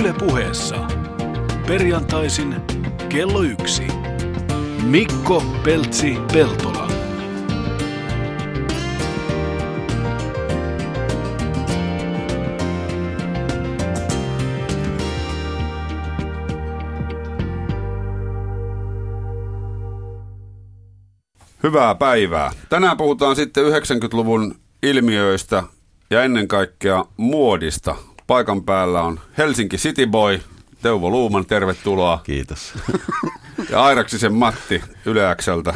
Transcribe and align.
Yle 0.00 0.12
puheessa. 0.12 0.76
Perjantaisin 1.66 2.56
kello 3.08 3.42
yksi. 3.42 3.86
Mikko 4.82 5.42
Peltsi 5.64 6.16
Peltola. 6.32 6.88
Hyvää 21.62 21.94
päivää. 21.94 22.50
Tänään 22.68 22.96
puhutaan 22.96 23.36
sitten 23.36 23.64
90-luvun 23.64 24.54
ilmiöistä 24.82 25.62
ja 26.10 26.22
ennen 26.22 26.48
kaikkea 26.48 27.04
muodista. 27.16 27.96
Paikan 28.26 28.62
päällä 28.64 29.02
on 29.02 29.20
Helsinki 29.38 29.76
City 29.76 30.06
Boy, 30.06 30.40
Teuvo 30.82 31.10
Luuman, 31.10 31.46
tervetuloa. 31.46 32.20
Kiitos. 32.24 32.72
Ja 33.70 33.84
Airaksisen 33.84 34.34
Matti 34.34 34.82
Yle 35.06 35.36
Xltä. 35.42 35.74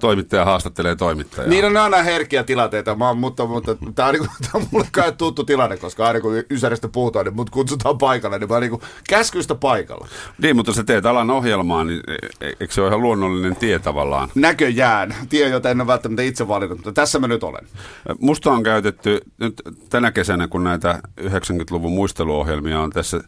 Toimittaja 0.00 0.44
haastattelee 0.44 0.96
toimittajaa. 0.96 1.50
Niin 1.50 1.64
on 1.64 1.76
aina 1.76 2.02
herkkiä 2.02 2.42
tilanteita, 2.44 2.94
mä, 2.94 3.14
mutta, 3.14 3.46
mutta 3.46 3.76
tämä 3.94 4.08
on, 4.08 4.14
tää 4.42 4.50
on 4.54 4.66
mulle 4.70 4.86
kai 4.92 5.12
tuttu 5.12 5.44
tilanne, 5.44 5.76
koska 5.76 6.06
aina 6.06 6.20
kun 6.20 6.32
Ysäristä 6.50 6.88
puhutaan, 6.88 7.24
niin 7.24 7.36
mut 7.36 7.50
kutsutaan 7.50 7.98
paikalle, 7.98 8.38
niin 8.38 8.48
mä 8.48 8.60
niinku 8.60 8.82
käskystä 9.08 9.54
paikalla. 9.54 10.08
Niin, 10.42 10.56
mutta 10.56 10.72
sä 10.72 10.84
teet 10.84 11.06
alan 11.06 11.30
ohjelmaa, 11.30 11.84
niin 11.84 12.00
e- 12.08 12.46
e- 12.46 12.52
eikö 12.60 12.74
se 12.74 12.80
ole 12.80 12.88
ihan 12.88 13.02
luonnollinen 13.02 13.56
tie 13.56 13.78
tavallaan? 13.78 14.28
Näköjään, 14.34 15.14
tie, 15.28 15.48
jota 15.48 15.70
en 15.70 15.80
ole 15.80 15.86
välttämättä 15.86 16.22
itse 16.22 16.48
valinnut, 16.48 16.78
mutta 16.78 16.92
tässä 16.92 17.18
mä 17.18 17.28
nyt 17.28 17.42
olen. 17.42 17.66
Musta 18.20 18.52
on 18.52 18.62
käytetty 18.62 19.20
nyt 19.38 19.62
tänä 19.90 20.12
kesänä, 20.12 20.48
kun 20.48 20.64
näitä 20.64 21.00
90-luvun 21.20 21.92
muisteluohjelmia 21.92 22.80
on 22.80 22.90
tässä 22.90 23.20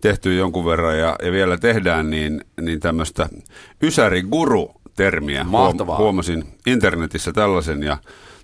tehty 0.00 0.34
jonkun 0.36 0.64
verran 0.64 0.98
ja, 0.98 1.16
ja 1.22 1.32
vielä 1.32 1.56
tehdään, 1.56 2.10
niin, 2.10 2.44
niin 2.60 2.80
tämmöistä 2.80 3.28
Ysäri-guru-termiä. 4.92 5.44
Mahtavaa. 5.44 5.98
huomasin 5.98 6.44
internetissä 6.66 7.32
tällaisen 7.32 7.82
ja 7.82 7.96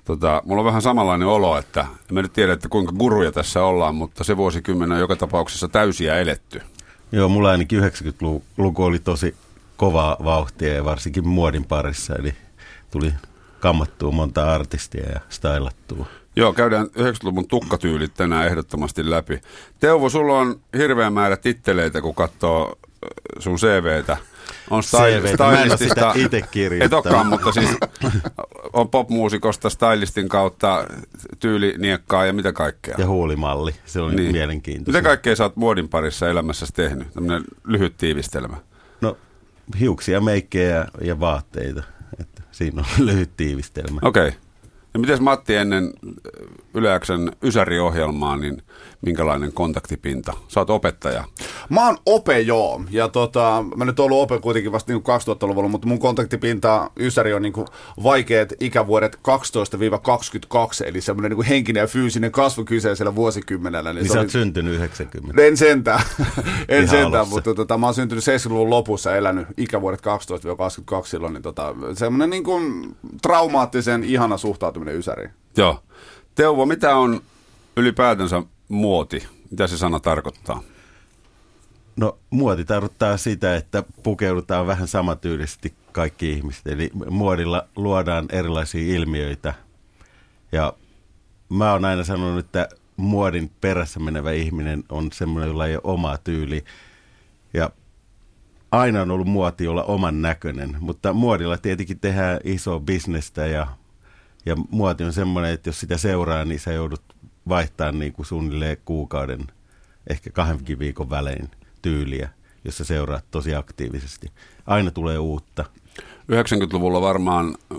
tota, 0.04 0.42
mulla 0.44 0.60
on 0.60 0.66
vähän 0.66 0.82
samanlainen 0.82 1.28
olo, 1.28 1.58
että 1.58 1.80
en 1.80 2.14
mä 2.14 2.22
nyt 2.22 2.32
tiedä, 2.32 2.52
että 2.52 2.68
kuinka 2.68 2.92
guruja 2.92 3.32
tässä 3.32 3.64
ollaan, 3.64 3.94
mutta 3.94 4.24
se 4.24 4.36
vuosikymmen 4.36 4.92
on 4.92 4.98
joka 4.98 5.16
tapauksessa 5.16 5.68
täysiä 5.68 6.14
eletty. 6.14 6.62
Joo, 7.12 7.28
mulla 7.28 7.50
ainakin 7.50 7.80
90-luku 7.80 8.84
oli 8.84 8.98
tosi 8.98 9.34
kovaa 9.76 10.16
vauhtia 10.24 10.74
ja 10.74 10.84
varsinkin 10.84 11.28
muodin 11.28 11.64
parissa, 11.64 12.14
eli 12.14 12.34
tuli 12.90 13.12
kammattua 13.60 14.10
monta 14.10 14.54
artistia 14.54 15.10
ja 15.12 15.20
stylattua. 15.28 16.06
Joo, 16.36 16.52
käydään 16.52 16.86
90-luvun 16.86 17.48
tukkatyylit 17.48 18.14
tänään 18.14 18.46
ehdottomasti 18.46 19.10
läpi. 19.10 19.40
Teuvo, 19.80 20.08
sulla 20.08 20.38
on 20.38 20.60
hirveä 20.76 21.10
määrä 21.10 21.36
titteleitä, 21.36 22.00
kun 22.00 22.14
katsoo 22.14 22.78
äh, 23.04 23.08
sun 23.38 23.56
CVtä. 23.56 24.16
On 24.70 24.82
kirjoittanut. 26.50 26.84
Et 26.84 27.06
olekaan, 27.06 27.26
mutta 27.26 27.52
siis 27.52 27.70
on 28.72 28.88
popmuusikosta, 28.88 29.70
stylistin 29.70 30.28
kautta, 30.28 30.84
tyyliniekkaa 31.38 32.26
ja 32.26 32.32
mitä 32.32 32.52
kaikkea. 32.52 32.94
Ja 32.98 33.06
huulimalli, 33.06 33.74
se 33.84 34.00
oli 34.00 34.14
niin. 34.14 34.32
mielenkiintoista. 34.32 34.98
Mitä 34.98 35.08
kaikkea 35.08 35.36
sä 35.36 35.44
oot 35.44 35.56
muodin 35.56 35.88
parissa 35.88 36.28
elämässäsi 36.28 36.72
tehnyt? 36.72 37.12
Tämmöinen 37.12 37.44
lyhyt 37.64 37.96
tiivistelmä. 37.96 38.56
No, 39.00 39.16
hiuksia, 39.80 40.20
meikkejä 40.20 40.76
ja, 40.76 40.86
ja 41.00 41.20
vaatteita. 41.20 41.82
Että 42.20 42.42
siinä 42.50 42.82
on 42.82 43.06
lyhyt 43.06 43.36
tiivistelmä. 43.36 44.00
Okei. 44.02 44.28
Okay. 44.28 44.40
Ja 44.94 45.00
miten 45.00 45.22
Matti 45.22 45.54
ennen 45.54 45.92
Yleäksen 46.74 47.32
Ysäri-ohjelmaa, 47.42 48.36
niin 48.36 48.62
minkälainen 49.02 49.52
kontaktipinta? 49.52 50.32
Sä 50.48 50.60
oot 50.60 50.70
opettaja. 50.70 51.24
Mä 51.68 51.86
oon 51.86 51.96
ope 52.06 52.40
joo, 52.40 52.82
ja 52.90 53.08
tota, 53.08 53.64
mä 53.76 53.84
nyt 53.84 54.00
oon 54.00 54.06
ollut 54.12 54.22
ope 54.22 54.38
kuitenkin 54.40 54.72
vasta 54.72 54.92
niin 54.92 55.02
2000-luvulla, 55.02 55.68
mutta 55.68 55.88
mun 55.88 55.98
kontaktipinta 55.98 56.90
Ysäri 57.00 57.32
on 57.32 57.42
niin 57.42 57.52
vaikeat 58.02 58.48
ikävuodet 58.60 59.16
12-22, 59.16 59.20
eli 60.86 61.00
semmoinen 61.00 61.32
niin 61.38 61.46
henkinen 61.46 61.80
ja 61.80 61.86
fyysinen 61.86 62.32
kasvu 62.32 62.64
kyseisellä 62.64 63.14
vuosikymmenellä. 63.14 63.92
Niin 63.92 64.04
se 64.04 64.08
sä 64.12 64.18
oli- 64.18 64.24
oot 64.24 64.30
syntynyt 64.30 64.74
90. 64.74 65.42
En 65.42 65.56
sentään, 65.56 66.00
en 66.68 66.76
Ihan 66.76 66.88
sentään 66.88 67.14
alussa. 67.14 67.34
mutta 67.34 67.54
tota, 67.54 67.78
mä 67.78 67.86
oon 67.86 67.94
syntynyt 67.94 68.24
70-luvun 68.24 68.70
lopussa, 68.70 69.16
elänyt 69.16 69.46
ikävuodet 69.56 70.00
12-22 70.00 71.06
silloin, 71.06 71.32
niin 71.32 71.42
tota, 71.42 71.74
semmoinen 71.94 72.30
niin 72.30 72.44
kuin 72.44 72.96
traumaattisen 73.22 74.04
ihana 74.04 74.36
suhtautuminen 74.38 74.77
Ysäriin. 74.86 75.30
Joo. 75.56 75.82
Teuvo, 76.34 76.66
mitä 76.66 76.96
on 76.96 77.20
ylipäätänsä 77.76 78.42
muoti? 78.68 79.26
Mitä 79.50 79.66
se 79.66 79.78
sana 79.78 80.00
tarkoittaa? 80.00 80.62
No 81.96 82.18
muoti 82.30 82.64
tarkoittaa 82.64 83.16
sitä, 83.16 83.56
että 83.56 83.84
pukeudutaan 84.02 84.66
vähän 84.66 84.88
samatyylisesti 84.88 85.74
kaikki 85.92 86.32
ihmiset. 86.32 86.66
Eli 86.66 86.90
muodilla 87.10 87.68
luodaan 87.76 88.26
erilaisia 88.32 88.94
ilmiöitä. 88.94 89.54
Ja 90.52 90.72
mä 91.48 91.72
oon 91.72 91.84
aina 91.84 92.04
sanonut, 92.04 92.44
että 92.44 92.68
muodin 92.96 93.50
perässä 93.60 94.00
menevä 94.00 94.32
ihminen 94.32 94.84
on 94.88 95.12
semmoinen, 95.12 95.48
jolla 95.48 95.66
ei 95.66 95.74
ole 95.74 95.80
omaa 95.84 96.18
tyyli. 96.18 96.64
Ja 97.54 97.70
aina 98.70 99.02
on 99.02 99.10
ollut 99.10 99.28
muoti 99.28 99.68
olla 99.68 99.84
oman 99.84 100.22
näköinen, 100.22 100.76
mutta 100.80 101.12
muodilla 101.12 101.58
tietenkin 101.58 102.00
tehdään 102.00 102.40
iso 102.44 102.80
bisnestä 102.80 103.46
ja, 103.46 103.66
ja 104.48 104.56
muoti 104.70 105.04
on 105.04 105.12
semmoinen, 105.12 105.52
että 105.52 105.68
jos 105.68 105.80
sitä 105.80 105.96
seuraa, 105.96 106.44
niin 106.44 106.60
sä 106.60 106.72
joudut 106.72 107.02
vaihtamaan 107.48 107.98
niin 107.98 108.12
kuin 108.12 108.26
suunnilleen 108.26 108.76
kuukauden, 108.84 109.46
ehkä 110.10 110.30
kahdenkin 110.30 110.78
viikon 110.78 111.10
välein 111.10 111.50
tyyliä, 111.82 112.28
jos 112.64 112.78
sä 112.78 112.84
seuraat 112.84 113.24
tosi 113.30 113.54
aktiivisesti. 113.54 114.32
Aina 114.66 114.90
tulee 114.90 115.18
uutta. 115.18 115.64
90-luvulla 116.32 117.00
varmaan 117.00 117.54
äh, 117.72 117.78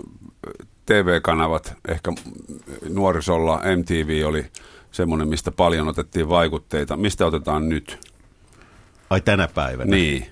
TV-kanavat, 0.86 1.74
ehkä 1.88 2.12
nuorisolla 2.88 3.60
MTV 3.76 4.26
oli 4.26 4.46
semmoinen, 4.92 5.28
mistä 5.28 5.50
paljon 5.50 5.88
otettiin 5.88 6.28
vaikutteita. 6.28 6.96
Mistä 6.96 7.26
otetaan 7.26 7.68
nyt? 7.68 8.10
Ai 9.10 9.20
tänä 9.20 9.48
päivänä. 9.48 9.90
Niin. 9.90 10.26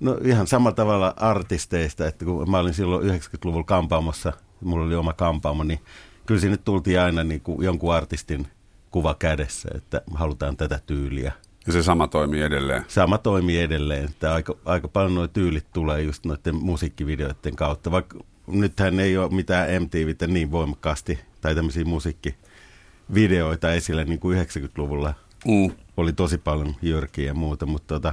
No 0.00 0.18
ihan 0.24 0.46
samalla 0.46 0.74
tavalla 0.74 1.14
artisteista, 1.16 2.06
että 2.06 2.24
kun 2.24 2.50
mä 2.50 2.58
olin 2.58 2.74
silloin 2.74 3.10
90-luvulla 3.10 3.64
kampaamossa, 3.64 4.32
mulla 4.60 4.86
oli 4.86 4.94
oma 4.94 5.12
kampaamo, 5.12 5.64
niin 5.64 5.80
kyllä 6.26 6.40
sinne 6.40 6.56
tultiin 6.56 7.00
aina 7.00 7.24
niin 7.24 7.40
kuin 7.40 7.64
jonkun 7.64 7.94
artistin 7.94 8.46
kuva 8.90 9.14
kädessä, 9.14 9.68
että 9.74 10.02
halutaan 10.14 10.56
tätä 10.56 10.80
tyyliä. 10.86 11.32
Ja 11.66 11.72
se 11.72 11.82
sama 11.82 12.08
toimii 12.08 12.42
edelleen. 12.42 12.84
Sama 12.88 13.18
toimii 13.18 13.60
edelleen, 13.60 14.04
että 14.04 14.34
aika, 14.34 14.56
aika 14.64 14.88
paljon 14.88 15.14
nuo 15.14 15.28
tyylit 15.28 15.66
tulee 15.72 16.02
just 16.02 16.24
noiden 16.26 16.54
musiikkivideoiden 16.54 17.56
kautta, 17.56 17.90
vaikka 17.90 18.18
nythän 18.46 19.00
ei 19.00 19.18
ole 19.18 19.30
mitään 19.34 19.82
MTVtä 19.82 20.26
niin 20.26 20.50
voimakkaasti 20.50 21.18
tai 21.40 21.54
tämmöisiä 21.54 21.84
musiikkivideoita 21.84 23.72
esillä 23.72 24.04
niin 24.04 24.20
kuin 24.20 24.38
90-luvulla 24.38 25.14
Mm. 25.46 25.70
oli 25.96 26.12
tosi 26.12 26.38
paljon 26.38 26.74
jyrkiä 26.82 27.26
ja 27.26 27.34
muuta, 27.34 27.66
mutta, 27.66 27.94
tota, 27.94 28.12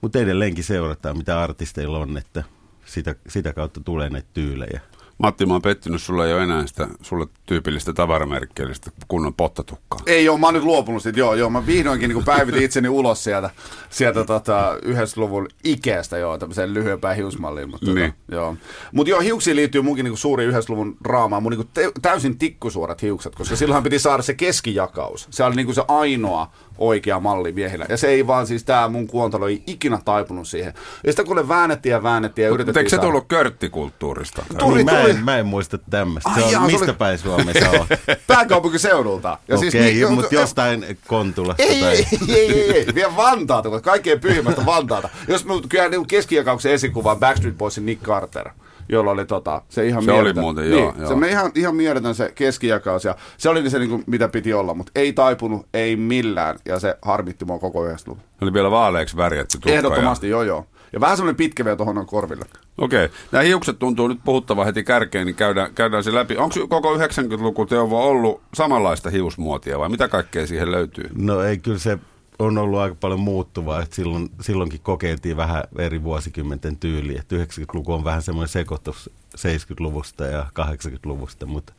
mutta 0.00 0.18
edelleenkin 0.18 0.64
seurataan, 0.64 1.16
mitä 1.16 1.40
artisteilla 1.40 1.98
on, 1.98 2.16
että 2.16 2.44
sitä, 2.86 3.14
sitä 3.28 3.52
kautta 3.52 3.80
tulee 3.80 4.10
näitä 4.10 4.28
tyylejä. 4.34 4.80
Matti, 5.18 5.46
mä 5.46 5.52
oon 5.54 5.62
pettynyt, 5.62 6.02
sulla 6.02 6.26
ei 6.26 6.32
ole 6.34 6.42
enää 6.42 6.66
sitä 6.66 6.88
sulle 7.02 7.26
tyypillistä 7.46 7.92
tavaramerkkiä, 7.92 8.64
eli 8.64 8.74
sitä 8.74 8.90
kunnon 9.08 9.34
pottatukkaa. 9.34 10.00
Ei 10.06 10.28
ole, 10.28 10.38
mä 10.40 10.46
oon 10.46 10.54
nyt 10.54 10.62
luopunut 10.62 11.02
siitä, 11.02 11.18
joo, 11.18 11.34
joo, 11.34 11.50
mä 11.50 11.66
vihdoinkin 11.66 12.08
niin 12.10 12.24
päivitin 12.24 12.62
itseni 12.62 12.88
ulos 12.88 13.24
sieltä, 13.24 13.50
sieltä 13.90 14.24
tota, 14.24 14.74
90-luvun 14.84 15.48
Ikeasta, 15.64 16.18
joo, 16.18 16.38
tämmöiseen 16.38 16.74
lyhyempään 16.74 17.16
hiusmalliin, 17.16 17.70
mutta 17.70 17.86
Niin. 17.86 17.96
niin. 17.96 18.14
joo. 18.28 18.56
Mut 18.92 19.08
joo, 19.08 19.20
hiuksiin 19.20 19.56
liittyy 19.56 19.82
munkin 19.82 20.04
niin 20.04 20.16
suuri 20.16 20.50
90-luvun 20.50 20.96
draamaa, 21.04 21.40
mun 21.40 21.52
niin 21.52 21.68
te- 21.74 21.92
täysin 22.02 22.38
tikkusuorat 22.38 23.02
hiukset, 23.02 23.34
koska 23.34 23.56
silloinhan 23.56 23.82
piti 23.82 23.98
saada 23.98 24.22
se 24.22 24.34
keskijakaus. 24.34 25.26
Se 25.30 25.44
oli 25.44 25.56
niin 25.56 25.74
se 25.74 25.82
ainoa 25.88 26.50
oikea 26.78 27.20
malli 27.20 27.52
miehillä. 27.52 27.86
Ja 27.88 27.96
se 27.96 28.08
ei 28.08 28.26
vaan 28.26 28.46
siis 28.46 28.64
tää 28.64 28.88
mun 28.88 29.06
kuontalo 29.06 29.48
ei 29.48 29.62
ikinä 29.66 29.98
taipunut 30.04 30.48
siihen. 30.48 30.74
Ja 31.06 31.12
sitä 31.12 31.24
kun 31.24 31.48
väännettiin 31.48 31.90
ja 31.90 32.02
väännettiin 32.02 32.44
ja 32.44 32.50
Mutta 32.50 32.54
yritettiin 32.62 32.80
eikö 32.80 32.90
se 32.90 32.98
tullut 32.98 33.24
körttikulttuurista? 33.28 34.42
Tuli, 34.58 34.84
niin, 34.84 34.86
tuli. 35.02 35.05
En, 35.10 35.24
mä 35.24 35.38
en 35.38 35.46
muista 35.46 35.78
tämmöistä. 35.78 36.30
Se 36.34 36.44
on, 36.44 36.52
jaa, 36.52 36.66
se 36.66 36.72
mistä 36.72 36.84
oli- 36.84 36.92
päin 36.92 37.18
Suomessa 37.18 37.70
oot? 37.70 37.86
Pääkaupunkiseudulta. 38.26 39.38
Ja 39.48 39.56
Okei, 39.56 39.70
siis 39.70 39.84
niin- 39.84 40.04
okay, 40.04 40.14
mutta 40.16 40.34
jostain 40.34 40.98
Kontulasta 41.06 41.62
Ei, 41.62 41.80
tai... 41.80 41.92
ei, 41.96 42.06
ei, 42.28 42.52
ei, 42.52 42.70
ei, 42.72 42.86
vielä 42.94 43.16
Vantaata, 43.16 43.68
mutta 43.70 43.90
kaikkein 43.90 44.20
pyhimmästä 44.20 44.66
Vantaata. 44.66 45.08
Jos 45.28 45.44
me 45.44 45.54
kyllä 45.68 45.88
niin 45.88 46.06
keskijakauksen 46.06 46.72
esikuva 46.72 47.12
on 47.12 47.18
Backstreet 47.20 47.58
Boysin 47.58 47.86
Nick 47.86 48.02
Carter, 48.02 48.48
jolla 48.88 49.10
oli 49.10 49.26
tota, 49.26 49.62
se 49.68 49.86
ihan 49.86 50.04
Se 50.04 50.12
oli 50.12 50.32
muuten, 50.32 50.70
joo, 50.70 50.80
niin, 50.80 50.94
joo. 50.98 51.08
Semmoinen 51.08 51.30
ihan, 51.30 51.52
ihan 51.54 51.76
mieletön 51.76 52.14
se 52.14 52.32
keskijakaus 52.34 53.04
ja 53.04 53.16
se 53.38 53.48
oli 53.48 53.70
se 53.70 53.78
niin 53.78 53.90
kuin, 53.90 54.04
mitä 54.06 54.28
piti 54.28 54.52
olla, 54.54 54.74
mutta 54.74 54.92
ei 54.94 55.12
taipunut, 55.12 55.66
ei 55.74 55.96
millään 55.96 56.58
ja 56.64 56.80
se 56.80 56.98
harmitti 57.02 57.44
mua 57.44 57.58
koko 57.58 57.86
90-luvun. 57.86 58.22
Se 58.38 58.44
oli 58.44 58.52
vielä 58.52 58.70
vaaleeksi 58.70 59.16
värjätty 59.16 59.58
tukka. 59.58 59.70
Ehdottomasti, 59.70 60.28
joo 60.28 60.42
joo. 60.42 60.66
Ja 60.96 61.00
vähän 61.00 61.16
semmoinen 61.16 61.36
pitkä 61.36 61.64
vielä 61.64 61.76
tuohon 61.76 61.98
on 61.98 62.06
korville. 62.06 62.44
Okei. 62.78 63.08
Nämä 63.32 63.42
hiukset 63.42 63.78
tuntuu 63.78 64.08
nyt 64.08 64.18
puhuttava 64.24 64.64
heti 64.64 64.84
kärkeen, 64.84 65.26
niin 65.26 65.36
käydään, 65.36 65.74
käydään 65.74 66.04
se 66.04 66.14
läpi. 66.14 66.36
Onko 66.36 66.54
koko 66.68 66.96
90-luku 66.96 67.66
Teuvo 67.66 68.08
ollut 68.08 68.42
samanlaista 68.54 69.10
hiusmuotia 69.10 69.78
vai 69.78 69.88
mitä 69.88 70.08
kaikkea 70.08 70.46
siihen 70.46 70.70
löytyy? 70.70 71.10
No 71.14 71.40
ei, 71.42 71.58
kyllä 71.58 71.78
se 71.78 71.98
on 72.38 72.58
ollut 72.58 72.78
aika 72.78 72.96
paljon 73.00 73.20
muuttuvaa, 73.20 73.82
että 73.82 73.96
silloin, 73.96 74.30
silloinkin 74.40 74.80
kokeiltiin 74.80 75.36
vähän 75.36 75.64
eri 75.78 76.02
vuosikymmenten 76.02 76.76
tyyliä. 76.76 77.20
Että 77.20 77.36
90-luku 77.36 77.92
on 77.92 78.04
vähän 78.04 78.22
semmoinen 78.22 78.48
sekoitus 78.48 79.10
70-luvusta 79.36 80.26
ja 80.26 80.46
80-luvusta, 80.60 81.46
mutta 81.46 81.72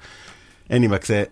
enimmäkseen 0.69 1.27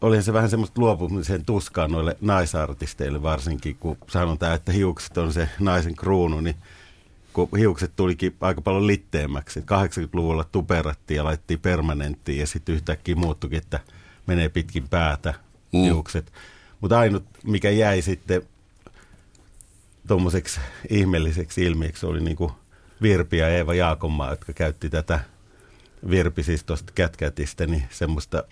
oli 0.00 0.22
se 0.22 0.32
vähän 0.32 0.50
semmoista 0.50 0.80
luopumisen 0.80 1.44
tuskaa 1.44 1.88
noille 1.88 2.16
naisartisteille 2.20 3.22
varsinkin, 3.22 3.76
kun 3.76 3.96
sanotaan, 4.08 4.54
että 4.54 4.72
hiukset 4.72 5.18
on 5.18 5.32
se 5.32 5.48
naisen 5.60 5.96
kruunu, 5.96 6.40
niin 6.40 6.56
kun 7.34 7.48
hiukset 7.58 7.96
tulikin 7.96 8.36
aika 8.40 8.60
paljon 8.60 8.86
litteemmäksi. 8.86 9.60
80-luvulla 9.60 10.44
tuperattiin 10.44 11.16
ja 11.16 11.24
laittiin 11.24 11.60
permanenttiin 11.60 12.38
ja 12.38 12.46
sitten 12.46 12.74
yhtäkkiä 12.74 13.16
muuttukin, 13.16 13.58
että 13.58 13.80
menee 14.26 14.48
pitkin 14.48 14.88
päätä 14.88 15.34
mm. 15.72 15.80
hiukset. 15.80 16.32
Mutta 16.80 16.98
ainut, 16.98 17.24
mikä 17.44 17.70
jäi 17.70 18.02
sitten 18.02 18.42
tuommoiseksi 20.08 20.60
ihmeelliseksi 20.90 21.64
ilmiöksi, 21.64 22.06
oli 22.06 22.20
niinku 22.20 22.52
Virpi 23.02 23.38
ja 23.38 23.48
Eeva 23.48 23.74
Jaakonmaa, 23.74 24.30
jotka 24.30 24.52
käytti 24.52 24.90
tätä 24.90 25.20
Virpi 26.10 26.42
siis 26.42 26.64
tuosta 26.64 26.92
kätkätistä, 26.94 27.66
niin 27.66 27.84
semmoista 27.90 28.44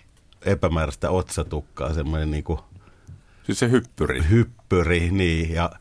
epämääräistä 0.45 1.09
otsatukkaa, 1.09 1.93
semmoinen 1.93 2.31
niinku 2.31 2.59
Siis 3.43 3.59
se 3.59 3.71
hyppyri. 3.71 4.23
hyppyri, 4.29 5.11
niin, 5.11 5.53
ja 5.53 5.71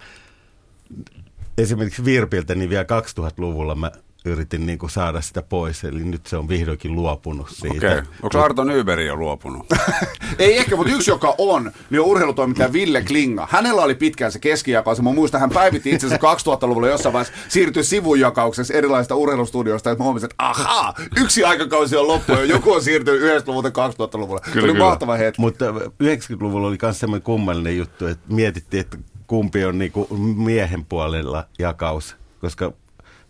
esimerkiksi 1.58 2.04
Virpiltä, 2.04 2.54
niin 2.54 2.70
vielä 2.70 2.84
2000-luvulla 2.84 3.74
mä 3.74 3.90
yritin 4.24 4.66
niin 4.66 4.78
kuin 4.78 4.90
saada 4.90 5.20
sitä 5.20 5.42
pois, 5.42 5.84
eli 5.84 6.04
nyt 6.04 6.26
se 6.26 6.36
on 6.36 6.48
vihdoinkin 6.48 6.94
luopunut 6.94 7.50
siitä. 7.50 7.76
Okei. 7.76 7.92
Okay. 7.92 8.04
Onko 8.22 8.42
Arto 8.42 8.64
Nyberi 8.64 9.06
jo 9.06 9.16
luopunut? 9.16 9.66
Ei 10.38 10.58
ehkä, 10.58 10.76
mutta 10.76 10.92
yksi, 10.92 11.10
joka 11.10 11.34
on, 11.38 11.72
niin 11.90 12.00
on 12.00 12.06
urheilutoimittaja 12.06 12.72
Ville 12.72 13.02
Klinga. 13.02 13.48
Hänellä 13.50 13.82
oli 13.82 13.94
pitkään 13.94 14.32
se 14.32 14.38
keskijakaus. 14.38 15.02
Mä 15.02 15.12
muistan, 15.12 15.40
hän 15.40 15.50
päivitti 15.50 15.90
itse 15.90 16.06
asiassa 16.06 16.56
2000-luvulla 16.56 16.88
jossain 16.88 17.12
vaiheessa 17.12 17.34
siirtyi 17.48 17.84
sivujakauksessa 17.84 18.74
erilaisista 18.74 19.14
urheilustudioista, 19.14 19.90
että 19.90 20.00
mä 20.00 20.04
huomasin, 20.04 20.26
että 20.26 20.44
ahaa, 20.44 20.94
yksi 21.16 21.44
aikakausi 21.44 21.96
on 21.96 22.08
loppu 22.08 22.32
ja 22.32 22.44
joku 22.44 22.72
on 22.72 22.82
siirtynyt 22.82 23.22
90-luvulta 23.22 23.68
2000-luvulle. 23.68 24.40
Kyllä, 24.40 24.54
se 24.54 24.60
oli 24.60 24.72
kyllä. 24.72 24.84
mahtava 24.84 25.16
hetki. 25.16 25.40
Mutta 25.40 25.64
90-luvulla 26.02 26.68
oli 26.68 26.78
myös 26.82 27.00
semmoinen 27.00 27.24
kummallinen 27.24 27.78
juttu, 27.78 28.06
että 28.06 28.34
mietittiin, 28.34 28.80
että 28.80 28.98
kumpi 29.32 29.64
on 29.64 29.78
niinku 29.78 30.06
miehen 30.36 30.84
puolella 30.84 31.46
jakaus, 31.58 32.16
koska 32.40 32.72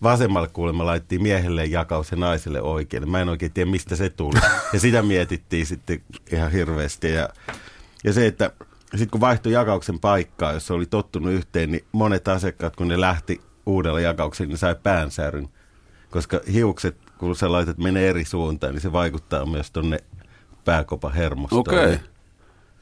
vasemmalle 0.02 0.48
kuulemma 0.48 0.86
laittiin 0.86 1.22
miehelle 1.22 1.64
jakaus 1.64 2.10
ja 2.10 2.16
naiselle 2.16 2.62
oikein. 2.62 3.10
Mä 3.10 3.20
en 3.20 3.28
oikein 3.28 3.52
tiedä, 3.52 3.70
mistä 3.70 3.96
se 3.96 4.10
tuli. 4.10 4.40
Ja 4.72 4.80
sitä 4.80 5.02
mietittiin 5.02 5.66
sitten 5.66 6.02
ihan 6.32 6.52
hirveästi. 6.52 7.12
Ja, 7.12 7.28
ja 8.04 8.12
se, 8.12 8.26
että 8.26 8.50
sitten 8.90 9.10
kun 9.10 9.20
vaihtoi 9.20 9.52
jakauksen 9.52 9.98
paikkaa, 9.98 10.52
jos 10.52 10.70
oli 10.70 10.86
tottunut 10.86 11.32
yhteen, 11.32 11.70
niin 11.70 11.84
monet 11.92 12.28
asiakkaat, 12.28 12.76
kun 12.76 12.88
ne 12.88 13.00
lähti 13.00 13.40
uudella 13.66 14.00
jakauksella, 14.00 14.48
niin 14.48 14.58
sai 14.58 14.76
päänsäryn. 14.82 15.48
Koska 16.10 16.40
hiukset, 16.52 16.96
kun 17.18 17.36
sä 17.36 17.52
laitat 17.52 17.78
menee 17.78 18.08
eri 18.08 18.24
suuntaan, 18.24 18.72
niin 18.72 18.82
se 18.82 18.92
vaikuttaa 18.92 19.46
myös 19.46 19.70
tonne 19.70 19.98
pääkopan 20.64 21.12
hermostoon. 21.12 21.60
Okei. 21.60 21.98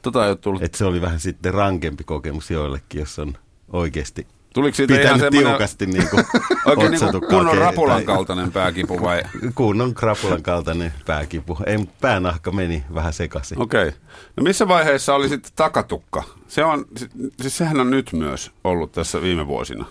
Tota 0.01 0.23
ei 0.25 0.29
ole 0.29 0.37
tullut. 0.37 0.63
Että 0.63 0.77
se 0.77 0.85
oli 0.85 1.01
vähän 1.01 1.19
sitten 1.19 1.53
rankempi 1.53 2.03
kokemus 2.03 2.51
joillekin, 2.51 2.99
jos 2.99 3.19
on 3.19 3.33
oikeasti 3.73 4.27
Tuliko 4.53 4.75
siitä 4.75 5.01
ihan 5.01 5.19
semmoinen 5.19 5.49
tiukasti 5.49 5.85
niin 5.85 6.09
kuin 6.09 6.25
oikein 6.65 6.91
niin 6.91 7.11
kuin 7.11 7.27
kunnon 7.29 7.57
rapulan 7.57 7.95
tai- 7.95 8.05
kaltainen 8.05 8.51
pääkipu 8.51 9.01
vai? 9.01 9.23
Kunnon 9.55 9.93
krapulan 9.93 10.43
kaltainen 10.43 10.93
pääkipu. 11.05 11.57
Ei, 11.65 11.77
päänahka 12.01 12.51
meni 12.51 12.83
vähän 12.93 13.13
sekaisin. 13.13 13.61
Okei. 13.61 13.87
Okay. 13.87 13.99
No 14.37 14.43
missä 14.43 14.67
vaiheessa 14.67 15.15
oli 15.15 15.29
sitten 15.29 15.51
takatukka? 15.55 16.23
Se 16.47 16.63
on, 16.63 16.85
siis 17.41 17.57
sehän 17.57 17.79
on 17.79 17.89
nyt 17.89 18.13
myös 18.13 18.51
ollut 18.63 18.91
tässä 18.91 19.21
viime 19.21 19.47
vuosina. 19.47 19.85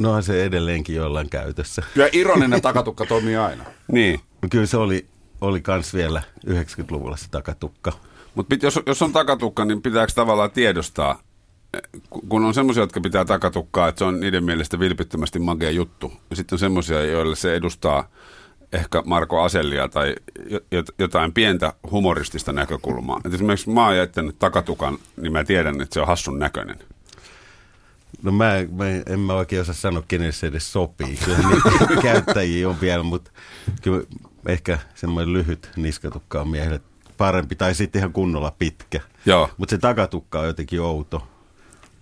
Nohan 0.00 0.22
se 0.22 0.44
edelleenkin 0.44 0.96
jollain 0.96 1.30
käytössä. 1.30 1.82
Ja 1.96 2.08
ironinen 2.12 2.62
takatukka 2.62 3.06
toimii 3.06 3.36
aina. 3.36 3.64
Niin. 3.92 4.20
Kyllä 4.50 4.66
se 4.66 4.76
oli, 4.76 5.06
oli 5.40 5.60
kans 5.60 5.94
vielä 5.94 6.22
90-luvulla 6.46 7.16
se 7.16 7.26
takatukka. 7.30 7.92
Mutta 8.34 8.56
jos, 8.62 8.80
jos 8.86 9.02
on 9.02 9.12
takatukka, 9.12 9.64
niin 9.64 9.82
pitääkö 9.82 10.12
tavallaan 10.14 10.50
tiedostaa, 10.50 11.20
ku- 12.10 12.22
kun 12.28 12.44
on 12.44 12.54
semmoisia, 12.54 12.82
jotka 12.82 13.00
pitää 13.00 13.24
takatukkaa, 13.24 13.88
että 13.88 13.98
se 13.98 14.04
on 14.04 14.20
niiden 14.20 14.44
mielestä 14.44 14.78
vilpittömästi 14.78 15.38
makea 15.38 15.70
juttu. 15.70 16.12
Ja 16.30 16.36
sitten 16.36 16.54
on 16.56 16.58
semmoisia, 16.60 17.04
joille 17.04 17.36
se 17.36 17.54
edustaa 17.54 18.08
ehkä 18.72 19.02
Marko 19.06 19.42
Asellia 19.42 19.88
tai 19.88 20.14
jo- 20.50 20.58
jot- 20.58 20.94
jotain 20.98 21.32
pientä 21.32 21.72
humoristista 21.90 22.52
näkökulmaa. 22.52 23.20
Et 23.24 23.34
esimerkiksi 23.34 23.70
mä 23.70 23.86
oon 23.86 23.96
jättänyt 23.96 24.38
takatukan, 24.38 24.98
niin 25.16 25.32
mä 25.32 25.44
tiedän, 25.44 25.80
että 25.80 25.94
se 25.94 26.00
on 26.00 26.06
hassun 26.06 26.38
näköinen. 26.38 26.78
No 28.22 28.32
mä, 28.32 28.52
mä 28.72 28.84
en 29.06 29.20
mä 29.20 29.34
oikein 29.34 29.62
osaa 29.62 29.74
sanoa, 29.74 30.02
kenelle 30.08 30.32
se 30.32 30.46
edes 30.46 30.72
sopii. 30.72 31.18
Kyllä 31.24 31.38
niitä 31.38 32.02
käyttäjiä 32.02 32.68
on 32.68 32.80
vielä, 32.80 33.02
mutta 33.02 33.30
kyllä 33.82 34.02
ehkä 34.48 34.78
semmoinen 34.94 35.32
lyhyt 35.32 35.70
niskatukka 35.76 36.40
on 36.40 36.48
miehelle 36.48 36.80
parempi. 37.16 37.54
Tai 37.54 37.74
sitten 37.74 38.00
ihan 38.00 38.12
kunnolla 38.12 38.50
pitkä. 38.58 39.00
Mutta 39.56 39.70
se 39.70 39.78
takatukka 39.78 40.40
on 40.40 40.46
jotenkin 40.46 40.80
outo. 40.80 41.22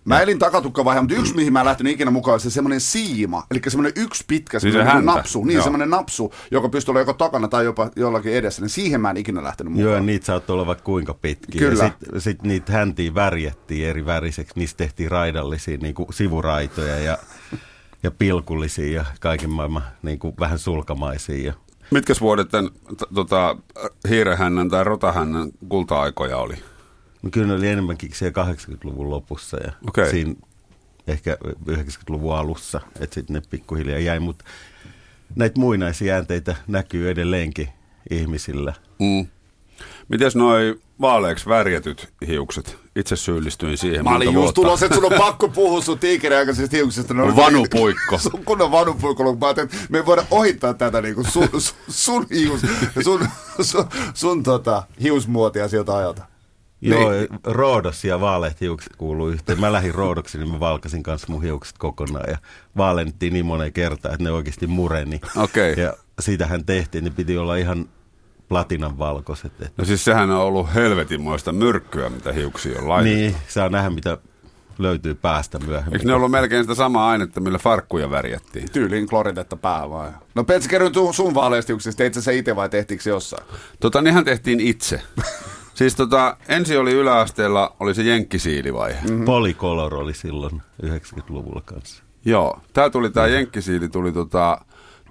Mä 0.05 0.21
elin 0.21 0.39
takatukkavaihe, 0.39 1.01
mutta 1.01 1.15
yksi, 1.17 1.35
mihin 1.35 1.53
mä 1.53 1.61
en 1.61 1.67
lähtenyt 1.67 1.93
ikinä 1.93 2.11
mukaan, 2.11 2.41
se 2.41 2.51
semmoinen 2.51 2.81
siima. 2.81 3.47
Eli 3.51 3.61
semmoinen 3.69 3.93
yksi 3.97 4.25
pitkä 4.27 4.59
se 4.59 4.63
semmoinen 4.63 4.95
häntä. 4.95 5.13
napsu. 5.13 5.45
Niin, 5.45 5.55
Joo. 5.55 5.63
semmoinen 5.63 5.91
napsu, 5.91 6.33
joka 6.51 6.69
pystyy 6.69 6.93
olla 6.93 7.01
joko 7.01 7.13
takana 7.13 7.49
tai 7.49 7.65
jopa 7.65 7.91
jollakin 7.97 8.33
edessä. 8.33 8.63
Niin 8.63 8.71
siihen 8.71 9.01
mä 9.01 9.11
en 9.11 9.17
ikinä 9.17 9.43
lähtenyt 9.43 9.73
mukaan. 9.73 9.89
Joo, 9.89 9.95
ja 9.95 10.01
niitä 10.01 10.27
saattoi 10.27 10.55
olla 10.55 10.67
vaikka 10.67 10.85
kuinka 10.85 11.15
pitkiä. 11.15 11.59
Kyllä. 11.59 11.85
Ja 11.85 11.91
sitten 11.91 12.21
sit 12.21 12.43
niitä 12.43 12.73
häntiä 12.73 13.15
värjättiin 13.15 13.89
eri 13.89 14.07
väriseksi. 14.07 14.59
Niistä 14.59 14.79
tehtiin 14.79 15.11
raidallisia 15.11 15.79
niin 15.79 15.95
kuin 15.95 16.13
sivuraitoja 16.13 16.99
ja, 16.99 17.19
ja 18.03 18.11
pilkullisia 18.11 18.93
ja 18.93 19.05
kaiken 19.21 19.51
maailman 19.51 19.83
niin 20.03 20.19
kuin 20.19 20.35
vähän 20.41 20.59
sulkamaisia. 20.59 21.53
Mitkäs 21.93 22.21
vuodet 22.21 22.49
tämän 22.49 22.71
t- 22.73 23.15
tota, 23.15 23.57
hiirehännän 24.09 24.69
tai 24.69 24.85
rotahännän 24.85 25.51
kulta-aikoja 25.69 26.37
oli? 26.37 26.55
No 27.23 27.31
kyllä 27.31 27.47
ne 27.47 27.55
oli 27.55 27.69
enemmänkin 27.69 28.11
siellä 28.15 28.45
80-luvun 28.45 29.11
lopussa 29.11 29.57
ja 29.57 29.73
Okei. 29.89 30.11
siinä 30.11 30.35
ehkä 31.07 31.37
90-luvun 31.71 32.37
alussa, 32.37 32.81
että 33.01 33.15
sitten 33.15 33.35
ne 33.35 33.43
pikkuhiljaa 33.51 33.99
jäi. 33.99 34.21
Mutta 34.21 34.45
näitä 35.37 35.61
muinaisia 35.61 36.09
jäänteitä 36.09 36.57
näkyy 36.67 37.11
edelleenkin 37.11 37.69
ihmisillä. 38.11 38.75
Mm. 38.99 39.27
Mites 40.09 40.37
noi 40.37 40.81
vaaleeksi 41.03 41.47
värjätyt 41.49 42.09
hiukset? 42.27 42.77
Itse 42.97 43.17
syyllistyin 43.17 43.79
siihen 43.79 44.05
Mä 44.05 44.11
olin 44.17 44.27
monta 44.29 44.33
just 44.39 44.45
vuotta. 44.45 44.55
tulossa, 44.55 44.87
että 44.87 44.97
sun 45.01 45.05
on 45.13 45.19
pakko 45.19 45.49
puhua 45.49 45.81
sun 45.81 45.99
tiikeriaikaisista 45.99 46.77
hiuksista. 46.77 47.15
Ne 47.15 47.23
on- 47.33 47.37
Vanupuikko. 47.37 48.19
Sun 48.19 48.45
kunnon 48.45 48.71
vanupuikko. 48.73 49.25
Mä 49.37 49.47
ajattelin, 49.47 49.71
että 49.75 49.87
me 49.89 49.99
ei 49.99 50.07
voida 50.07 50.25
ohittaa 50.31 50.75
tätä 50.75 51.01
niinku 51.03 51.25
sun, 51.25 51.49
sun, 51.59 51.77
sun 51.89 52.27
hius, 52.31 52.61
sun, 53.05 53.29
sun, 53.61 53.85
sun 54.15 54.43
tota, 54.43 54.83
hiusmuotia 55.03 55.69
siltä 55.69 55.97
ajalta. 55.97 56.23
Joo, 56.81 57.11
Niin. 57.11 57.29
Roodos 57.45 58.05
ja 58.05 58.21
vaaleat 58.21 58.61
hiukset 58.61 58.97
kuuluu 58.97 59.29
yhteen. 59.29 59.61
Mä 59.61 59.73
lähdin 59.73 59.95
Roodoksi, 59.95 60.39
niin 60.39 60.51
mä 60.51 60.61
valkasin 60.61 61.03
kanssa 61.03 61.27
mun 61.31 61.43
hiukset 61.43 61.79
kokonaan 61.79 62.31
ja 62.31 62.39
vaalennettiin 62.77 63.33
niin 63.33 63.47
moneen 63.47 63.73
kertaan, 63.73 64.15
että 64.15 64.25
ne 64.25 64.31
oikeasti 64.31 64.67
mureni. 64.67 65.21
Okei. 65.37 65.75
Ja 65.77 65.95
sitähän 66.21 66.65
tehtiin, 66.65 67.05
ne 67.05 67.11
piti 67.11 67.39
olla 67.39 67.57
ihan 67.57 67.89
platinan 68.53 68.99
valkoiset. 68.99 69.53
Että 69.53 69.71
No 69.77 69.85
siis 69.85 70.05
sehän 70.05 70.31
on 70.31 70.41
ollut 70.41 70.75
helvetinmoista 70.75 71.53
myrkkyä, 71.53 72.09
mitä 72.09 72.33
hiuksia 72.33 72.79
on 72.79 72.89
laitettu. 72.89 73.19
Niin, 73.19 73.37
saa 73.49 73.69
nähdä 73.69 73.91
mitä 73.91 74.19
löytyy 74.79 75.15
päästä 75.15 75.59
myöhemmin. 75.59 75.95
Eikö 75.95 76.07
ne 76.07 76.15
ollut 76.15 76.31
melkein 76.31 76.65
sitä 76.65 76.75
samaa 76.75 77.11
ainetta, 77.11 77.41
millä 77.41 77.59
farkkuja 77.59 78.11
värjättiin? 78.11 78.71
Tyyliin 78.73 79.07
kloridetta 79.07 79.57
pää 79.57 79.91
vaan. 79.91 80.17
No 80.35 80.45
Petsi, 80.45 80.69
kerro 80.69 80.91
sun 81.13 81.35
vaaleista 81.35 81.71
hiuksista. 81.71 81.99
Teit 81.99 82.15
sä 82.15 82.23
se 82.23 82.37
itse 82.37 82.57
vai 82.57 82.69
tehtiinkö 82.69 83.03
se 83.03 83.11
jossain? 83.11 83.45
Tota, 83.81 84.03
nehän 84.03 84.25
tehtiin 84.25 84.61
itse. 84.61 85.03
siis 85.75 85.95
tota, 85.95 86.37
ensin 86.49 86.81
oli 86.81 86.93
yläasteella, 86.93 87.77
oli 87.81 87.95
se 87.95 88.03
jenkkisiilivaihe. 88.03 89.01
Mm. 89.11 89.25
Polycolor 89.25 89.95
oli 89.95 90.15
silloin 90.15 90.63
90-luvulla 90.87 91.63
kanssa. 91.65 92.03
Joo, 92.25 92.61
tää 92.73 92.91
tuli, 92.91 93.11
tää 93.11 93.27
jenkkisiili 93.27 93.89
tuli 93.89 94.13
tota, 94.13 94.59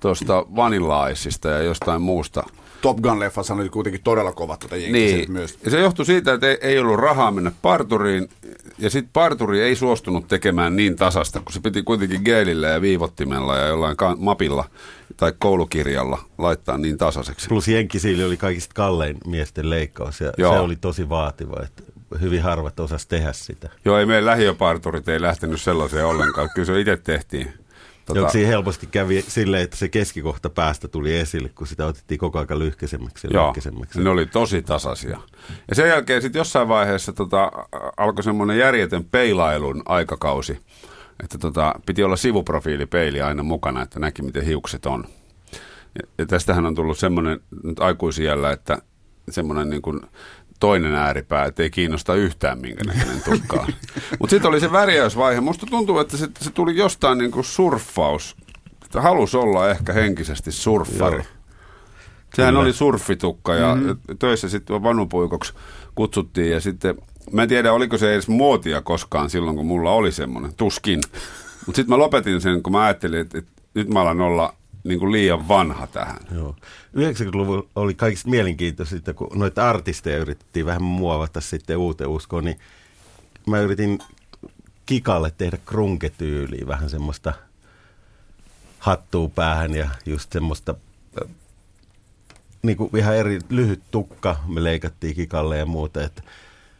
tuosta 0.01 0.45
vanillaisista 0.55 1.49
ja 1.49 1.61
jostain 1.61 2.01
muusta. 2.01 2.43
Top 2.81 2.97
Gun-leffassa 2.97 3.53
oli 3.53 3.69
kuitenkin 3.69 4.01
todella 4.03 4.31
kovat 4.31 4.59
tuota 4.59 4.75
Niin, 4.75 5.31
myös. 5.31 5.57
ja 5.65 5.71
se 5.71 5.79
johtui 5.79 6.05
siitä, 6.05 6.33
että 6.33 6.47
ei, 6.47 6.57
ei 6.61 6.79
ollut 6.79 6.99
rahaa 6.99 7.31
mennä 7.31 7.51
parturiin, 7.61 8.29
ja 8.79 8.89
sitten 8.89 9.09
parturi 9.13 9.61
ei 9.61 9.75
suostunut 9.75 10.27
tekemään 10.27 10.75
niin 10.75 10.95
tasasta, 10.95 11.39
kun 11.39 11.53
se 11.53 11.59
piti 11.59 11.83
kuitenkin 11.83 12.21
geelillä 12.25 12.67
ja 12.67 12.81
viivottimella 12.81 13.57
ja 13.57 13.67
jollain 13.67 13.97
ka- 13.97 14.15
mapilla 14.19 14.65
tai 15.17 15.33
koulukirjalla 15.39 16.19
laittaa 16.37 16.77
niin 16.77 16.97
tasaiseksi. 16.97 17.47
Plus 17.47 17.67
jenkkisiili 17.67 18.23
oli 18.23 18.37
kaikista 18.37 18.71
kallein 18.75 19.17
miesten 19.27 19.69
leikkaus 19.69 20.21
ja 20.21 20.33
Joo. 20.37 20.53
se 20.53 20.59
oli 20.59 20.75
tosi 20.75 21.09
vaativa, 21.09 21.55
että 21.63 21.83
hyvin 22.21 22.41
harvat 22.41 22.79
osas 22.79 23.05
tehdä 23.07 23.33
sitä. 23.33 23.69
Joo, 23.85 23.97
ei 23.97 24.05
meidän 24.05 24.25
lähiöparturit 24.25 25.09
ei 25.09 25.21
lähtenyt 25.21 25.61
sellaiseen 25.61 26.05
ollenkaan. 26.05 26.49
Kyllä 26.55 26.65
se 26.65 26.79
itse 26.79 26.97
tehtiin. 26.97 27.53
Tota... 28.13 28.19
Joo, 28.19 28.29
siinä 28.29 28.47
helposti 28.47 28.87
kävi 28.87 29.21
silleen, 29.27 29.63
että 29.63 29.77
se 29.77 29.89
keskikohta 29.89 30.49
päästä 30.49 30.87
tuli 30.87 31.17
esille, 31.17 31.49
kun 31.49 31.67
sitä 31.67 31.85
otettiin 31.85 32.17
koko 32.17 32.39
ajan 32.39 32.59
lyhkäisemmäksi 32.59 33.27
ja 33.27 33.33
Joo, 33.33 33.45
lyhkäisemmäksi. 33.45 34.01
ne 34.01 34.09
oli 34.09 34.25
tosi 34.25 34.61
tasaisia. 34.61 35.19
Ja 35.69 35.75
sen 35.75 35.87
jälkeen 35.87 36.21
sitten 36.21 36.39
jossain 36.39 36.67
vaiheessa 36.67 37.13
tota, 37.13 37.51
alkoi 37.97 38.23
semmoinen 38.23 38.57
järjetön 38.57 39.03
peilailun 39.03 39.81
aikakausi, 39.85 40.59
että 41.23 41.37
tota, 41.37 41.75
piti 41.85 42.03
olla 42.03 42.15
sivuprofiilipeili 42.15 43.21
aina 43.21 43.43
mukana, 43.43 43.81
että 43.81 43.99
näki 43.99 44.21
miten 44.21 44.45
hiukset 44.45 44.85
on. 44.85 45.05
Ja, 45.95 46.07
ja 46.17 46.25
tästähän 46.25 46.65
on 46.65 46.75
tullut 46.75 46.97
semmoinen 46.97 47.39
nyt 47.63 47.79
aikuisiellä, 47.79 48.51
että 48.51 48.77
semmoinen 49.29 49.69
niin 49.69 49.81
kuin 49.81 50.01
toinen 50.61 50.95
ääripää, 50.95 51.45
että 51.45 51.63
ei 51.63 51.69
kiinnosta 51.69 52.15
yhtään 52.15 52.61
minkä 52.61 52.83
näköinen 52.83 53.21
tukkaa. 53.23 53.67
Mutta 54.19 54.29
sitten 54.29 54.49
oli 54.49 54.59
se 54.59 54.71
värjäysvaihe. 54.71 55.41
Musta 55.41 55.65
tuntuu, 55.65 55.99
että 55.99 56.17
se, 56.17 56.27
se 56.41 56.51
tuli 56.51 56.77
jostain 56.77 57.17
niin 57.17 57.31
kuin 57.31 57.43
surffaus. 57.43 58.35
Että 58.85 59.01
halusi 59.01 59.37
olla 59.37 59.69
ehkä 59.69 59.93
henkisesti 59.93 60.51
surffari. 60.51 61.17
Joo. 61.17 61.25
Sehän 62.35 62.51
Kyllä. 62.51 62.61
oli 62.61 62.73
surfitukka 62.73 63.55
ja 63.55 63.75
mm-hmm. 63.75 64.17
töissä 64.19 64.49
sitten 64.49 64.83
vanupuikoksi 64.83 65.53
kutsuttiin 65.95 66.51
ja 66.51 66.61
sitten, 66.61 66.95
mä 67.31 67.43
en 67.43 67.49
tiedä 67.49 67.73
oliko 67.73 67.97
se 67.97 68.13
edes 68.13 68.27
muotia 68.27 68.81
koskaan 68.81 69.29
silloin, 69.29 69.55
kun 69.55 69.65
mulla 69.65 69.91
oli 69.91 70.11
semmoinen, 70.11 70.53
tuskin. 70.53 70.99
Mutta 71.65 71.75
sitten 71.75 71.89
mä 71.89 71.97
lopetin 71.97 72.41
sen, 72.41 72.63
kun 72.63 72.71
mä 72.73 72.83
ajattelin, 72.83 73.19
että, 73.19 73.37
että 73.37 73.51
nyt 73.73 73.89
mä 73.89 74.01
alan 74.01 74.21
olla 74.21 74.53
niin 74.83 74.99
kuin 74.99 75.11
liian 75.11 75.47
vanha 75.47 75.87
tähän. 75.87 76.19
Joo. 76.35 76.55
90-luvulla 76.97 77.67
oli 77.75 77.93
kaikista 77.93 78.29
mielenkiintoista, 78.29 79.13
kun 79.13 79.29
noita 79.35 79.69
artisteja 79.69 80.17
yritettiin 80.17 80.65
vähän 80.65 80.83
muovata 80.83 81.41
sitten 81.41 81.77
uuteen 81.77 82.09
uskoon, 82.09 82.45
niin 82.45 82.59
mä 83.47 83.59
yritin 83.59 83.99
Kikalle 84.85 85.33
tehdä 85.37 85.57
krunketyyliä, 85.65 86.67
vähän 86.67 86.89
semmoista 86.89 87.33
hattua 88.79 89.29
päähän 89.29 89.75
ja 89.75 89.89
just 90.05 90.31
semmoista 90.31 90.75
niin 92.61 92.77
kuin 92.77 92.97
ihan 92.97 93.15
eri 93.15 93.39
lyhyt 93.49 93.81
tukka 93.91 94.35
me 94.47 94.63
leikattiin 94.63 95.15
Kikalle 95.15 95.57
ja 95.57 95.65
muuta, 95.65 96.03
että, 96.03 96.23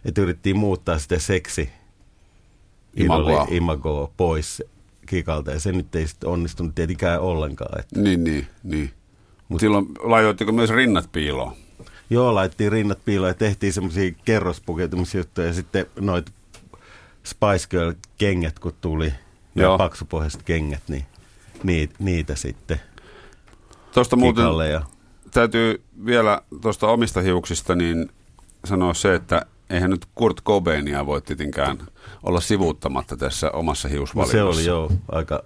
että 0.06 0.22
yritettiin 0.22 0.58
muuttaa 0.58 1.00
sitä 1.00 1.20
seksi 1.20 1.70
imagoa. 2.96 3.48
imagoa 3.50 4.12
pois 4.18 4.64
kikalta 5.12 5.52
ja 5.52 5.60
se 5.60 5.72
nyt 5.72 5.96
ei 5.96 6.08
sitten 6.08 6.30
onnistunut 6.30 6.76
tietenkään 6.76 7.22
ollenkaan. 7.22 7.80
Että. 7.80 8.00
Niin, 8.00 8.24
niin, 8.24 8.48
niin. 8.64 8.92
Mutta 9.50 9.60
silloin 9.62 9.86
laitoitteko 10.00 10.52
myös 10.52 10.70
rinnat 10.70 11.12
piiloon? 11.12 11.54
Joo, 12.10 12.36
laittiin 12.36 12.72
rinnat 12.72 13.06
piiloon 13.06 13.30
ja 13.30 13.34
tehtiin 13.34 13.74
semmoisia 13.74 14.12
kerrospukeutumisjuttuja 14.26 15.48
ja 15.48 15.54
sitten 15.54 15.86
noit 16.00 16.32
Spice 17.24 17.68
Girl-kengät 17.70 18.60
kun 18.60 18.74
tuli, 18.82 19.14
Joo. 19.56 19.72
ja 19.72 19.78
paksupohjaiset 19.78 20.44
kengät, 20.44 20.84
niin 20.88 21.06
niitä, 21.64 21.96
niitä 22.00 22.36
sitten 22.36 22.80
Tuosta 23.94 24.16
muuten 24.16 24.46
ja... 24.72 24.82
täytyy 25.32 25.84
vielä 26.06 26.42
tuosta 26.62 26.88
omista 26.88 27.22
hiuksista 27.22 27.76
niin 27.76 28.10
sanoa 28.66 28.94
se, 28.94 29.16
että 29.16 29.46
eihän 29.72 29.90
nyt 29.90 30.06
Kurt 30.16 30.44
Cobainia 30.44 31.06
voi 31.06 31.22
tietenkään 31.22 31.78
olla 32.24 32.42
sivuuttamatta 32.42 33.18
tässä 33.18 33.52
omassa 33.52 33.88
hiusvalinnossa. 33.88 34.38
No 34.38 34.54
se 34.54 34.60
oli 34.60 34.68
jo 34.68 34.90
aika, 35.12 35.44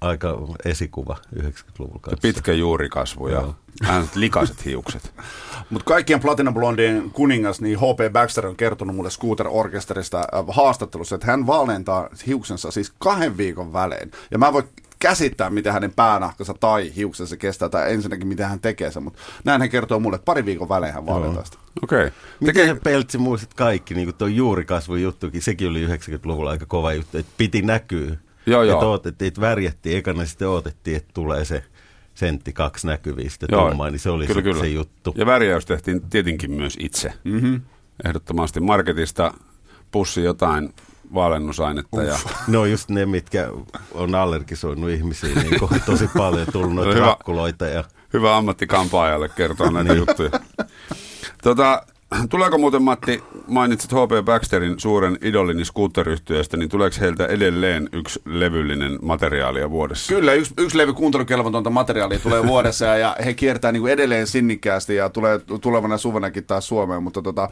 aika 0.00 0.38
esikuva 0.64 1.16
90-luvun 1.36 2.00
kanssa. 2.00 2.22
pitkä 2.22 2.52
juurikasvu 2.52 3.28
ja 3.28 3.54
vähän 3.82 4.08
likaiset 4.14 4.64
hiukset. 4.64 5.12
Mutta 5.70 5.84
kaikkien 5.84 6.20
Platina 6.20 6.52
Blondien 6.52 7.10
kuningas, 7.10 7.60
niin 7.60 7.78
H.P. 7.78 8.12
Baxter 8.12 8.46
on 8.46 8.56
kertonut 8.56 8.96
mulle 8.96 9.10
Scooter 9.10 9.46
Orkesterista 9.50 10.18
äh, 10.18 10.44
haastattelussa, 10.48 11.14
että 11.14 11.26
hän 11.26 11.46
valentaa 11.46 12.08
hiuksensa 12.26 12.70
siis 12.70 12.92
kahden 12.98 13.36
viikon 13.36 13.72
välein. 13.72 14.10
Ja 14.30 14.38
mä 14.38 14.52
voin 14.52 14.64
käsittää, 14.98 15.50
miten 15.50 15.72
hänen 15.72 15.92
päänahkansa 15.92 16.54
tai 16.60 16.92
hiuksensa 16.96 17.36
kestää, 17.36 17.68
tai 17.68 17.92
ensinnäkin 17.92 18.26
miten 18.26 18.48
hän 18.48 18.60
tekee 18.60 18.90
sen, 18.90 19.02
mutta 19.02 19.18
näin 19.44 19.60
hän 19.60 19.70
kertoo 19.70 20.00
mulle, 20.00 20.14
että 20.14 20.24
pari 20.24 20.44
viikon 20.44 20.68
välein 20.68 20.94
hän 20.94 21.04
sitä. 21.44 21.58
Okei. 21.82 21.98
Okay. 21.98 22.10
Miten 22.40 22.68
Teke... 22.68 22.80
Peltsi 22.84 23.18
muistat 23.18 23.54
kaikki, 23.54 23.94
niin 23.94 24.06
kuin 24.06 24.16
tuo 24.16 24.26
juurikasvun 24.26 25.02
juttukin, 25.02 25.42
sekin 25.42 25.68
oli 25.68 25.86
90-luvulla 25.86 26.50
aika 26.50 26.66
kova 26.66 26.92
juttu, 26.92 27.18
että 27.18 27.32
piti 27.36 27.62
näkyä. 27.62 28.16
Joo, 28.46 28.62
joo. 28.62 28.74
Että 28.74 28.86
odotettiin, 28.86 29.28
että 29.28 29.40
värjättiin, 29.40 29.98
ekana 29.98 30.26
sitten 30.26 30.48
odotettiin, 30.48 30.96
että 30.96 31.10
tulee 31.14 31.44
se 31.44 31.64
sentti 32.14 32.52
kaksi 32.52 32.86
näkyvistä 32.86 33.46
tummaa, 33.46 33.90
niin 33.90 33.98
se 33.98 34.10
oli 34.10 34.26
kyllä, 34.26 34.42
kyllä. 34.42 34.60
se 34.60 34.68
juttu. 34.68 35.14
Ja 35.16 35.26
värjäys 35.26 35.66
tehtiin 35.66 36.00
tietenkin 36.10 36.50
myös 36.50 36.76
itse. 36.80 37.12
Mm-hmm. 37.24 37.60
Ehdottomasti 38.04 38.60
marketista 38.60 39.34
pussi 39.90 40.22
jotain 40.22 40.72
valennusainetta. 41.14 42.02
Ja... 42.02 42.18
No 42.46 42.64
just 42.64 42.88
ne, 42.88 43.06
mitkä 43.06 43.48
on 43.94 44.14
allergisoinut 44.14 44.90
ihmisiä 44.90 45.34
niin 45.34 45.60
tosi 45.86 46.08
paljon, 46.16 46.46
tullut 46.52 46.74
noita 46.74 46.94
hyvä, 46.94 47.06
rakkuloita. 47.06 47.66
Ja... 47.66 47.84
Hyvä 48.12 48.36
ammattikampaajalle 48.36 49.28
kertoa 49.28 49.70
näitä 49.70 49.92
niin. 49.92 49.98
juttuja. 49.98 50.30
Tota, 51.42 51.82
Tuleeko 52.28 52.58
muuten 52.58 52.82
Matti, 52.82 53.24
mainitsit 53.46 53.92
H.P. 53.92 54.24
Baxterin 54.24 54.74
suuren 54.80 55.18
idolini 55.22 55.64
scooter-yhtiöstä, 55.64 56.56
niin 56.56 56.68
tuleeko 56.68 56.96
heiltä 57.00 57.26
edelleen 57.26 57.88
yksi 57.92 58.20
levyllinen 58.24 58.98
materiaalia 59.02 59.70
vuodessa? 59.70 60.14
Kyllä, 60.14 60.32
yksi, 60.32 60.54
yksi 60.58 60.78
levy 60.78 60.92
kuuntelukelvotonta 60.92 61.70
materiaalia 61.70 62.18
tulee 62.18 62.46
vuodessa 62.46 62.84
ja 62.84 63.16
he 63.24 63.34
kiertää 63.34 63.72
niin 63.72 63.80
kuin 63.80 63.92
edelleen 63.92 64.26
sinnikkäästi 64.26 64.94
ja 64.94 65.08
tulee 65.08 65.40
tulevana 65.60 65.98
suvanakin 65.98 66.44
taas 66.44 66.68
Suomeen, 66.68 67.02
mutta 67.02 67.22
tota, 67.22 67.48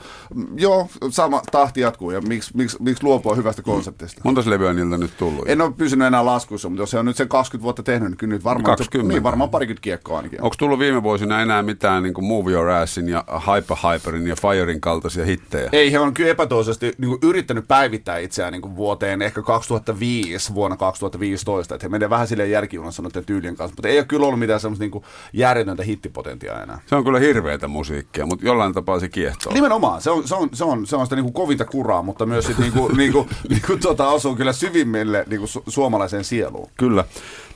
joo, 0.57 0.89
sama 1.11 1.43
tahti 1.53 1.81
jatkuu 1.81 2.11
ja 2.11 2.21
miksi, 2.21 2.51
miksi, 2.57 2.77
miksi 2.81 3.05
luopua 3.05 3.35
hyvästä 3.35 3.63
konseptista? 3.63 4.21
Monta 4.25 4.43
levyä 4.47 4.73
niiltä 4.73 4.99
nyt 4.99 5.17
tullut? 5.17 5.49
En 5.49 5.61
ole 5.61 5.73
pysynyt 5.73 6.07
enää 6.07 6.27
laskussa, 6.27 6.69
mutta 6.69 6.83
jos 6.83 6.91
se 6.91 6.99
on 6.99 7.07
nyt 7.07 7.17
sen 7.17 7.29
20 7.29 7.63
vuotta 7.63 7.83
tehnyt, 7.83 8.09
niin 8.09 8.17
kyllä 8.17 8.35
nyt 8.35 8.45
varmaan, 8.45 8.65
20. 8.65 9.15
Niin, 9.15 9.23
varmaan 9.23 9.51
parikymmentä 9.51 9.83
kiekkoa 9.83 10.17
ainakin. 10.17 10.43
Onko 10.43 10.55
tullut 10.59 10.79
viime 10.79 11.03
vuosina 11.03 11.43
enää 11.43 11.63
mitään 11.63 12.03
niin 12.03 12.15
kuin 12.15 12.25
Move 12.25 12.53
Your 12.53 12.69
Assin 12.69 13.09
ja 13.09 13.25
Hyper 13.29 13.77
Hyperin 13.83 14.27
ja 14.27 14.37
Firein 14.37 14.81
kaltaisia 14.81 15.25
hittejä. 15.25 15.69
Ei, 15.73 15.82
he 15.91 15.99
on 15.99 16.15
kyllä 16.15 16.31
epätoisesti 16.31 16.93
niin 16.99 17.19
yrittänyt 17.23 17.69
päivittää 17.69 18.19
itseään 18.19 18.53
niin 18.53 18.63
kuin 18.63 18.77
vuoteen 18.77 19.23
ehkä 19.23 19.43
2005, 19.43 20.55
vuonna 20.55 20.77
2015. 20.77 21.75
Että 21.75 21.85
he 21.85 21.89
menee 21.89 22.11
vähän 22.11 22.29
silleen 22.29 22.51
järkijunassa 22.51 23.03
noiden 23.03 23.25
tyylien 23.25 23.57
kanssa, 23.57 23.75
mutta 23.77 23.89
ei 23.89 23.99
ole 23.99 24.05
kyllä 24.05 24.27
ollut 24.27 24.39
mitään 24.39 24.61
semmoista 24.61 24.85
niin 24.85 25.05
järjetöntä 25.33 25.83
hittipotentiaa 25.83 26.63
enää. 26.63 26.81
Se 26.87 26.95
on 26.95 27.05
kyllä 27.05 27.19
hirveätä 27.19 27.69
musiikkia, 27.69 28.27
mutta 28.27 28.47
jollain 28.47 28.75
tapaa 28.75 29.01
se 29.01 29.09
kiehtoo. 29.09 29.53
Nimenomaan, 29.53 30.01
se 30.01 30.11
on, 30.11 30.29
se 30.29 30.35
on, 30.35 30.49
se 30.53 30.65
on, 30.65 30.87
se 30.87 30.97
on 30.97 31.07
sitä 31.07 31.17
niin 31.17 31.25
kuin 31.25 31.35
kovinta 31.35 31.65
kuraa, 31.65 32.03
mutta 32.03 32.27
myös 32.27 32.47
sit 32.47 32.59
niin 32.59 32.73
kuin, 32.73 32.97
niin 33.03 33.13
kuin, 33.13 33.29
niin 33.49 33.63
kuin 33.67 33.81
tuota, 33.81 34.09
osuu 34.09 34.37
kyllä 34.37 34.53
syvimmille 34.53 35.25
niin 35.29 35.41
kuin 35.41 35.51
su- 35.51 35.63
suomalaiseen 35.69 36.25
sieluun. 36.25 36.71
Kyllä. 36.77 37.05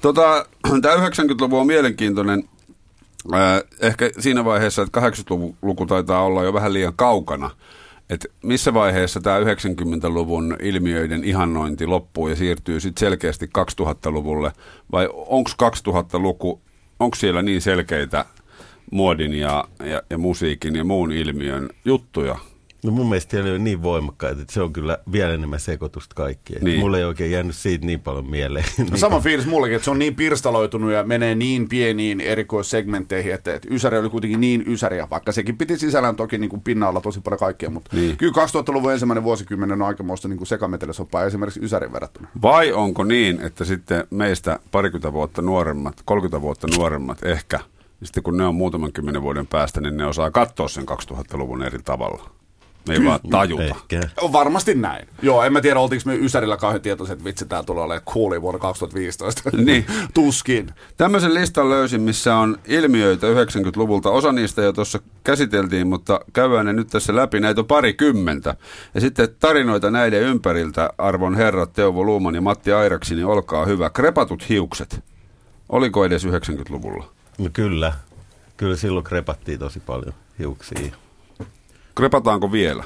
Tota, 0.00 0.47
tämä 0.83 0.95
90-luvu 0.95 1.59
on 1.59 1.66
mielenkiintoinen 1.66 2.45
ehkä 3.80 4.11
siinä 4.18 4.45
vaiheessa, 4.45 4.83
että 4.83 5.00
80-luku 5.00 5.87
taitaa 5.87 6.23
olla 6.23 6.45
jo 6.45 6.52
vähän 6.52 6.73
liian 6.73 6.92
kaukana. 6.97 7.50
Et 8.10 8.26
missä 8.42 8.75
vaiheessa 8.75 9.20
tämä 9.20 9.40
90-luvun 9.40 10.56
ilmiöiden 10.62 11.25
ihannointi 11.25 11.86
loppuu 11.86 12.28
ja 12.28 12.36
siirtyy 12.36 12.80
sitten 12.80 13.00
selkeästi 13.00 13.46
2000-luvulle? 13.46 14.52
Vai 14.92 15.08
onko 15.12 15.50
2000-luku, 15.62 16.60
onko 17.00 17.14
siellä 17.14 17.42
niin 17.42 17.62
selkeitä 17.62 18.25
muodin 18.90 19.34
ja, 19.34 19.68
ja, 19.84 20.02
ja 20.10 20.18
musiikin 20.18 20.76
ja 20.76 20.84
muun 20.84 21.12
ilmiön 21.12 21.68
juttuja, 21.84 22.38
No 22.85 22.90
mun 22.90 23.09
mielestä 23.09 23.42
ne 23.42 23.52
on 23.52 23.64
niin 23.64 23.83
voimakkaita, 23.83 24.42
että 24.42 24.54
se 24.54 24.62
on 24.62 24.73
kyllä 24.73 24.99
vielä 25.12 25.33
enemmän 25.33 25.61
sekoitusta 25.61 26.14
kaikkia. 26.14 26.59
Niin. 26.62 26.80
Mulle 26.80 26.99
ei 26.99 27.04
oikein 27.04 27.30
jäänyt 27.30 27.56
siitä 27.56 27.87
niin 27.87 28.00
paljon 28.00 28.30
mieleen. 28.30 28.64
No 28.90 28.97
sama 28.97 29.21
fiilis 29.21 29.47
mullekin, 29.47 29.76
että 29.76 29.85
se 29.85 29.90
on 29.90 29.99
niin 29.99 30.14
pirstaloitunut 30.14 30.92
ja 30.92 31.04
menee 31.04 31.35
niin 31.35 31.68
pieniin 31.68 32.21
erikoissegmentteihin, 32.21 33.35
että, 33.35 33.54
että 33.54 33.68
Ysäri 33.71 33.99
oli 33.99 34.09
kuitenkin 34.09 34.40
niin 34.40 34.64
Ysäriä, 34.66 35.11
vaikka 35.11 35.33
sekin 35.33 35.59
piti 35.59 35.78
sisällään 35.78 36.16
toki 36.16 36.38
niin 36.38 36.50
kuin 36.50 36.62
pinnalla 36.62 37.00
tosi 37.00 37.21
paljon 37.21 37.38
kaikkea, 37.38 37.71
mutta 37.71 37.97
niin. 37.97 38.16
kyllä 38.16 38.33
2000-luvun 38.47 38.92
ensimmäinen 38.92 39.25
vuosikymmenen 39.25 39.83
on 39.83 39.88
aikamoista 39.88 40.28
niin 40.28 40.47
sekametelisoppaa 40.47 41.25
esimerkiksi 41.25 41.61
Ysärin 41.62 41.92
verrattuna. 41.92 42.28
Vai 42.42 42.73
onko 42.73 43.04
niin, 43.04 43.40
että 43.40 43.64
sitten 43.64 44.06
meistä 44.11 44.59
parikymmentä 44.71 45.12
vuotta 45.12 45.42
nuoremmat, 45.42 46.02
30 46.04 46.40
vuotta 46.40 46.66
nuoremmat 46.76 47.25
ehkä, 47.25 47.61
sitten 48.02 48.23
kun 48.23 48.37
ne 48.37 48.45
on 48.45 48.54
muutaman 48.54 48.92
kymmenen 48.92 49.23
vuoden 49.23 49.47
päästä, 49.47 49.80
niin 49.80 49.97
ne 49.97 50.06
osaa 50.06 50.30
katsoa 50.30 50.68
sen 50.68 50.85
2000-luvun 50.88 51.62
eri 51.62 51.78
tavalla? 51.85 52.36
Me 52.88 52.95
ei 52.95 53.05
vaan 53.05 53.21
tajuta. 53.31 53.62
Ehkä. 53.62 54.00
On 54.21 54.33
varmasti 54.33 54.75
näin. 54.75 55.09
Joo, 55.23 55.43
en 55.43 55.52
mä 55.52 55.61
tiedä, 55.61 55.81
oltiinko 55.81 56.11
me 56.11 56.16
Ysärillä 56.16 56.57
kauhean 56.57 56.83
tietoiset, 56.83 57.12
että 57.12 57.25
vitsi, 57.25 57.47
tää 57.47 57.62
tulee 57.62 57.85
olemaan 57.85 58.05
cooli 58.14 58.43
vuonna 58.43 58.59
2015. 58.59 59.50
Niin. 59.57 59.87
Tuskin. 60.14 60.71
Tämmöisen 60.97 61.35
listan 61.35 61.71
löysin, 61.71 62.00
missä 62.00 62.37
on 62.37 62.59
ilmiöitä 62.66 63.26
90-luvulta. 63.26 64.11
Osa 64.11 64.33
niistä 64.33 64.62
jo 64.62 64.73
tuossa 64.73 64.99
käsiteltiin, 65.25 65.87
mutta 65.87 66.21
käydään 66.33 66.66
ne 66.66 66.73
nyt 66.73 66.88
tässä 66.88 67.16
läpi. 67.16 67.40
Näitä 67.40 67.61
on 67.61 67.66
parikymmentä. 67.66 68.57
Ja 68.95 69.00
sitten 69.00 69.28
tarinoita 69.40 69.90
näiden 69.90 70.23
ympäriltä, 70.23 70.90
arvon 70.99 71.35
herrat 71.35 71.73
Teuvo 71.73 72.05
Luuman 72.05 72.35
ja 72.35 72.40
Matti 72.40 72.73
Airaksi, 72.73 73.14
niin 73.14 73.26
olkaa 73.26 73.64
hyvä. 73.64 73.90
Krepatut 73.90 74.49
hiukset. 74.49 75.05
Oliko 75.69 76.05
edes 76.05 76.26
90-luvulla? 76.26 77.09
No 77.38 77.49
kyllä. 77.52 77.93
Kyllä 78.57 78.76
silloin 78.76 79.05
krepattiin 79.05 79.59
tosi 79.59 79.81
paljon 79.81 80.14
hiuksia. 80.38 80.78
Krepataanko 81.97 82.53
vielä? 82.53 82.85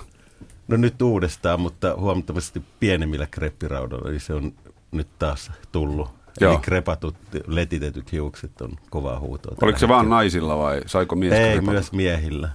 No 0.68 0.76
nyt 0.76 1.02
uudestaan, 1.02 1.60
mutta 1.60 1.94
huomattavasti 1.96 2.62
pienemmillä 2.80 3.26
kreppiraudoilla, 3.26 4.10
eli 4.10 4.20
se 4.20 4.34
on 4.34 4.52
nyt 4.92 5.08
taas 5.18 5.52
tullut 5.72 6.08
Joo. 6.40 6.52
Eli 6.52 6.60
krepatut, 6.60 7.16
letitetyt 7.46 8.12
hiukset 8.12 8.60
on 8.60 8.70
kovaa 8.90 9.20
huutoa. 9.20 9.56
Oliko 9.62 9.78
se 9.78 9.80
tällä 9.80 9.94
vaan 9.94 10.04
hetkellä. 10.04 10.16
naisilla 10.16 10.58
vai 10.58 10.82
saiko 10.86 11.16
mies 11.16 11.32
Ei, 11.32 11.52
krepata? 11.52 11.72
myös 11.72 11.92
miehillä. 11.92 12.48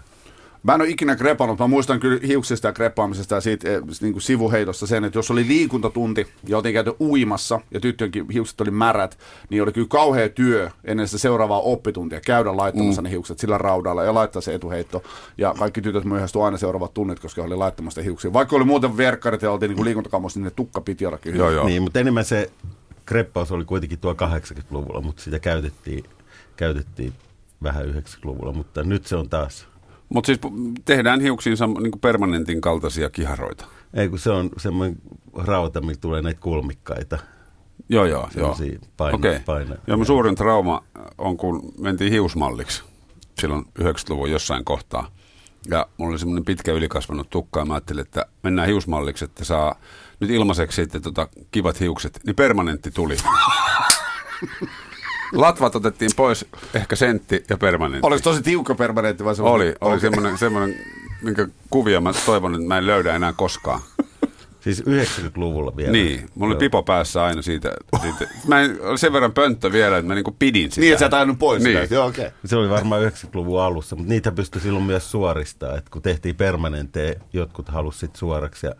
Mä 0.65 0.73
en 0.73 0.81
ole 0.81 0.89
ikinä 0.89 1.15
krepannut, 1.15 1.59
mä 1.59 1.67
muistan 1.67 1.99
kyllä 1.99 2.19
hiuksista 2.27 2.67
ja 2.67 2.73
kreppaamisesta 2.73 3.35
ja 3.35 3.41
siitä 3.41 3.69
eh, 3.69 3.81
niin 4.01 4.13
kuin 4.13 4.21
sivuheitosta 4.21 4.87
sen, 4.87 5.03
että 5.03 5.19
jos 5.19 5.31
oli 5.31 5.47
liikuntatunti 5.47 6.27
ja 6.47 6.57
oltiin 6.57 6.73
käyty 6.73 6.93
uimassa 6.99 7.59
ja 7.71 7.79
tyttönkin 7.79 8.25
hiukset 8.33 8.61
oli 8.61 8.71
märät, 8.71 9.17
niin 9.49 9.63
oli 9.63 9.71
kyllä 9.71 9.87
kauhea 9.87 10.29
työ 10.29 10.69
ennen 10.83 11.07
sitä 11.07 11.17
seuraavaa 11.17 11.59
oppituntia 11.59 12.21
käydä 12.21 12.57
laittamassa 12.57 13.01
mm. 13.01 13.03
ne 13.03 13.11
hiukset 13.11 13.39
sillä 13.39 13.57
raudalla 13.57 14.03
ja 14.03 14.13
laittaa 14.13 14.41
se 14.41 14.53
etuheitto. 14.53 15.03
Ja 15.37 15.53
kaikki 15.59 15.81
tytöt 15.81 16.05
myöhästyi 16.05 16.41
aina 16.41 16.57
seuraavat 16.57 16.93
tunnit, 16.93 17.19
koska 17.19 17.43
oli 17.43 17.55
laittamassa 17.55 18.01
hiuksia. 18.01 18.33
Vaikka 18.33 18.55
oli 18.55 18.65
muuten 18.65 18.97
verkkarit 18.97 19.41
ja 19.41 19.51
oltiin 19.51 19.71
niin 19.71 19.85
liikuntakamossa, 19.85 20.39
niin 20.39 20.45
ne 20.45 20.51
tukka 20.51 20.81
piti 20.81 21.05
olla 21.05 21.17
kyllä. 21.17 21.37
Joo, 21.37 21.51
joo. 21.51 21.65
Niin, 21.65 21.81
mutta 21.81 21.99
enemmän 21.99 22.25
se 22.25 22.51
kreppaus 23.05 23.51
oli 23.51 23.65
kuitenkin 23.65 23.99
tuo 23.99 24.13
80-luvulla, 24.13 25.01
mutta 25.01 25.21
sitä 25.21 25.39
käytettiin, 25.39 26.03
käytettiin 26.57 27.13
vähän 27.63 27.85
90-luvulla, 27.85 28.53
mutta 28.53 28.83
nyt 28.83 29.05
se 29.05 29.15
on 29.15 29.29
taas. 29.29 29.67
Mutta 30.09 30.25
siis 30.25 30.39
tehdään 30.85 31.21
hiuksiin 31.21 31.57
sam- 31.57 31.81
niin 31.83 31.99
permanentin 32.01 32.61
kaltaisia 32.61 33.09
kiharoita. 33.09 33.65
Ei 33.93 34.09
kun 34.09 34.19
se 34.19 34.29
on 34.31 34.49
semmoinen 34.57 34.97
rauta, 35.33 35.81
millä 35.81 35.95
tulee 36.01 36.21
näitä 36.21 36.39
kulmikkaita. 36.41 37.17
Joo, 37.89 38.05
joo. 38.05 38.29
joo. 38.35 38.57
Paino- 38.97 39.15
Okei. 39.15 39.39
paino- 39.39 39.75
Joo, 39.87 39.97
mun 39.97 40.05
suurin 40.05 40.35
trauma 40.35 40.83
on, 41.17 41.37
kun 41.37 41.73
mentiin 41.79 42.11
hiusmalliksi 42.11 42.83
silloin 43.39 43.65
90-luvun 43.81 44.31
jossain 44.31 44.65
kohtaa. 44.65 45.11
Ja 45.69 45.87
mulla 45.97 46.11
oli 46.11 46.19
semmoinen 46.19 46.45
pitkä 46.45 46.71
ylikasvanut 46.71 47.29
tukka 47.29 47.59
ja 47.59 47.65
mä 47.65 47.73
ajattelin, 47.73 48.01
että 48.01 48.25
mennään 48.43 48.67
hiusmalliksi, 48.67 49.25
että 49.25 49.45
saa 49.45 49.75
nyt 50.19 50.29
ilmaiseksi 50.29 50.75
sitten 50.81 51.01
tota 51.01 51.27
kivat 51.51 51.79
hiukset. 51.79 52.19
Niin 52.25 52.35
permanentti 52.35 52.91
tuli. 52.91 53.17
Latvat 55.33 55.75
otettiin 55.75 56.11
pois, 56.15 56.45
ehkä 56.73 56.95
sentti 56.95 57.43
ja 57.49 57.57
permanentti. 57.57 58.07
Oliko 58.07 58.21
tosi 58.21 58.41
tiukka 58.41 58.75
permanentti 58.75 59.25
vai 59.25 59.35
se 59.35 59.41
Oli, 59.41 59.75
oli 59.81 59.99
semmoinen, 59.99 60.37
semmoinen, 60.37 60.79
minkä 61.21 61.47
kuvia 61.69 62.01
mä 62.01 62.11
toivon, 62.25 62.55
että 62.55 62.67
mä 62.67 62.77
en 62.77 62.85
löydä 62.85 63.15
enää 63.15 63.33
koskaan. 63.33 63.79
Siis 64.59 64.83
90-luvulla 64.83 65.75
vielä. 65.75 65.91
Niin, 65.91 66.29
mulla 66.35 66.53
oli 66.53 66.59
pipo 66.59 66.83
päässä 66.83 67.23
aina 67.23 67.41
siitä. 67.41 67.73
siitä. 68.01 68.33
Mä 68.47 68.61
en, 68.61 68.77
oli 68.81 68.97
sen 68.97 69.13
verran 69.13 69.31
pönttö 69.33 69.71
vielä, 69.71 69.97
että 69.97 70.07
mä 70.07 70.15
niinku 70.15 70.35
pidin 70.39 70.71
sitä. 70.71 70.81
Niin, 70.81 70.93
että 70.93 70.99
sä 70.99 71.05
et 71.05 71.13
ajanut 71.13 71.39
pois 71.39 71.63
Niin. 71.63 71.81
sitä. 71.81 71.95
Joo, 71.95 72.05
okei. 72.07 72.27
Okay. 72.27 72.37
Se 72.45 72.55
oli 72.55 72.69
varmaan 72.69 73.01
90-luvun 73.01 73.61
alussa, 73.61 73.95
mutta 73.95 74.09
niitä 74.09 74.31
pystyi 74.31 74.61
silloin 74.61 74.85
myös 74.85 75.11
suoristaa, 75.11 75.77
että 75.77 75.91
kun 75.91 76.01
tehtiin 76.01 76.35
permanentteja, 76.35 77.15
jotkut 77.33 77.69
halusivat 77.69 78.15
suoraksi 78.15 78.67
ja 78.67 78.73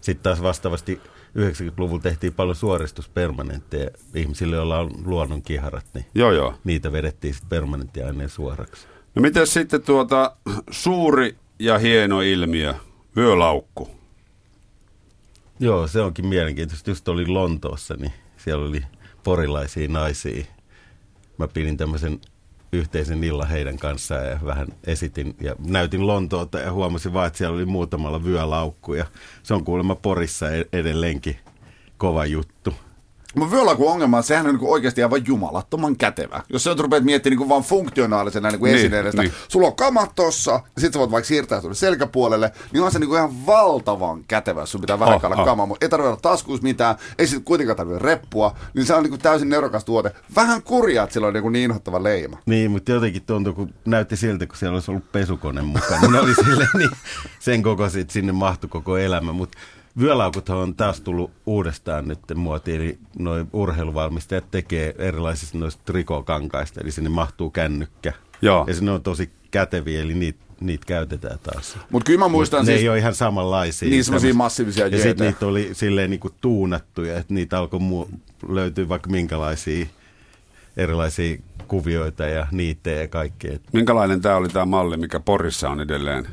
sitten 0.00 0.22
taas 0.22 0.42
vastaavasti 0.42 1.00
90-luvulla 1.38 2.02
tehtiin 2.02 2.34
paljon 2.34 2.56
suoristuspermanentteja 2.56 3.90
ihmisille, 4.14 4.56
joilla 4.56 4.78
on 4.78 4.90
luonnon 5.04 5.42
kiharat, 5.42 5.86
niin 5.94 6.06
Joo, 6.14 6.32
joo. 6.32 6.54
niitä 6.64 6.92
vedettiin 6.92 7.34
sitten 7.34 7.48
permanenttiaineen 7.48 8.28
suoraksi. 8.30 8.86
No 9.14 9.22
miten 9.22 9.46
sitten 9.46 9.82
tuota 9.82 10.36
suuri 10.70 11.36
ja 11.58 11.78
hieno 11.78 12.20
ilmiö, 12.20 12.74
vyölaukku? 13.16 13.90
Joo, 15.60 15.86
se 15.86 16.00
onkin 16.00 16.26
mielenkiintoista. 16.26 16.90
Just 16.90 17.08
oli 17.08 17.26
Lontoossa, 17.26 17.94
niin 17.94 18.12
siellä 18.36 18.66
oli 18.66 18.82
porilaisia 19.24 19.88
naisia. 19.88 20.44
Mä 21.38 21.48
pidin 21.48 21.76
tämmöisen 21.76 22.20
yhteisen 22.72 23.24
illan 23.24 23.48
heidän 23.48 23.78
kanssaan 23.78 24.26
ja 24.26 24.38
vähän 24.44 24.68
esitin 24.86 25.36
ja 25.40 25.54
näytin 25.66 26.06
Lontoota 26.06 26.58
ja 26.58 26.72
huomasin 26.72 27.12
vaan, 27.12 27.26
että 27.26 27.36
siellä 27.36 27.54
oli 27.54 27.64
muutamalla 27.64 28.24
vyölaukku 28.24 28.94
ja 28.94 29.06
se 29.42 29.54
on 29.54 29.64
kuulemma 29.64 29.94
Porissa 29.94 30.50
e- 30.50 30.64
edelleenkin 30.72 31.36
kova 31.98 32.26
juttu. 32.26 32.74
Mutta 33.38 33.56
vyölaukun 33.56 33.92
ongelma 33.92 34.16
on, 34.16 34.20
että 34.20 34.28
sehän 34.28 34.46
on 34.46 34.54
niin 34.54 34.68
oikeasti 34.68 35.02
aivan 35.02 35.26
jumalattoman 35.26 35.96
kätevä. 35.96 36.42
Jos 36.52 36.64
sä 36.64 36.74
rupeat 36.78 37.04
miettimään 37.04 37.38
niin 37.38 37.48
vaan 37.48 37.62
funktionaalisena 37.62 38.50
niin 38.50 38.62
Niin, 38.62 38.76
esineenestä, 38.76 39.22
niin. 39.22 39.32
sulla 39.48 39.66
on 39.66 39.76
kamat 39.76 40.12
tossa, 40.14 40.50
ja 40.52 40.60
sit 40.80 40.92
sä 40.92 40.98
voit 40.98 41.10
vaikka 41.10 41.28
siirtää 41.28 41.60
tuonne 41.60 41.74
selkäpuolelle, 41.74 42.52
niin 42.72 42.82
on 42.82 42.92
se 42.92 42.98
niin 42.98 43.12
ihan 43.12 43.46
valtavan 43.46 44.24
kätevä, 44.28 44.60
jos 44.60 44.72
sun 44.72 44.80
pitää 44.80 44.98
vähän 45.00 45.14
Oh, 45.14 45.38
oh. 45.38 45.44
kamaa, 45.44 45.66
mutta 45.66 45.84
ei 45.84 45.90
tarvitse 45.90 46.08
olla 46.08 46.20
taskuissa 46.22 46.62
mitään, 46.62 46.96
ei 47.18 47.26
sit 47.26 47.44
kuitenkaan 47.44 47.76
tarvitse 47.76 48.04
reppua, 48.04 48.54
niin 48.74 48.86
se 48.86 48.94
on 48.94 49.02
niin 49.02 49.18
täysin 49.18 49.48
neurokas 49.48 49.84
tuote. 49.84 50.12
Vähän 50.36 50.62
kurjaa, 50.62 51.04
että 51.04 51.14
sillä 51.14 51.26
on 51.26 51.32
niin, 51.32 51.52
niin 51.52 51.64
inhottava 51.64 52.02
leima. 52.02 52.38
Niin, 52.46 52.70
mutta 52.70 52.92
jotenkin 52.92 53.22
tuntui, 53.22 53.52
kun 53.52 53.74
näytti 53.84 54.16
siltä, 54.16 54.46
kun 54.46 54.56
siellä 54.56 54.74
olisi 54.74 54.90
ollut 54.90 55.12
pesukone 55.12 55.62
mukana. 55.62 56.00
Niin 56.00 56.12
ne 56.12 56.20
oli 56.20 56.34
silleen, 56.44 56.68
niin 56.78 56.90
sen 57.38 57.62
että 58.00 58.12
sinne 58.12 58.32
mahtui 58.32 58.70
koko 58.70 58.98
elämä. 58.98 59.32
Mutta 59.32 59.58
vyölaukuthan 60.00 60.58
on 60.58 60.74
taas 60.74 61.00
tullut 61.00 61.30
uudestaan 61.46 62.08
nyt 62.08 62.18
muotiin. 62.34 62.80
Eli 62.80 62.98
noin 63.18 63.48
urheiluvalmistajat 63.52 64.50
tekee 64.50 64.94
erilaisista 64.98 65.58
noista 65.58 65.82
trikokankaista, 65.84 66.80
eli 66.80 66.90
sinne 66.90 67.10
mahtuu 67.10 67.50
kännykkä. 67.50 68.12
Joo. 68.42 68.64
Ja 68.68 68.74
ne 68.80 68.90
on 68.90 69.02
tosi 69.02 69.30
käteviä, 69.50 70.02
eli 70.02 70.14
niitä 70.14 70.48
niitä 70.60 70.86
käytetään 70.86 71.38
taas. 71.42 71.78
Mutta 71.90 72.06
kyllä 72.06 72.18
mä 72.18 72.28
muistan 72.28 72.60
ne 72.60 72.66
siis... 72.66 72.80
ei 72.80 72.88
ole 72.88 72.98
ihan 72.98 73.14
samanlaisia. 73.14 73.88
Niin, 73.88 74.04
Tämmöset- 74.04 74.34
massiivisia 74.34 74.86
Ja 74.86 75.02
sitten 75.02 75.26
niitä 75.26 75.46
oli 75.46 75.68
silleen 75.72 76.10
niinku 76.10 76.30
tuunattuja, 76.40 77.18
että 77.18 77.34
niitä 77.34 77.58
alkoi 77.58 77.80
mu- 77.80 78.18
löytyä 78.48 78.88
vaikka 78.88 79.10
minkälaisia 79.10 79.86
erilaisia 80.76 81.38
kuvioita 81.68 82.26
ja 82.26 82.46
niittejä 82.52 83.00
ja 83.00 83.08
kaikkea. 83.08 83.58
Minkälainen 83.72 84.20
tämä 84.20 84.36
oli 84.36 84.48
tämä 84.48 84.64
malli, 84.64 84.96
mikä 84.96 85.20
Porissa 85.20 85.70
on 85.70 85.80
edelleen 85.80 86.26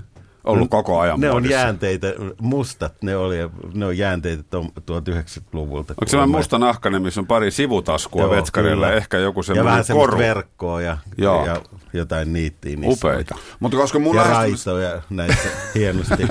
ollut 0.45 0.69
koko 0.69 0.99
ajan 0.99 1.19
Ne 1.19 1.29
on 1.29 1.33
muodissa? 1.33 1.53
jäänteitä, 1.57 2.07
mustat 2.41 2.93
ne 3.03 3.15
oli, 3.17 3.39
ja 3.39 3.49
ne 3.73 3.85
on 3.85 3.97
jäänteitä 3.97 4.43
tuon- 4.49 4.71
1900-luvulta. 4.91 5.93
Onko 6.01 6.07
se 6.07 6.25
musta 6.25 6.57
nahkainen, 6.59 7.01
missä 7.01 7.21
on 7.21 7.27
pari 7.27 7.51
sivutaskua 7.51 8.21
Joo, 8.21 8.31
vetskarilla, 8.31 8.85
kyllä. 8.87 8.97
ehkä 8.97 9.17
joku 9.17 9.39
Ja 9.39 9.43
semmoinen 9.43 9.71
vähän 9.71 9.83
semmoista 9.83 10.11
koru. 10.11 10.19
verkkoa 10.19 10.81
ja, 10.81 10.97
Joo. 11.17 11.45
ja 11.45 11.61
jotain 11.93 12.33
niittiä. 12.33 12.75
niissä 12.75 13.07
Upeita. 13.07 13.35
Mutta 13.59 13.77
koska 13.77 13.99
mun, 13.99 14.15
Ja 14.15 14.23
lähestymis- 14.23 14.65
raitoja 14.67 15.01
näissä 15.09 15.49
hienosti. 15.75 16.23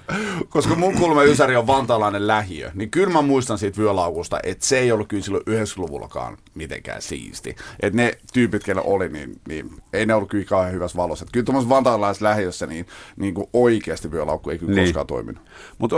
koska 0.48 0.74
mun 0.74 0.94
kulma 0.94 1.22
Ysäri 1.22 1.56
on 1.56 1.66
vantaalainen 1.66 2.26
lähiö, 2.26 2.70
niin 2.74 2.90
kyllä 2.90 3.12
mä 3.12 3.22
muistan 3.22 3.58
siitä 3.58 3.78
vyölaukusta, 3.78 4.38
että 4.42 4.66
se 4.66 4.78
ei 4.78 4.92
ollut 4.92 5.08
kyllä 5.08 5.22
silloin 5.22 5.44
90-luvullakaan 5.50 6.36
mitenkään 6.54 7.02
siisti. 7.02 7.56
Että 7.80 7.96
ne 7.96 8.12
tyypit, 8.32 8.64
keillä 8.64 8.82
oli, 8.82 9.08
niin, 9.08 9.40
niin 9.48 9.70
ei 9.92 10.06
ne 10.06 10.14
ollut 10.14 10.28
kyllä 10.30 10.44
kauhean 10.44 10.72
hyvässä 10.72 10.96
valossa. 10.96 11.22
Et 11.24 11.28
kyllä 11.32 11.44
tuommoisessa 11.44 11.74
vantaalaisessa 11.74 12.24
lähiössä 12.24 12.66
niin, 12.66 12.86
niin 13.16 13.34
kuin 13.34 13.46
oikeasti 13.62 14.10
vyölaukku 14.10 14.50
ei 14.50 14.58
kyllä 14.58 14.74
Niin. 14.74 14.84
koskaan 14.86 15.06
toiminut. 15.06 15.42
Mutta 15.78 15.96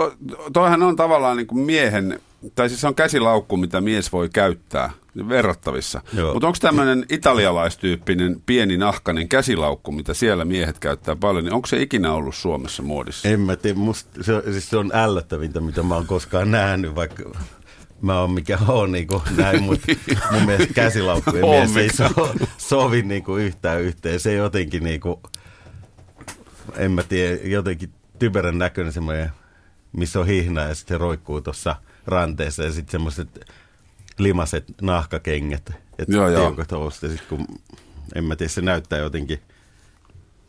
toihan 0.53 0.83
on 0.83 0.97
tavallaan 0.97 1.37
niin 1.37 1.47
kuin 1.47 1.61
miehen, 1.61 2.21
tai 2.55 2.69
siis 2.69 2.81
se 2.81 2.87
on 2.87 2.95
käsilaukku, 2.95 3.57
mitä 3.57 3.81
mies 3.81 4.13
voi 4.13 4.29
käyttää 4.29 4.91
verrattavissa. 5.29 6.01
Mutta 6.33 6.47
onko 6.47 6.59
tämmöinen 6.61 7.07
italialaistyyppinen 7.11 8.43
pieni 8.47 8.77
nahkainen 8.77 9.29
käsilaukku, 9.29 9.93
mitä 9.93 10.15
siellä 10.15 10.45
miehet 10.45 10.79
käyttää 10.79 11.17
paljon, 11.17 11.45
niin 11.45 11.53
onko 11.55 11.67
se 11.67 11.83
ikinä 11.83 12.13
ollut 12.13 12.35
Suomessa 12.35 12.83
muodissa? 12.83 13.29
En 13.29 13.41
mä 13.41 13.57
tiedä, 13.57 13.79
musta 13.79 14.23
se, 14.25 14.33
on- 14.35 14.43
siis 14.43 14.71
se 14.71 14.77
on 14.77 14.91
ällöttävintä, 14.95 15.61
mitä 15.61 15.83
mä 15.83 15.95
oon 15.95 16.07
koskaan 16.07 16.51
nähnyt, 16.51 16.95
vaikka 16.95 17.23
mä 18.01 18.21
oon 18.21 18.31
mikä 18.31 18.59
on 18.69 18.93
niin 18.93 19.07
kuin 19.07 19.23
näin, 19.37 19.63
mutta 19.63 19.87
mun 20.33 20.43
mielestä 20.47 20.75
käsilaukkujen 20.75 21.45
On 21.45 21.51
mielessä 21.51 21.81
ei 21.81 21.91
so, 21.91 22.35
sovi 22.59 23.03
niin 23.03 23.25
kuin 23.25 23.43
yhtään 23.45 23.81
yhteen. 23.81 24.21
Se 24.21 24.33
jotenkin 24.35 24.85
niin 24.85 25.01
kuin, 25.01 25.17
en 26.77 26.93
mä 26.93 27.03
tiedä, 27.03 27.39
jotenkin 27.45 27.93
typerän 28.19 28.59
näköinen 28.59 28.93
semmoinen, 28.93 29.31
missä 29.93 30.21
on 30.21 30.27
hihna 30.27 30.61
ja 30.61 30.75
sitten 30.75 30.95
se 30.95 30.99
roikkuu 30.99 31.41
tuossa 31.41 31.77
ranteessa 32.07 32.65
ja 32.65 32.73
sitten 32.73 32.93
semmoiset 32.93 33.41
limaset 34.19 34.65
nahkakengät, 34.83 35.73
että 35.99 36.17
Joo, 36.17 36.29
joo. 36.29 36.57
housut 36.71 37.03
ja 37.03 37.09
sitten 37.09 37.29
kun, 37.29 37.47
en 38.15 38.25
mä 38.25 38.37
tiedä, 38.37 38.51
se 38.51 38.61
näyttää 38.61 38.99
jotenkin 38.99 39.41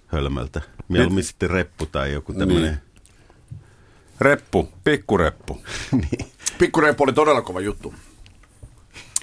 hölmöltä. 0.08 0.62
Mieluummin 0.88 1.24
sitten 1.24 1.50
reppu 1.50 1.86
tai 1.86 2.14
joku 2.14 2.34
tämmöinen. 2.34 2.64
Niin. 2.64 2.80
Reppu, 4.22 4.70
pikkureppu. 4.84 5.62
niin. 5.92 6.32
Pikkureppu 6.58 7.04
oli 7.04 7.14
todella 7.14 7.42
kova 7.42 7.60
juttu. 7.60 7.94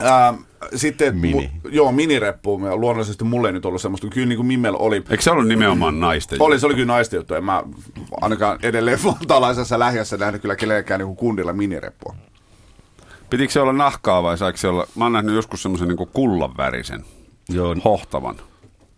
Ää, 0.00 0.34
sitten, 0.74 1.16
Mini. 1.16 1.50
Mu, 1.64 1.68
joo, 1.70 1.92
minireppu. 1.92 2.60
Ja 2.66 2.76
Luonnollisesti 2.76 3.24
mulle 3.24 3.48
ei 3.48 3.52
nyt 3.52 3.66
ollut 3.66 3.82
semmoista, 3.82 4.08
kyllä 4.08 4.26
niin 4.26 4.36
kuin 4.36 4.46
Mimmel 4.46 4.76
oli. 4.78 4.96
Eikö 4.96 5.22
se 5.22 5.30
ollut 5.30 5.48
nimenomaan 5.48 6.00
naisten? 6.00 6.42
Oli, 6.42 6.60
se 6.60 6.66
oli 6.66 6.74
kyllä 6.74 6.86
naisten 6.86 7.18
juttu. 7.18 7.34
En 7.34 7.44
mä 7.44 7.62
ainakaan 8.20 8.58
edelleen 8.62 8.98
vantaalaisessa 9.04 9.78
lähiössä 9.78 10.16
nähnyt 10.16 10.42
kyllä 10.42 10.56
kenellekään 10.56 11.00
niin 11.00 11.16
kundilla 11.16 11.52
minireppua. 11.52 12.14
Pitikö 13.30 13.52
se 13.52 13.60
olla 13.60 13.72
nahkaa 13.72 14.22
vai 14.22 14.38
saiko 14.38 14.58
se 14.58 14.68
olla? 14.68 14.86
Mä 14.94 15.04
oon 15.04 15.12
nähnyt 15.12 15.34
joskus 15.34 15.62
semmoisen 15.62 15.88
niin 15.88 16.08
kullanvärisen, 16.12 17.04
Joo, 17.48 17.76
hohtavan. 17.84 18.36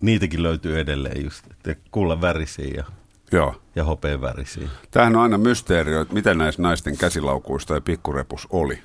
niitäkin 0.01 0.43
löytyy 0.43 0.81
edelleen 0.81 1.25
just, 1.25 1.45
että 1.67 1.89
kullan 1.91 2.21
värisiä 2.21 2.75
ja, 2.77 2.85
Joo. 3.33 3.55
ja 3.77 3.85
hopeen 3.85 4.21
värisiä. 4.21 4.69
Tämähän 4.91 5.17
on 5.17 5.23
aina 5.23 5.39
mysteeri, 5.39 5.95
että 5.95 6.15
mitä 6.15 6.35
näissä 6.35 6.63
naisten 6.63 6.97
käsilaukuista 6.97 7.75
ja 7.75 7.81
pikkurepus 7.81 8.47
oli. 8.51 8.79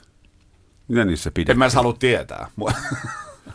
Mitä 0.88 1.06
niissä 1.06 1.30
En 1.30 1.34
pidettiin? 1.34 1.60
mä 1.60 1.66
edes 1.66 1.76
halua 1.76 1.94
tietää. 2.00 2.48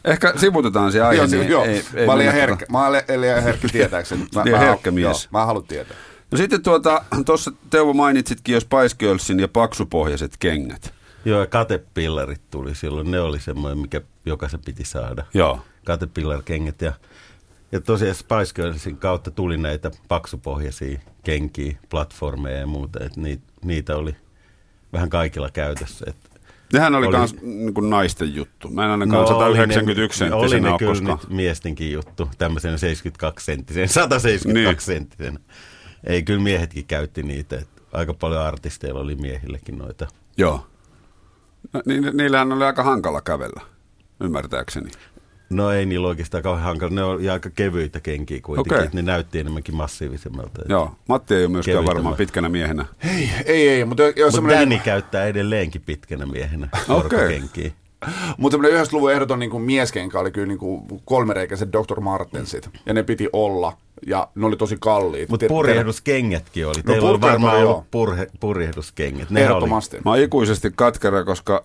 Ehkä 0.05 0.33
sivutetaan 0.37 0.93
se 0.93 1.01
aihe. 1.03 1.17
joo, 1.23 1.27
niin 1.27 1.49
joo. 1.49 1.65
ei- 1.65 1.85
ei 1.95 2.07
mä 2.07 2.13
olen 2.13 2.33
herkkä, 2.33 2.67
mä 2.71 2.87
olen 2.87 3.03
liian 3.17 3.43
herkkä 3.43 3.69
tietääkseni. 3.69 4.27
Mä, 4.35 4.45
Liian 4.45 4.61
mä, 4.61 4.67
herkkä 4.67 4.91
mies. 4.91 5.05
Joo, 5.05 5.41
mä 5.41 5.47
haluan 5.47 5.67
tietää. 5.67 5.97
No 6.31 6.39
sitten 6.39 6.63
tuota, 6.63 7.05
tuossa 7.27 7.53
Teuvo 7.71 7.93
mainitsitkin 7.93 8.53
jo 8.53 8.61
Spice 8.61 8.97
Girlsin 8.99 9.41
ja 9.41 9.49
paksupohjaiset 9.49 10.33
kengät. 10.39 10.95
Joo, 11.25 11.41
ja 11.41 11.47
katepillarit 11.47 12.41
tuli 12.51 12.75
silloin. 12.75 13.11
Ne 13.11 13.21
oli 13.21 13.41
semmoinen, 13.41 13.79
mikä 13.79 14.01
jokaisen 14.27 14.61
piti 14.65 14.85
saada. 14.85 15.25
Joo. 15.35 15.61
Caterpillar-kengät. 15.87 16.83
Ja, 16.83 16.93
ja 17.73 17.81
tosiaan 17.81 18.15
Spice 18.15 18.55
Girlsin 18.55 18.97
kautta 18.97 19.31
tuli 19.31 19.57
näitä 19.57 19.91
paksupohjaisia 20.09 20.99
kenkiä, 21.25 21.77
platformeja 21.91 22.59
ja 22.59 22.67
muuta. 22.67 23.05
Et 23.05 23.17
niitä, 23.17 23.43
niitä 23.65 23.97
oli 23.97 24.17
vähän 24.93 25.11
kaikilla 25.11 25.51
käytössä. 25.51 26.05
Et 26.09 26.17
Nehän 26.73 26.95
oli, 26.95 27.07
Oli- 27.07 27.17
kans 27.17 27.35
niin 27.43 27.75
kuin 27.75 27.91
naisten 27.91 28.35
juttu. 28.35 28.69
Mä 28.71 28.85
en 28.85 28.91
ainakaan 28.91 29.19
oli 29.21 29.29
191 29.29 30.25
ne, 30.25 30.33
oli 30.35 30.61
ne 30.61 30.69
kyllä 30.79 30.93
koskaan. 30.93 31.19
nyt 31.19 31.31
miestenkin 31.31 31.93
juttu, 31.93 32.29
tämmöisen 32.39 32.79
72 32.79 33.45
senttisen, 33.45 33.89
172 33.99 34.87
senttisen. 34.87 35.39
Ei, 36.05 36.23
kyllä 36.23 36.41
miehetkin 36.43 36.87
käytti 36.87 37.23
niitä. 37.23 37.57
Et 37.59 37.69
aika 37.93 38.15
paljon 38.15 38.43
artisteilla 38.43 39.01
oli 39.01 39.15
miehillekin 39.15 39.79
noita. 39.79 40.07
Joo. 40.37 40.67
No, 41.73 41.83
ni, 41.87 42.01
niillähän 42.01 42.53
oli 42.53 42.65
aika 42.65 42.83
hankala 42.83 43.21
kävellä, 43.21 43.61
ymmärtääkseni. 44.21 44.91
No 45.51 45.71
ei 45.71 45.87
niillä 45.87 46.09
oikeastaan 46.09 46.43
kauhean 46.43 46.67
hankala. 46.67 46.95
Ne 46.95 47.03
oli 47.03 47.31
aika 47.31 47.51
kevyitä 47.51 48.01
kenkiä 48.01 48.41
kuitenkin. 48.43 48.75
Okay. 48.75 48.89
Ne 48.93 49.03
näytti 49.03 49.39
enemmänkin 49.39 49.77
massiivisemmalta. 49.77 50.63
Joo, 50.69 50.91
Matti 51.09 51.35
ei 51.35 51.45
ole 51.45 51.53
myöskään 51.53 51.77
Kevyttä 51.77 51.95
varmaan 51.95 52.17
pitkänä 52.17 52.49
miehenä. 52.49 52.87
Ei, 53.05 53.31
ei, 53.45 53.69
ei 53.69 53.85
mutta 53.85 54.03
jos 54.03 54.15
Mutta 54.17 54.31
semmoinen... 54.31 54.61
Danny 54.61 54.79
käyttää 54.85 55.27
edelleenkin 55.27 55.83
pitkänä 55.87 56.27
miehenä 56.27 56.69
korkokenkiä. 56.87 57.73
Mutta 58.39 58.55
semmoinen 58.55 58.87
90-luvun 58.87 59.13
ehdoton 59.13 59.39
niin 59.39 59.51
kuin 59.51 59.63
mieskenkä 59.63 60.19
oli 60.19 60.31
kyllä 60.31 60.47
niin 60.47 60.59
kuin 60.59 60.83
kolmereikäiset 61.05 61.69
Dr. 61.73 62.01
Martensit. 62.01 62.71
Ja 62.87 62.95
ne 62.95 63.03
piti 63.03 63.29
olla. 63.33 63.77
Ja 64.07 64.29
ne 64.35 64.47
oli 64.47 64.57
tosi 64.57 64.77
kalliit. 64.81 65.29
Mutta 65.29 65.47
purjehduskengätkin 65.49 66.67
oli. 66.67 66.75
Teillä 66.75 66.93
oli 66.93 67.19
purkehduskengät, 67.19 67.33
varmaan 67.33 67.57
ollut 67.57 67.91
purhe, 67.91 68.27
purjehduskengät. 68.41 69.31
Nehän 69.31 69.51
Ehdottomasti. 69.51 69.97
Mä 70.05 70.11
oon 70.11 70.21
ikuisesti 70.21 70.73
katkera, 70.77 71.25
koska 71.25 71.63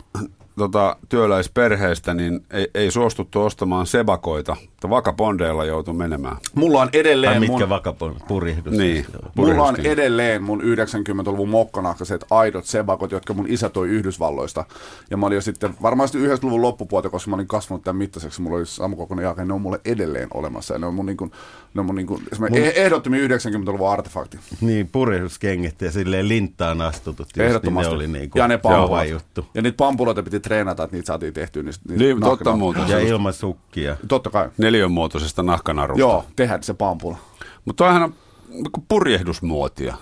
tota, 0.57 0.95
työläisperheestä 1.09 2.13
niin 2.13 2.45
ei, 2.51 2.67
ei 2.73 2.91
suostuttu 2.91 3.41
ostamaan 3.41 3.87
sebakoita. 3.87 4.55
Mutta 4.61 4.89
Vakabondeilla 4.89 5.65
joutui 5.65 5.93
menemään. 5.93 6.37
Mulla 6.55 6.81
on 6.81 6.89
tai 6.91 6.99
edelleen 6.99 7.39
mitkä 7.39 7.57
mun... 7.57 7.69
vakapon 7.69 8.15
purjehdus. 8.27 8.73
Niin. 8.73 9.05
Mulla 9.35 9.63
on 9.63 9.75
edelleen 9.75 10.43
mun 10.43 10.61
90-luvun 10.61 11.49
mokkanahkaiset 11.49 12.25
aidot 12.31 12.65
sebakot, 12.65 13.11
jotka 13.11 13.33
mun 13.33 13.45
isä 13.49 13.69
toi 13.69 13.89
Yhdysvalloista. 13.89 14.65
Ja 15.11 15.17
mä 15.17 15.25
olin 15.25 15.35
jo 15.35 15.41
sitten 15.41 15.75
varmaan 15.81 16.09
sitten 16.09 16.31
90-luvun 16.31 16.61
loppupuolta, 16.61 17.09
koska 17.09 17.29
mä 17.29 17.35
olin 17.35 17.47
kasvanut 17.47 17.83
tämän 17.83 17.95
mittaiseksi. 17.95 18.41
Mulla 18.41 18.57
oli 18.57 18.65
samankokoinen 18.65 19.23
jalka, 19.23 19.41
ja 19.41 19.45
ne 19.45 19.53
on 19.53 19.61
mulle 19.61 19.81
edelleen 19.85 20.27
olemassa. 20.33 20.73
Ja 20.73 20.79
ne 20.79 20.85
on 20.85 20.93
mun, 20.93 21.05
niin 21.05 21.17
kuin, 21.17 21.31
ne 21.73 21.79
on 21.79 21.85
mun, 21.85 21.95
niin 21.95 22.07
kuin, 22.07 22.23
mun... 22.39 22.49
ehdottomin 22.75 23.29
90-luvun 23.31 23.89
artefakti. 23.89 24.37
Niin, 24.61 24.89
purjehduskengät 24.91 25.81
ja 25.81 25.91
silleen 25.91 26.27
linttaan 26.27 26.81
astutut. 26.81 27.27
just, 27.27 27.37
Niin 27.37 27.47
Ehdottomasti. 27.47 27.89
ne 27.89 27.95
oli 27.95 28.07
niinku 28.07 28.37
ja 28.37 28.47
ne 28.47 28.57
pampulat. 28.57 29.09
juttu. 29.09 29.45
Ja 29.53 29.61
niitä 29.61 29.77
pampuloita 29.77 30.23
piti 30.23 30.39
treenata, 30.45 30.83
että 30.83 30.95
niitä 30.95 31.07
saatiin 31.07 31.33
tehtyä. 31.33 31.63
Niistä, 31.63 31.83
niistä 31.89 32.03
Niin, 32.03 32.19
totta 32.21 32.55
muuta. 32.55 32.79
Ja 32.87 32.99
ilman 32.99 33.33
sukkia. 33.33 33.97
Totta 34.07 34.29
kai. 34.29 34.49
Neliönmuotoisesta 34.57 35.43
nahkanarusta. 35.43 35.99
Joo, 35.99 36.25
tehdään 36.35 36.63
se 36.63 36.73
pampula. 36.73 37.17
Mutta 37.65 37.83
toihan 37.83 38.03
on 38.03 38.13
niinku 38.49 38.85
purjehdusmuotia. 38.87 39.95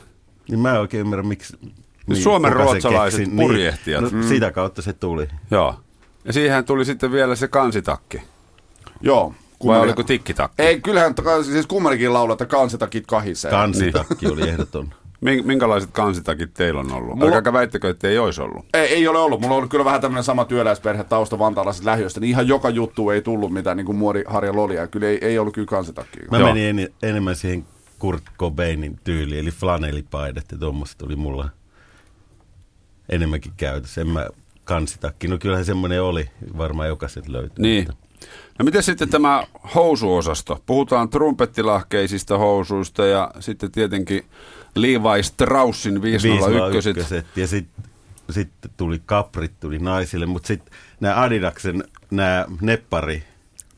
Niin 0.49 0.59
mä 0.59 0.73
en 0.73 0.79
oikein 0.79 1.01
ymmärrä, 1.01 1.23
miksi... 1.23 1.57
Suomen 2.13 2.51
kuka 2.51 2.63
se 2.65 2.71
ruotsalaiset 2.71 3.19
keksi. 3.19 3.35
purjehtijat. 3.35 4.03
Niin, 4.03 4.21
no, 4.21 4.27
Sitä 4.27 4.51
kautta 4.51 4.81
se 4.81 4.93
tuli. 4.93 5.27
Joo. 5.51 5.75
Ja 6.25 6.33
siihen 6.33 6.65
tuli 6.65 6.85
sitten 6.85 7.11
vielä 7.11 7.35
se 7.35 7.47
kansitakki. 7.47 8.21
Joo. 9.01 9.27
Vai 9.29 9.35
kummeli- 9.59 9.83
oliko 9.83 10.03
tikkitakki? 10.03 10.61
Ei, 10.61 10.81
kyllähän 10.81 11.15
siis 11.43 11.67
kummarikin 11.67 12.13
laulaa, 12.13 12.33
että 12.33 12.45
kansitakit 12.45 13.07
kahisee. 13.07 13.51
Kansitakki 13.51 14.27
oli 14.27 14.49
ehdoton. 14.49 14.93
Min- 15.23 15.45
Minkälaiset 15.45 15.91
kansitakit 15.91 16.53
teillä 16.53 16.79
on 16.79 16.91
ollut? 16.91 17.15
Mulla- 17.15 17.25
Älkääkä 17.25 17.53
väittäkö, 17.53 17.89
että 17.89 18.07
ei 18.07 18.17
olisi 18.17 18.41
ollut. 18.41 18.65
Ei, 18.73 18.87
ei 18.87 19.07
ole 19.07 19.19
ollut. 19.19 19.41
Mulla 19.41 19.53
on 19.53 19.57
ollut 19.57 19.71
kyllä 19.71 19.85
vähän 19.85 20.01
tämmöinen 20.01 20.23
sama 20.23 20.45
työläisperhe 20.45 21.03
tausta 21.03 21.39
vantaalaisesta 21.39 21.89
lähiöstä, 21.89 22.19
niin 22.19 22.29
ihan 22.29 22.47
joka 22.47 22.69
juttu 22.69 23.09
ei 23.09 23.21
tullut 23.21 23.53
mitään 23.53 23.77
niin 23.77 23.85
kuin 23.85 23.95
muori 23.95 24.23
Harja 24.27 24.55
Lolia. 24.55 24.87
Kyllä 24.87 25.07
ei, 25.07 25.17
ei 25.21 25.39
ollut 25.39 25.53
kyllä 25.53 25.65
kansitakkiä. 25.67 26.23
Mä 26.31 26.37
Joo. 26.37 26.47
menin 26.53 26.79
en, 26.79 26.89
enemmän 27.03 27.35
siihen 27.35 27.65
Kurt 27.99 28.23
Cobainin 28.39 28.99
tyyliin, 29.03 29.39
eli 29.41 29.51
flanellipaidat 29.51 30.45
ja 30.51 30.57
tuommoiset 30.57 31.01
oli 31.01 31.15
mulla 31.15 31.49
enemmänkin 33.09 33.51
käytössä. 33.57 34.01
En 34.01 34.07
mä 34.07 34.27
kansitakki. 34.63 35.27
No 35.27 35.37
kyllähän 35.37 35.65
semmoinen 35.65 36.03
oli, 36.03 36.29
varmaan 36.57 36.87
jokaiset 36.87 37.27
löytyy. 37.27 37.63
Niin. 37.63 37.87
No 38.59 38.65
miten 38.65 38.83
sitten 38.83 39.09
tämä 39.09 39.43
housuosasto? 39.75 40.61
Puhutaan 40.65 41.09
trumpettilahkeisista 41.09 42.37
housuista 42.37 43.05
ja 43.05 43.31
sitten 43.39 43.71
tietenkin 43.71 44.25
Levi 44.75 45.23
Straussin 45.23 46.01
501. 46.01 46.93
501 46.93 47.29
ja 47.35 47.47
sitten 47.47 47.85
sit 48.29 48.49
tuli 48.77 49.01
kaprit 49.05 49.59
tuli 49.59 49.79
naisille, 49.79 50.25
mutta 50.25 50.47
sitten 50.47 50.73
nämä 50.99 51.21
Adidaksen 51.21 51.83
nämä 52.11 52.45
neppari 52.61 53.23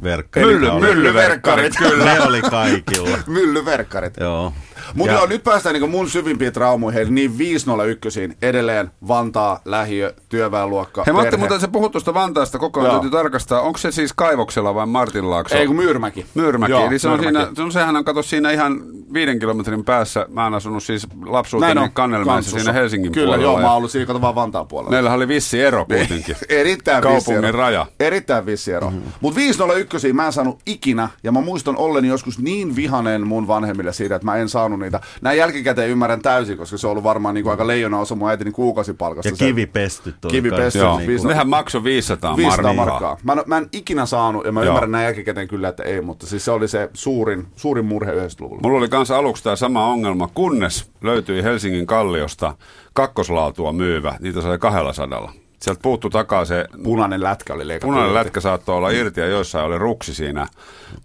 verkkarit. 0.04 0.50
Mylly- 0.50 0.80
myllyverkkarit, 0.80 1.74
kyllä. 1.78 2.06
Ne 2.06 2.22
oli 2.22 2.42
kaikilla. 2.42 3.18
Myllyverkkarit. 3.28 4.14
Joo. 4.20 4.54
Mutta 4.94 5.14
joo, 5.14 5.26
nyt 5.26 5.44
päästään 5.44 5.74
niin 5.76 5.90
mun 5.90 6.10
syvimpiin 6.10 6.54
traumoihin, 6.54 7.02
eli 7.02 7.10
niin 7.12 7.38
501 7.38 8.30
edelleen 8.42 8.92
Vantaa, 9.08 9.60
lähiö, 9.66 10.14
työväenluokka, 10.30 11.04
Hei 11.06 11.14
Matti, 11.14 11.38
mutta 11.38 11.60
se 11.60 11.68
puhut 11.68 11.92
tuosta 11.92 12.14
Vantaasta 12.14 12.60
koko 12.60 12.80
ajan, 12.82 12.92
täytyy 12.92 13.12
tarkastaa, 13.12 13.62
onko 13.62 13.78
se 13.78 13.92
siis 13.92 14.14
Kaivoksella 14.14 14.76
vai 14.76 14.86
Martinlaakso? 14.86 15.56
Ei 15.56 15.68
kun 15.68 15.76
Myyrmäki. 15.76 16.26
Myyrmäki, 16.34 16.72
Joo, 16.72 16.88
eli 16.88 17.00
se 17.00 17.08
on 17.08 17.20
Myyrmäki. 17.20 17.38
siinä, 17.46 17.56
se 17.56 17.62
on, 17.62 17.72
sehän 17.72 17.96
on, 17.96 18.06
kato 18.06 18.24
siinä 18.24 18.52
ihan 18.52 18.82
viiden 19.14 19.40
kilometrin 19.40 19.86
päässä, 19.86 20.26
mä 20.30 20.44
oon 20.44 20.54
asunut 20.54 20.84
siis 20.84 21.08
lapsuuteni 21.26 21.90
Kannelmäessä 21.94 22.52
siinä 22.52 22.72
Helsingin 22.74 23.12
Kyllä, 23.12 23.26
puolella. 23.26 23.44
joo, 23.44 23.60
mä 23.62 23.68
oon 23.68 23.78
ollut 23.78 23.92
siinä, 23.92 24.06
kato 24.06 24.22
vaan 24.22 24.36
Vantaan 24.36 24.68
puolella. 24.68 24.92
Meillähän 24.92 25.18
oli 25.18 25.28
vissi 25.28 25.62
ero 25.62 25.86
kuitenkin. 25.86 26.36
Erittäin 26.50 27.04
Kaupungin 27.04 27.42
vissi 27.42 27.48
ero. 27.50 27.60
raja. 27.60 27.86
Erittäin 28.00 28.46
vissi 28.46 28.72
ero. 28.72 28.90
Mm-hmm. 28.90 29.12
Mutta 29.22 29.36
501 29.40 30.14
mä 30.14 30.26
en 30.26 30.34
saanut 30.34 30.60
ikinä, 30.66 31.10
ja 31.24 31.32
mä 31.32 31.42
muistan 31.42 31.78
olleni 31.78 32.08
joskus 32.08 32.40
niin 32.40 32.76
vihanen 32.76 33.28
mun 33.28 33.48
vanhemmille 33.48 33.94
siitä, 33.94 34.16
että 34.16 34.26
mä 34.26 34.36
en 34.36 34.50
saanut 34.50 34.75
niitä. 34.80 35.00
Näin 35.22 35.38
jälkikäteen 35.38 35.90
ymmärrän 35.90 36.22
täysin, 36.22 36.58
koska 36.58 36.78
se 36.78 36.88
on 36.88 36.92
ollut 36.92 37.04
varmaan 37.04 37.36
niin 37.36 37.44
kuin 37.44 37.52
aika 37.52 37.68
leijona 37.68 38.00
osa 38.00 38.16
mun 38.16 38.30
äitini 38.30 38.52
kuukausipalkasta. 38.52 39.30
Ja 39.30 39.36
Kivipesty, 39.36 40.14
kanssa 40.62 40.80
Joo, 40.80 40.98
niinku- 40.98 41.08
viisi- 41.12 41.28
nehän 41.28 41.50
maksoi 41.50 41.84
500, 41.84 42.36
500 42.38 42.74
markkaa. 42.74 43.00
markkaa. 43.00 43.18
Mä 43.24 43.34
en, 43.42 43.44
mä 43.46 43.58
en 43.58 43.70
ikinä 43.72 44.06
saanut, 44.06 44.46
ja 44.46 44.52
mä 44.52 44.60
Joo. 44.60 44.68
ymmärrän 44.68 44.92
näin 44.92 45.04
jälkikäteen 45.04 45.48
kyllä, 45.48 45.68
että 45.68 45.84
ei, 45.84 46.02
mutta 46.02 46.28
siis 46.28 46.46
se 46.46 46.52
oli 46.52 46.68
se 46.68 46.90
suurin, 46.94 47.48
suurin 47.56 47.86
murhe 47.86 48.12
90-luvulla. 48.12 48.62
Mulla 48.64 48.78
oli 48.78 48.88
kanssa 48.90 49.18
aluksi 49.18 49.44
tämä 49.44 49.56
sama 49.56 49.88
ongelma, 49.88 50.30
kunnes 50.34 50.90
löytyi 51.02 51.44
Helsingin 51.44 51.86
kalliosta 51.88 52.56
kakkoslaatua 52.94 53.74
myyvä, 53.74 54.16
niitä 54.20 54.42
sai 54.42 54.58
kahdella 54.58 54.94
sadalla. 54.94 55.32
Sieltä 55.60 55.80
puuttu 55.84 56.10
takaa 56.10 56.46
se 56.46 56.66
Punainen 56.84 57.24
lätkä 57.24 57.54
oli 57.54 57.68
leikattu. 57.68 57.88
punainen 57.88 58.12
irti. 58.12 58.26
lätkä 58.26 58.40
saattoi 58.42 58.76
olla 58.78 58.90
irti 58.90 59.20
ja 59.22 59.28
joissain 59.28 59.66
oli 59.66 59.78
ruksi 59.78 60.14
siinä 60.14 60.48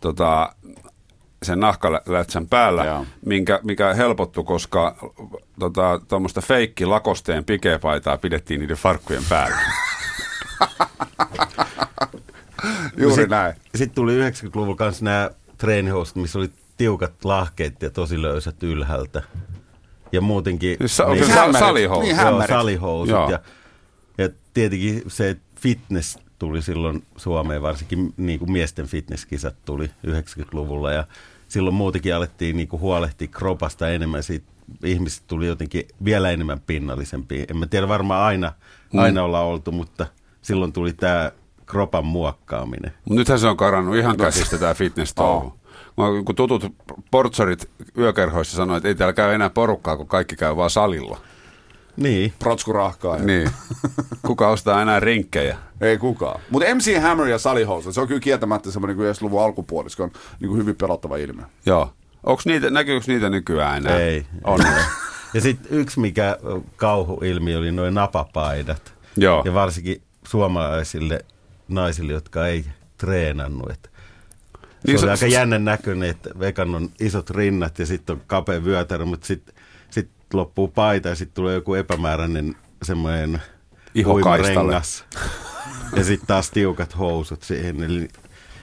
tota, 0.00 0.52
sen 1.42 1.60
nahkalätsän 1.60 2.46
päällä, 2.46 2.84
Joo. 2.84 3.06
minkä, 3.26 3.60
mikä 3.62 3.94
helpottui, 3.94 4.44
koska 4.44 4.96
tota, 5.58 6.00
tuommoista 6.08 6.40
feikki 6.40 6.86
lakosteen 6.86 7.44
pikepaitaa 7.44 8.18
pidettiin 8.18 8.60
niiden 8.60 8.76
farkkujen 8.76 9.22
päällä. 9.28 9.56
Juuri 12.96 13.22
Sit- 13.22 13.30
näin. 13.30 13.54
Sitten 13.74 13.94
tuli 13.94 14.12
90-luvulla 14.30 14.76
kanssa 14.76 15.04
nämä 15.04 15.30
treenihousut, 15.58 16.16
missä 16.16 16.38
oli 16.38 16.50
tiukat 16.76 17.24
lahkeet 17.24 17.82
ja 17.82 17.90
tosi 17.90 18.22
löysät 18.22 18.62
ylhäältä. 18.62 19.22
Ja 20.12 20.20
muutenkin... 20.20 20.76
Siis 20.78 20.96
sa- 20.96 21.08
niin, 21.08 21.26
se 21.26 21.32
hämmärit. 21.32 21.66
salihousut? 21.66 22.04
Niin, 22.04 22.16
joo, 22.16 22.24
hämmärit. 22.24 22.48
salihousut. 22.56 23.08
Joo. 23.12 23.30
Ja, 23.30 23.38
ja 24.18 24.28
tietenkin 24.54 25.02
se 25.08 25.36
fitness 25.60 26.18
tuli 26.40 26.62
silloin 26.62 27.02
Suomeen, 27.16 27.62
varsinkin 27.62 28.14
niin 28.16 28.38
kuin 28.38 28.52
miesten 28.52 28.86
fitnesskisat 28.86 29.54
tuli 29.64 29.90
90-luvulla. 30.06 30.92
Ja 30.92 31.04
silloin 31.48 31.74
muutenkin 31.74 32.14
alettiin 32.14 32.56
niin 32.56 32.68
kuin 32.68 32.80
huolehtia 32.80 33.28
kropasta 33.28 33.88
enemmän. 33.88 34.22
Siitä 34.22 34.46
ihmiset 34.84 35.22
tuli 35.26 35.46
jotenkin 35.46 35.88
vielä 36.04 36.30
enemmän 36.30 36.60
pinnallisempia. 36.60 37.44
En 37.48 37.56
mä 37.56 37.66
tiedä, 37.66 37.88
varmaan 37.88 38.22
aina, 38.22 38.52
aina 38.96 39.22
ollaan 39.22 39.46
oltu, 39.46 39.72
mutta 39.72 40.06
silloin 40.42 40.72
tuli 40.72 40.92
tämä 40.92 41.32
kropan 41.66 42.04
muokkaaminen. 42.04 42.92
Nythän 43.10 43.38
se 43.38 43.46
on 43.46 43.56
karannut 43.56 43.96
ihan 43.96 44.16
käsistä 44.16 44.58
tämä 44.58 44.74
fitness 44.74 45.14
touhu. 45.24 45.54
Kun 46.24 46.36
tutut 46.36 46.74
portsarit 47.10 47.70
yökerhoissa 47.98 48.56
sanoivat, 48.56 48.76
että 48.76 48.88
ei 48.88 48.94
täällä 48.94 49.12
käy 49.12 49.34
enää 49.34 49.50
porukkaa, 49.50 49.96
kun 49.96 50.06
kaikki 50.06 50.36
käy 50.36 50.56
vaan 50.56 50.70
salilla. 50.70 51.18
Niin, 52.00 52.32
Protskurahkaa. 52.38 53.16
Ja... 53.16 53.24
Niin. 53.24 53.50
Kuka 54.26 54.48
ostaa 54.48 54.82
enää 54.82 55.00
rinkkejä? 55.00 55.56
Ei 55.80 55.98
kukaan. 55.98 56.40
Mutta 56.50 56.74
MC 56.74 57.00
Hammer 57.02 57.26
ja 57.28 57.38
salihousu, 57.38 57.92
se 57.92 58.00
on 58.00 58.08
kyllä 58.08 58.20
kieltämättä 58.20 58.70
semmoinen 58.70 58.96
kuin 58.96 59.14
90-luvun 59.14 59.42
alkupuolisko 59.42 60.02
on 60.02 60.10
niin 60.40 60.48
kuin 60.48 60.58
hyvin 60.60 60.76
pelottava 60.76 61.16
ilmiö. 61.16 61.44
Joo. 61.66 61.92
Onks 62.26 62.46
niitä, 62.46 62.70
näkyykö 62.70 63.04
niitä 63.06 63.30
nykyään 63.30 63.76
enää? 63.76 63.98
Ei. 63.98 64.26
On. 64.44 64.60
Ja 65.34 65.40
sitten 65.40 65.78
yksi, 65.78 66.00
mikä 66.00 66.36
kauhuilmi 66.76 67.56
oli 67.56 67.72
noin 67.72 67.94
napapaidat. 67.94 68.94
Joo. 69.16 69.42
Ja 69.44 69.54
varsinkin 69.54 70.02
suomalaisille 70.28 71.24
naisille, 71.68 72.12
jotka 72.12 72.46
ei 72.46 72.64
treenannut. 72.98 73.70
Et 73.70 73.90
se 74.62 74.68
Niin 74.86 74.94
oli 74.96 74.98
se- 75.00 75.06
aika 75.06 75.16
se- 75.16 75.28
jännän 75.28 75.64
näköinen, 75.64 76.10
että 76.10 76.30
vekan 76.38 76.74
on 76.74 76.88
isot 77.00 77.30
rinnat 77.30 77.78
ja 77.78 77.86
sitten 77.86 78.16
on 78.16 78.22
kapea 78.26 78.64
vyötärö, 78.64 79.04
mutta 79.04 79.26
sitten 79.26 79.54
sit 79.54 79.59
loppuu 80.34 80.68
paita 80.68 81.08
ja 81.08 81.14
sitten 81.14 81.34
tulee 81.34 81.54
joku 81.54 81.74
epämääräinen 81.74 82.56
semmoinen 82.82 83.42
uimarengas 84.06 85.04
ja 85.96 86.04
sitten 86.04 86.26
taas 86.26 86.50
tiukat 86.50 86.98
housut 86.98 87.42
siihen. 87.42 87.82
Eli 87.82 88.08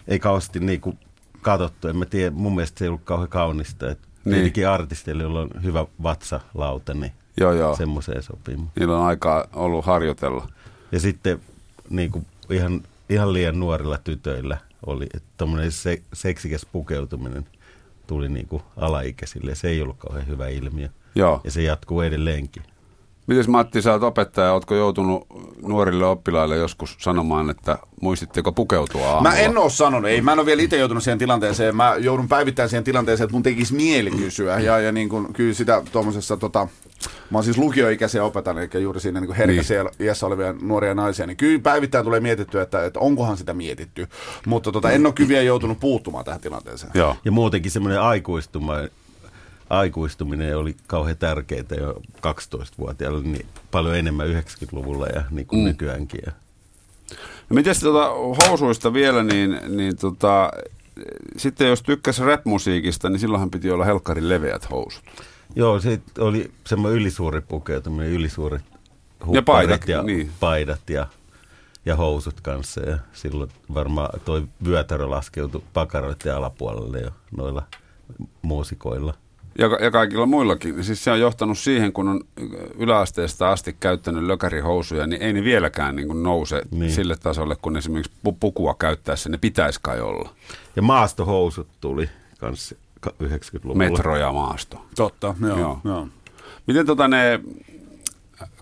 ei 0.08 0.19
kauheasti 0.19 0.60
niinku 0.60 0.93
katsottu. 1.41 1.88
En 1.88 1.97
mä 1.97 2.06
tiedä, 2.06 2.32
mun 2.32 2.56
mielestä 2.56 2.80
se 2.80 2.86
ei 2.86 2.89
ollut 2.89 3.03
kauhean 3.03 3.30
kaunista. 3.30 3.91
Et 3.91 3.99
Niin. 4.27 4.36
Tietenkin 4.36 4.67
artisteilla, 4.67 5.23
jolla 5.23 5.41
on 5.41 5.49
hyvä 5.63 5.86
vatsalauta, 6.03 6.93
niin 6.93 7.12
Joo, 7.38 7.53
joo. 7.53 7.75
semmoiseen 7.75 8.23
sopii. 8.23 8.58
Niillä 8.80 8.97
on 8.97 9.06
aikaa 9.06 9.47
ollut 9.53 9.86
harjoitella. 9.86 10.47
Ja 10.91 10.99
sitten 10.99 11.41
niin 11.89 12.12
kuin 12.12 12.25
ihan, 12.49 12.82
ihan 13.10 13.34
liian 13.34 13.60
nuorilla 13.60 13.97
tytöillä 13.97 14.58
oli, 14.86 15.06
että 15.13 15.30
tuommoinen 15.38 15.71
se, 15.71 16.01
seksikäs 16.13 16.65
pukeutuminen 16.71 17.45
tuli 18.08 18.30
niin 18.30 18.47
kuin 18.47 18.63
alaikäisille. 18.77 19.51
Ja 19.51 19.56
se 19.56 19.67
ei 19.69 19.82
ollut 19.82 19.97
kauhean 19.97 20.27
hyvä 20.27 20.47
ilmiö. 20.47 20.89
Joo. 21.17 21.41
Ja 21.43 21.51
se 21.51 21.62
jatkuu 21.62 22.01
edelleenkin. 22.01 22.63
Mites 23.27 23.47
Matti, 23.47 23.82
sä 23.82 23.93
oot 23.93 24.03
opettaja, 24.03 24.53
ootko 24.53 24.75
joutunut 24.75 25.27
nuorille 25.62 26.06
oppilaille 26.06 26.58
joskus 26.58 26.95
sanomaan, 26.99 27.49
että 27.49 27.77
muistitteko 28.01 28.51
pukeutua 28.51 29.08
aamulla? 29.08 29.30
Mä 29.30 29.36
en 29.36 29.58
oo 29.58 29.69
sanonut, 29.69 30.10
ei, 30.10 30.21
mä 30.21 30.32
en 30.32 30.39
ole 30.39 30.45
vielä 30.45 30.62
itse 30.62 30.77
joutunut 30.77 31.03
siihen 31.03 31.17
tilanteeseen. 31.17 31.75
Mä 31.75 31.95
joudun 31.99 32.27
päivittämään 32.27 32.69
siihen 32.69 32.84
tilanteeseen, 32.84 33.25
että 33.25 33.34
mun 33.34 33.43
tekisi 33.43 33.75
mieli 33.75 34.12
kysyä. 34.12 34.60
Ja, 34.60 34.80
ja 34.80 34.91
niin 34.91 35.10
kun, 35.10 35.34
kyllä 35.34 35.53
sitä 35.53 35.84
tuommoisessa, 35.91 36.38
tota, 36.38 36.67
mä 37.30 37.38
oon 37.38 37.43
siis 37.43 37.58
lukioikäisiä 37.58 38.23
opetan, 38.23 38.58
eli 38.58 38.84
juuri 38.84 38.99
siinä 38.99 39.19
niin 39.19 39.34
herkässä 39.34 39.73
niin. 39.73 39.91
iässä 39.99 40.25
olevia 40.25 40.56
nuoria 40.62 40.93
naisia, 40.93 41.27
niin 41.27 41.38
kyllä 41.38 41.60
päivittäin 41.60 42.06
tulee 42.06 42.19
mietittyä, 42.19 42.62
että, 42.62 42.86
että 42.86 42.99
onkohan 42.99 43.38
sitä 43.38 43.53
mietitty. 43.53 44.08
Mutta 44.45 44.71
tota, 44.71 44.91
en 44.91 45.06
ole 45.06 45.13
kyllä 45.13 45.30
vielä 45.30 45.43
joutunut 45.43 45.80
puuttumaan 45.80 46.25
tähän 46.25 46.41
tilanteeseen. 46.41 46.91
Joo. 46.93 47.15
Ja 47.25 47.32
muutenkin 47.32 47.71
semmoinen 47.71 48.01
aikuistuma, 48.01 48.73
aikuistuminen 49.69 50.58
oli 50.58 50.75
kauhean 50.88 51.17
tärkeää 51.17 51.63
jo 51.80 52.01
12-vuotiailla, 52.17 53.21
niin 53.21 53.45
paljon 53.71 53.95
enemmän 53.95 54.27
90-luvulla 54.27 55.08
ja 55.08 55.23
niin 55.32 55.47
kuin 55.47 55.60
mm. 55.60 55.65
nykyäänkin. 55.65 56.21
Ja 56.25 56.32
No 57.49 57.53
miten 57.53 57.75
tuota 57.80 58.10
housuista 58.45 58.93
vielä, 58.93 59.23
niin, 59.23 59.60
niin 59.67 59.97
tota, 59.97 60.51
sitten 61.38 61.67
jos 61.67 61.84
tykkäsi 61.84 62.23
rap-musiikista, 62.23 63.10
niin 63.10 63.19
silloinhan 63.19 63.51
piti 63.51 63.71
olla 63.71 63.86
helkkarin 63.86 64.30
leveät 64.30 64.69
housut. 64.69 65.03
Joo, 65.56 65.80
se 65.80 65.99
oli 66.19 66.51
semmoinen 66.65 67.01
ylisuuri 67.01 67.41
pukeutuminen, 67.41 68.12
ylisuurit 68.12 68.62
Ja 69.19 69.25
hupparit 69.25 69.45
paidat, 69.45 69.88
ja, 69.88 70.03
niin. 70.03 70.32
paidat 70.39 70.89
ja, 70.89 71.08
ja 71.86 71.95
housut 71.95 72.41
kanssa. 72.41 72.82
Ja 72.82 72.97
silloin 73.13 73.51
varmaan 73.73 74.19
toi 74.25 74.43
vyötärö 74.65 75.10
laskeutui 75.10 75.63
pakaroiden 75.73 76.36
alapuolelle 76.36 76.99
jo 76.99 77.12
noilla 77.38 77.63
muusikoilla. 78.41 79.13
Ja, 79.58 79.70
ja 79.82 79.91
kaikilla 79.91 80.26
muillakin. 80.26 80.84
Siis 80.84 81.04
se 81.04 81.12
on 81.12 81.20
johtanut 81.20 81.58
siihen, 81.58 81.93
kun 81.93 82.08
on 82.08 82.22
yläasteesta 82.78 83.52
asti 83.52 83.76
käyttänyt 83.80 84.24
lökärihousuja, 84.24 85.08
niin 85.08 85.22
ei 85.22 85.34
ne 85.34 85.43
vieläkään 85.43 85.96
niin 85.96 86.08
kuin 86.08 86.24
nouse 86.24 86.62
niin. 86.72 86.91
Sille 86.91 87.15
tasolle, 87.15 87.56
kun 87.62 87.78
esimerkiksi 87.78 88.12
pu- 88.28 88.36
pukua 88.39 88.76
käyttäessä 88.80 89.30
ne 89.30 89.38
pitäisi 89.38 89.80
kai 89.84 90.02
olla. 90.02 90.30
Ja 90.76 90.82
maastohousut 90.82 91.67
tuli 91.82 92.10
kanssa 92.39 92.76
ka- 93.00 93.13
90-luvulla. 93.24 93.78
Metro 93.78 94.17
ja 94.17 94.34
maasto. 94.34 94.86
Totta, 94.96 95.36
joo. 95.41 95.50
Joo. 95.50 95.60
joo. 95.60 95.80
joo. 95.84 96.08
Miten 96.67 96.86
tota 96.86 97.08
ne, 97.08 97.39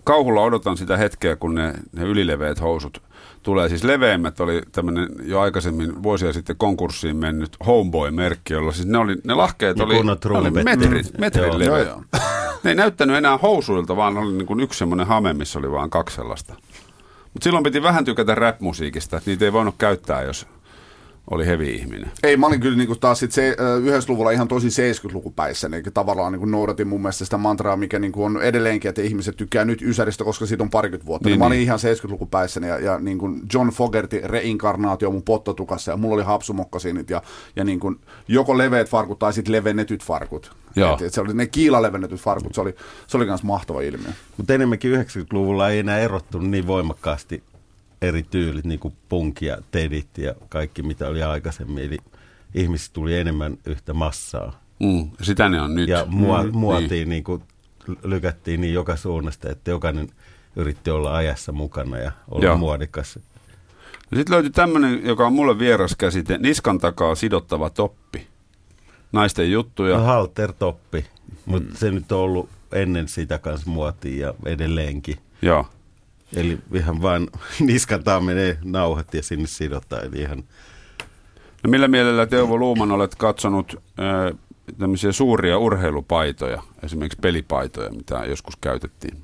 kauhulla 0.04 0.42
odotan 0.42 0.76
sitä 0.76 0.96
hetkeä, 0.96 1.36
kun 1.36 1.54
ne, 1.54 1.74
ne 1.92 2.02
ylileveät 2.02 2.60
housut 2.60 3.02
tulee. 3.46 3.68
Siis 3.68 3.84
leveimmät 3.84 4.40
oli 4.40 4.62
tämmöinen 4.72 5.08
jo 5.22 5.40
aikaisemmin 5.40 6.02
vuosia 6.02 6.32
sitten 6.32 6.56
konkurssiin 6.56 7.16
mennyt 7.16 7.56
Homeboy-merkki, 7.66 8.52
jolla 8.52 8.72
siis 8.72 8.86
ne, 8.88 8.98
oli, 8.98 9.16
ne 9.24 9.34
lahkeet 9.34 9.80
oli, 9.80 9.94
ne 10.02 10.38
oli 10.38 10.50
metrit, 10.50 11.18
metrin 11.18 11.46
Joo. 11.46 11.58
leveät. 11.58 11.86
Joo, 11.86 12.02
Ne 12.64 12.70
ei 12.70 12.74
näyttänyt 12.74 13.16
enää 13.16 13.38
housuilta, 13.38 13.96
vaan 13.96 14.16
oli 14.16 14.32
niin 14.32 14.46
kuin 14.46 14.60
yksi 14.60 14.78
semmoinen 14.78 15.06
hame, 15.06 15.32
missä 15.32 15.58
oli 15.58 15.70
vaan 15.70 15.90
kaksi 15.90 16.16
sellaista. 16.16 16.54
Mutta 17.32 17.44
silloin 17.44 17.64
piti 17.64 17.82
vähän 17.82 18.04
tykätä 18.04 18.34
rap-musiikista, 18.34 19.16
että 19.16 19.30
niitä 19.30 19.44
ei 19.44 19.52
voinut 19.52 19.74
käyttää, 19.78 20.22
jos 20.22 20.46
oli 21.30 21.46
hevi 21.46 21.74
ihminen. 21.74 22.10
Ei, 22.22 22.36
mä 22.36 22.46
olin 22.46 22.60
kyllä 22.60 22.76
niinku 22.76 22.96
taas 22.96 23.18
sit 23.18 23.32
se, 23.32 23.56
ö, 23.60 23.78
90-luvulla 23.80 24.30
ihan 24.30 24.48
tosi 24.48 24.68
70-lukupäissä, 24.68 25.68
niin 25.68 25.82
tavallaan 25.94 26.32
niinku 26.32 26.46
noudatin 26.46 26.88
mun 26.88 27.02
mielestä 27.02 27.24
sitä 27.24 27.36
mantraa, 27.38 27.76
mikä 27.76 27.98
niinku 27.98 28.24
on 28.24 28.42
edelleenkin, 28.42 28.88
että 28.88 29.02
ihmiset 29.02 29.36
tykkää 29.36 29.64
nyt 29.64 29.82
Ysäristä, 29.82 30.24
koska 30.24 30.46
siitä 30.46 30.62
on 30.62 30.70
parikymmentä 30.70 31.06
vuotta. 31.06 31.28
Niin, 31.28 31.32
Niin, 31.32 31.38
mä 31.38 31.46
olin 31.46 31.56
niin. 31.56 31.64
ihan 31.64 31.78
70-lukupäissä 31.78 32.60
ja, 32.60 32.78
ja 32.78 32.98
niin 32.98 33.18
kuin 33.18 33.40
John 33.54 33.68
Fogertin 33.68 34.30
reinkarnaatio 34.30 35.10
mun 35.10 35.22
pottotukassa 35.22 35.90
ja 35.90 35.96
mulla 35.96 36.14
oli 36.14 36.22
hapsumokkasiinit 36.22 37.10
ja, 37.10 37.22
ja 37.56 37.64
niin 37.64 37.80
kuin 37.80 38.00
joko 38.28 38.58
leveät 38.58 38.88
farkut 38.88 39.18
tai 39.18 39.32
sitten 39.32 39.52
levennetyt 39.52 40.04
farkut. 40.04 40.56
Joo. 40.76 40.94
Et, 40.94 41.02
et 41.02 41.14
se 41.14 41.20
oli 41.20 41.34
ne 41.34 41.46
kiilalevennetyt 41.46 42.20
farkut, 42.20 42.54
se 42.54 42.60
oli, 42.60 42.74
se 43.06 43.16
oli 43.16 43.26
kans 43.26 43.42
mahtava 43.42 43.80
ilmiö. 43.80 44.10
Mutta 44.36 44.54
enemmänkin 44.54 44.92
90-luvulla 44.92 45.70
ei 45.70 45.78
enää 45.78 45.98
erottunut 45.98 46.50
niin 46.50 46.66
voimakkaasti 46.66 47.42
eri 48.02 48.22
tyylit, 48.22 48.64
niin 48.64 48.80
kuin 48.80 48.94
punk 49.08 49.42
ja 49.42 49.58
tedit 49.70 50.18
ja 50.18 50.34
kaikki, 50.48 50.82
mitä 50.82 51.08
oli 51.08 51.22
aikaisemmin. 51.22 51.84
Eli 51.84 51.98
ihmisistä 52.54 52.94
tuli 52.94 53.16
enemmän 53.16 53.58
yhtä 53.66 53.94
massaa. 53.94 54.60
Mm. 54.80 55.10
Sitä 55.22 55.48
ne 55.48 55.60
on 55.60 55.74
nyt. 55.74 55.88
Ja 55.88 56.04
mua, 56.08 56.42
Mm, 56.42 56.50
muotiin 56.52 56.90
Niin. 56.90 57.08
niin 57.08 57.24
kuin 57.24 57.42
lykättiin 58.04 58.60
niin 58.60 58.74
joka 58.74 58.96
suunnasta, 58.96 59.50
että 59.50 59.70
jokainen 59.70 60.08
yritti 60.56 60.90
olla 60.90 61.16
ajassa 61.16 61.52
mukana 61.52 61.98
ja 61.98 62.12
olla 62.30 62.44
Joo. 62.44 62.56
Muodikas. 62.56 63.18
No 64.10 64.16
Sitten 64.16 64.34
löytyi 64.34 64.50
tämmöinen, 64.50 65.06
joka 65.06 65.26
on 65.26 65.32
mulle 65.32 65.58
vieras 65.58 65.94
käsite, 65.98 66.38
niskan 66.38 66.78
takaa 66.78 67.14
sidottava 67.14 67.70
toppi. 67.70 68.26
Naisten 69.12 69.52
juttuja. 69.52 69.96
No 69.98 70.04
haltertoppi, 70.04 71.04
mutta 71.46 71.68
mm. 71.70 71.76
se 71.76 71.90
nyt 71.90 72.12
on 72.12 72.18
ollut 72.20 72.48
ennen 72.72 73.08
sitä 73.08 73.38
kanssa 73.38 73.70
muotia 73.70 74.26
ja 74.26 74.34
edelleenkin. 74.46 75.16
Joo. 75.42 75.66
Eli 76.36 76.58
ihan 76.74 77.02
vain 77.02 77.28
niskataan 77.60 78.24
menee 78.24 78.58
nauhat 78.64 79.14
ja 79.14 79.22
sinne 79.22 79.46
sidotaan. 79.46 80.06
Eli 80.06 80.20
ihan 80.20 80.44
No 81.64 81.70
millä 81.70 81.88
mielellä 81.88 82.26
Teuvo 82.26 82.58
Luuman 82.58 82.92
olet 82.92 83.14
katsonut 83.14 83.82
ö, 83.98 84.34
tämmöisiä 84.78 85.12
suuria 85.12 85.58
urheilupaitoja, 85.58 86.62
esimerkiksi 86.82 87.18
pelipaitoja, 87.20 87.90
mitä 87.90 88.24
joskus 88.24 88.56
käytettiin? 88.56 89.22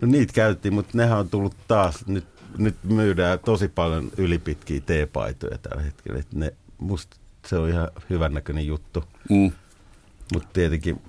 No 0.00 0.08
niitä 0.08 0.32
käytettiin, 0.32 0.74
mutta 0.74 0.98
nehän 0.98 1.18
on 1.18 1.28
tullut 1.28 1.56
taas, 1.68 2.06
nyt, 2.06 2.24
nyt 2.58 2.74
myydään 2.82 3.38
tosi 3.38 3.68
paljon 3.68 4.10
ylipitkiä 4.16 4.80
T-paitoja 4.80 5.58
tällä 5.58 5.82
hetkellä. 5.82 6.18
Et 6.18 6.32
ne, 6.34 6.52
musta 6.78 7.16
se 7.46 7.56
on 7.58 7.68
ihan 7.68 7.88
hyvännäköinen 8.10 8.66
juttu, 8.66 9.04
Mm. 9.30 9.52
mutta 10.34 10.48
tietenkin 10.52 11.02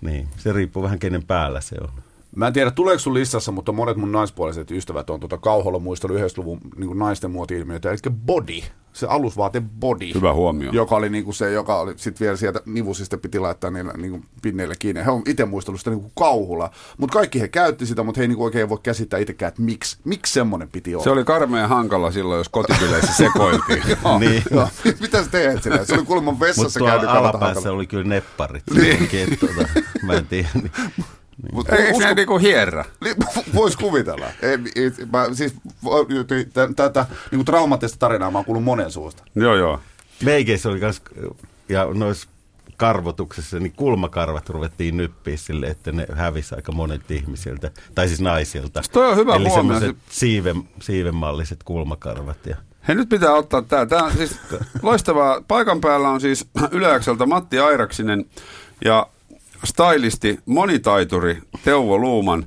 niin, 0.00 0.28
se 0.36 0.52
riippuu 0.52 0.82
vähän 0.82 0.98
kenen 0.98 1.22
päällä 1.26 1.60
se 1.60 1.76
on. 1.80 1.90
Mä 2.36 2.46
en 2.46 2.52
tiedä, 2.52 2.70
tuleeko 2.70 2.98
sun 2.98 3.14
listassa, 3.14 3.52
mutta 3.52 3.72
monet 3.72 3.96
mun 3.96 4.12
naispuoliset 4.12 4.70
ystävät 4.70 5.10
on 5.10 5.20
tuota 5.20 5.38
Kauholla 5.38 5.78
muistellut 5.78 6.18
90-luvun 6.20 6.60
niin 6.76 6.98
naisten 6.98 7.30
muoti-ilmiöitä, 7.30 7.90
eli 7.90 7.98
body, 8.26 8.60
se 8.92 9.06
alusvaate 9.06 9.62
body. 9.80 10.14
Hyvä 10.14 10.32
huomio. 10.32 10.70
Joka 10.72 10.96
oli 10.96 11.08
niinku 11.08 11.32
se, 11.32 11.52
joka 11.52 11.80
oli 11.80 11.92
sitten 11.96 12.24
vielä 12.24 12.36
sieltä 12.36 12.60
nivusista 12.66 13.18
piti 13.18 13.38
laittaa 13.38 13.70
niillä 13.70 13.92
niinku 13.96 14.20
pinneillä 14.42 14.74
kiinni. 14.78 15.04
He 15.04 15.10
on 15.10 15.22
itse 15.26 15.44
muistellut 15.44 15.80
sitä 15.80 15.90
niinku 15.90 16.10
kauhulla. 16.18 16.70
Mutta 16.98 17.12
kaikki 17.14 17.40
he 17.40 17.48
käytti 17.48 17.86
sitä, 17.86 18.02
mutta 18.02 18.18
he 18.18 18.22
ei 18.24 18.28
niinku 18.28 18.44
oikein 18.44 18.68
voi 18.68 18.78
käsittää 18.82 19.20
itsekään, 19.20 19.48
että 19.48 19.62
miksi, 19.62 19.98
miksi 20.04 20.32
semmoinen 20.32 20.68
piti 20.68 20.94
olla. 20.94 21.04
Se 21.04 21.10
oli 21.10 21.24
karmea 21.24 21.68
hankala 21.68 22.10
silloin, 22.10 22.38
jos 22.38 22.48
kotipileissä 22.48 23.12
sekoiltiin. 23.24 23.82
Joo, 24.04 24.18
Niin. 24.18 24.42
joo. 24.50 24.68
Mitä 25.00 25.24
sä 25.24 25.30
teet 25.30 25.62
sinne? 25.62 25.84
Se 25.84 25.94
oli 25.94 26.04
kuulemma 26.04 26.30
Mutta 26.30 26.46
vessassa 26.46 26.80
käynyt 26.80 26.96
kannalta 27.04 27.18
alapäässä 27.18 27.54
hankala. 27.54 27.76
oli 27.76 27.86
kyllä 27.86 28.04
nepparit. 28.04 28.62
Niin. 28.74 29.38
Tuota, 29.40 29.68
mä 30.02 30.12
en 30.12 30.26
tiedä. 30.26 30.48
Niin. 31.42 31.54
Mut 31.54 31.68
Eikö 31.72 31.90
usko- 31.92 32.08
se 32.08 32.14
niinku 32.14 32.38
hierrä? 32.38 32.84
Voisi 33.54 33.78
kuvitella. 33.78 34.26
Ei, 34.42 34.58
ei, 34.76 34.92
mä, 35.12 35.26
siis, 35.34 35.54
tä- 36.52 36.68
tätä 36.76 37.06
niin 37.30 37.44
traumaattista 37.44 37.98
tarinaa 37.98 38.30
mä 38.30 38.38
oon 38.38 38.44
kuullut 38.44 38.64
monen 38.64 38.90
suusta. 38.90 39.22
Joo, 39.34 39.54
joo. 39.56 39.80
Meikeissä 40.24 40.68
oli 40.68 40.80
kans, 40.80 41.02
ja 41.68 41.86
noissa 41.94 42.28
karvotuksessa, 42.76 43.58
niin 43.58 43.72
kulmakarvat 43.72 44.48
ruvettiin 44.48 44.96
nyppiä 44.96 45.36
sille, 45.36 45.66
että 45.66 45.92
ne 45.92 46.06
hävisi 46.14 46.54
aika 46.54 46.72
monet 46.72 47.10
ihmisiltä, 47.10 47.70
tai 47.94 48.08
siis 48.08 48.20
naisilta. 48.20 48.82
Toi 48.92 49.10
on 49.10 49.16
hyvä 49.16 49.34
Eli 49.34 49.48
huomio. 49.48 49.56
semmoiset 49.78 49.96
siiven, 50.10 50.68
siivenmalliset 50.80 51.62
kulmakarvat. 51.64 52.46
Ja, 52.46 52.56
Hei, 52.88 52.96
nyt 52.96 53.08
pitää 53.08 53.32
ottaa 53.34 53.62
tämä. 53.62 53.86
Tämä 53.86 54.04
on 54.04 54.12
siis 54.12 54.36
loistavaa. 54.82 55.40
Paikan 55.48 55.80
päällä 55.80 56.08
on 56.08 56.20
siis 56.20 56.46
Yleäkseltä 56.70 57.26
Matti 57.26 57.58
Airaksinen 57.58 58.24
ja 58.84 59.06
stylisti, 59.64 60.38
monitaituri 60.46 61.38
Teuvo 61.64 61.98
Luuman. 61.98 62.46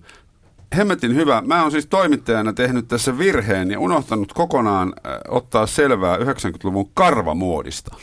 Hemmetin 0.77 1.15
hyvä. 1.15 1.41
Mä 1.45 1.61
oon 1.61 1.71
siis 1.71 1.85
toimittajana 1.85 2.53
tehnyt 2.53 2.87
tässä 2.87 3.17
virheen 3.17 3.71
ja 3.71 3.79
unohtanut 3.79 4.33
kokonaan 4.33 4.93
äh, 4.97 5.13
ottaa 5.27 5.67
selvää 5.67 6.17
90-luvun 6.17 6.91
karvamuodista. 6.93 7.95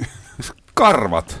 Karvat. 0.74 1.40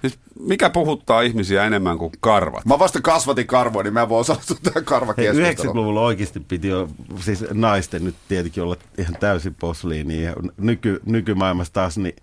Siis 0.00 0.18
mikä 0.40 0.70
puhuttaa 0.70 1.22
ihmisiä 1.22 1.64
enemmän 1.64 1.98
kuin 1.98 2.12
karvat? 2.20 2.64
Mä 2.64 2.78
vasta 2.78 3.00
kasvatin 3.00 3.46
karvoa, 3.46 3.82
niin 3.82 3.94
mä 3.94 4.08
voin 4.08 4.20
osallistua 4.20 4.56
tähän 4.62 4.84
karvakeskusteluun. 4.84 5.76
90-luvulla 5.76 6.00
oikeasti 6.00 6.40
piti 6.40 6.68
jo, 6.68 6.88
siis 7.20 7.44
naisten 7.52 8.04
nyt 8.04 8.14
tietenkin 8.28 8.62
olla 8.62 8.76
ihan 8.98 9.16
täysin 9.20 9.54
posliini. 9.54 10.22
Ja 10.22 10.34
nyky, 10.56 11.00
nykymaailmassa 11.06 11.72
taas 11.72 11.98
niin 11.98 12.16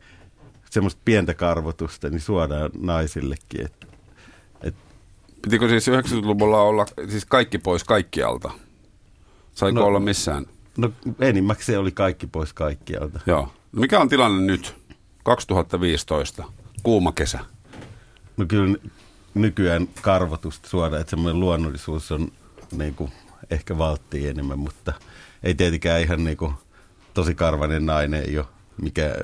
semmoista 0.69 1.01
pientä 1.05 1.34
karvotusta 1.34 2.10
niin 2.10 2.21
suodaan 2.21 2.69
naisillekin. 2.79 3.65
Et, 3.65 3.88
et, 4.63 4.75
Pitikö 5.41 5.69
siis 5.69 5.88
90-luvulla 5.88 6.62
olla 6.62 6.86
siis 7.10 7.25
kaikki 7.25 7.58
pois 7.58 7.84
kaikkialta? 7.84 8.51
Saiko 9.55 9.79
No. 9.79 9.86
olla 9.86 9.99
missään? 9.99 10.45
No 10.77 10.91
enimmäkseen 11.19 11.79
oli 11.79 11.91
kaikki 11.91 12.27
pois 12.27 12.53
kaikkialta. 12.53 13.19
Joo. 13.25 13.41
No 13.71 13.79
mikä 13.82 13.99
on 13.99 14.10
tilanne 14.10 14.41
nyt? 14.43 14.75
2015. 15.23 16.43
Kuuma 16.84 17.12
kesä. 17.12 17.39
No 18.38 18.45
kyllä 18.47 18.77
nykyään 19.34 19.88
karvotusta 20.01 20.69
suodaan, 20.69 21.01
että 21.01 21.10
semmoinen 21.10 21.39
luonnollisuus 21.39 22.12
on 22.12 22.32
niin 22.71 22.95
kuin, 22.95 23.12
ehkä 23.49 23.77
valttii 23.77 24.27
enemmän, 24.27 24.60
mutta 24.60 24.93
ei 25.43 25.55
tietenkään 25.55 26.01
ihan 26.01 26.23
niin 26.23 26.38
kuin, 26.38 26.53
tosi 27.13 27.36
karvainen 27.36 27.86
nainen 27.86 28.23
ei 28.23 28.38
ole 28.38 28.45
mikä 28.82 29.15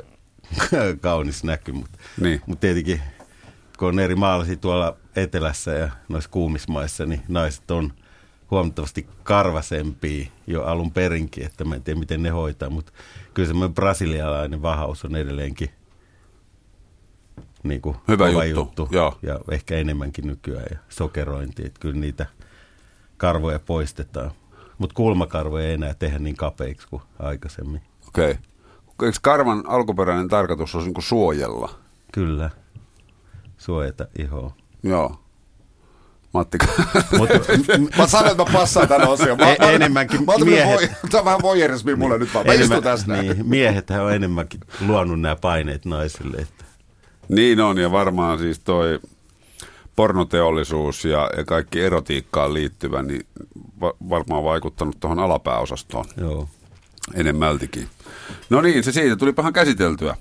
kaunis 1.02 1.44
näky, 1.44 1.72
mutta, 1.72 1.98
Niin. 2.22 2.42
mutta 2.46 2.62
tietenkin 2.62 3.02
kun 3.78 3.88
on 3.88 4.00
eri 4.00 4.16
maalaisia 4.16 4.56
tuolla 4.56 4.98
etelässä 5.16 5.72
ja 5.72 5.90
noissa 6.10 6.30
kuumismaissa, 6.30 7.06
niin 7.06 7.22
naiset 7.28 7.72
on 7.72 7.94
huomattavasti 8.52 9.08
karvasempia 9.24 10.28
jo 10.48 10.64
alun 10.64 10.92
perinkin, 10.92 11.46
että 11.46 11.64
mä 11.66 11.76
en 11.76 11.84
tiedä 11.84 12.00
miten 12.00 12.24
ne 12.24 12.30
hoitaa, 12.30 12.70
mutta 12.70 12.92
kyllä 13.34 13.48
semmoinen 13.48 13.76
brasilialainen 13.76 14.62
vahaus 14.62 15.06
on 15.06 15.16
edelleenkin 15.16 15.70
niin 17.64 17.82
kuin 17.82 17.98
Hyvä 18.08 18.46
juttu, 18.46 18.88
joo. 18.92 19.18
ja 19.22 19.40
ehkä 19.52 19.78
enemmänkin 19.78 20.28
nykyään 20.28 20.66
ja 20.72 20.78
sokerointi, 20.90 21.66
että 21.66 21.80
kyllä 21.80 22.00
niitä 22.00 22.26
karvoja 23.18 23.60
poistetaan. 23.60 24.32
Mutta 24.78 24.94
kulmakarvoja 24.94 25.68
ei 25.68 25.74
enää 25.74 25.94
tehdä 25.94 26.20
niin 26.20 26.36
kapeiksi 26.36 26.88
kuin 26.88 27.02
aikaisemmin. 27.20 27.82
Okei. 28.08 28.32
Okay. 28.32 28.44
Eikö 29.04 29.18
karvan 29.22 29.64
alkuperäinen 29.68 30.28
tarkoitus 30.28 30.76
olisi 30.76 30.90
niin 30.92 31.02
suojella? 31.04 31.70
Kyllä, 32.12 32.50
suojata 33.58 34.08
ihoa. 34.20 34.52
Joo. 34.84 35.20
Matti, 36.34 36.58
Mutta 37.18 37.34
Mä 37.98 38.08
sanoin, 38.08 38.32
että 38.32 38.44
mä 38.44 38.50
passaan 38.54 38.88
tämän 38.88 39.08
osion. 39.08 39.38
Mä, 39.38 39.52
E- 39.52 39.58
mä, 39.60 39.70
enemmänkin 39.72 40.26
mä, 40.26 40.46
miehet. 40.46 40.76
voi, 40.76 40.90
Tämä 41.12 41.20
on 41.20 41.26
vähän 41.26 41.42
voyerismi 41.42 41.96
mulle 41.96 42.18
nyt 42.18 42.34
vaan. 42.34 42.46
Mä 42.48 42.54
istun 42.54 42.84
tässä 42.84 43.08
näin. 43.08 43.28
niin, 43.28 43.48
miehethän 43.50 44.04
on 44.04 44.14
enemmänkin 44.14 44.60
luonut 44.88 45.22
nämä 45.22 45.36
paineet 45.36 45.86
naisille. 45.86 46.38
Että, 46.38 46.66
niin 47.30 47.60
on 47.62 47.78
ja 47.78 47.92
varmaan 47.92 48.40
siis 48.40 48.60
toi 48.60 49.00
pornoteollisuus 49.96 51.06
ja, 51.06 51.30
ja 51.38 51.44
kaikki 51.46 51.82
erotiikkaan 51.82 52.54
liittyvä, 52.54 53.02
niin 53.04 53.26
va- 53.82 53.94
varmaan 54.10 54.44
vaikuttanut 54.44 55.00
tuohon 55.00 55.20
alapääosastoon 55.20 56.06
joo. 56.18 56.48
Enemmältikin. 57.14 57.88
No 58.50 58.62
niin, 58.62 58.84
se 58.84 58.92
siitä 58.92 59.16
tulipahan 59.16 59.54
käsiteltyä. 59.54 60.16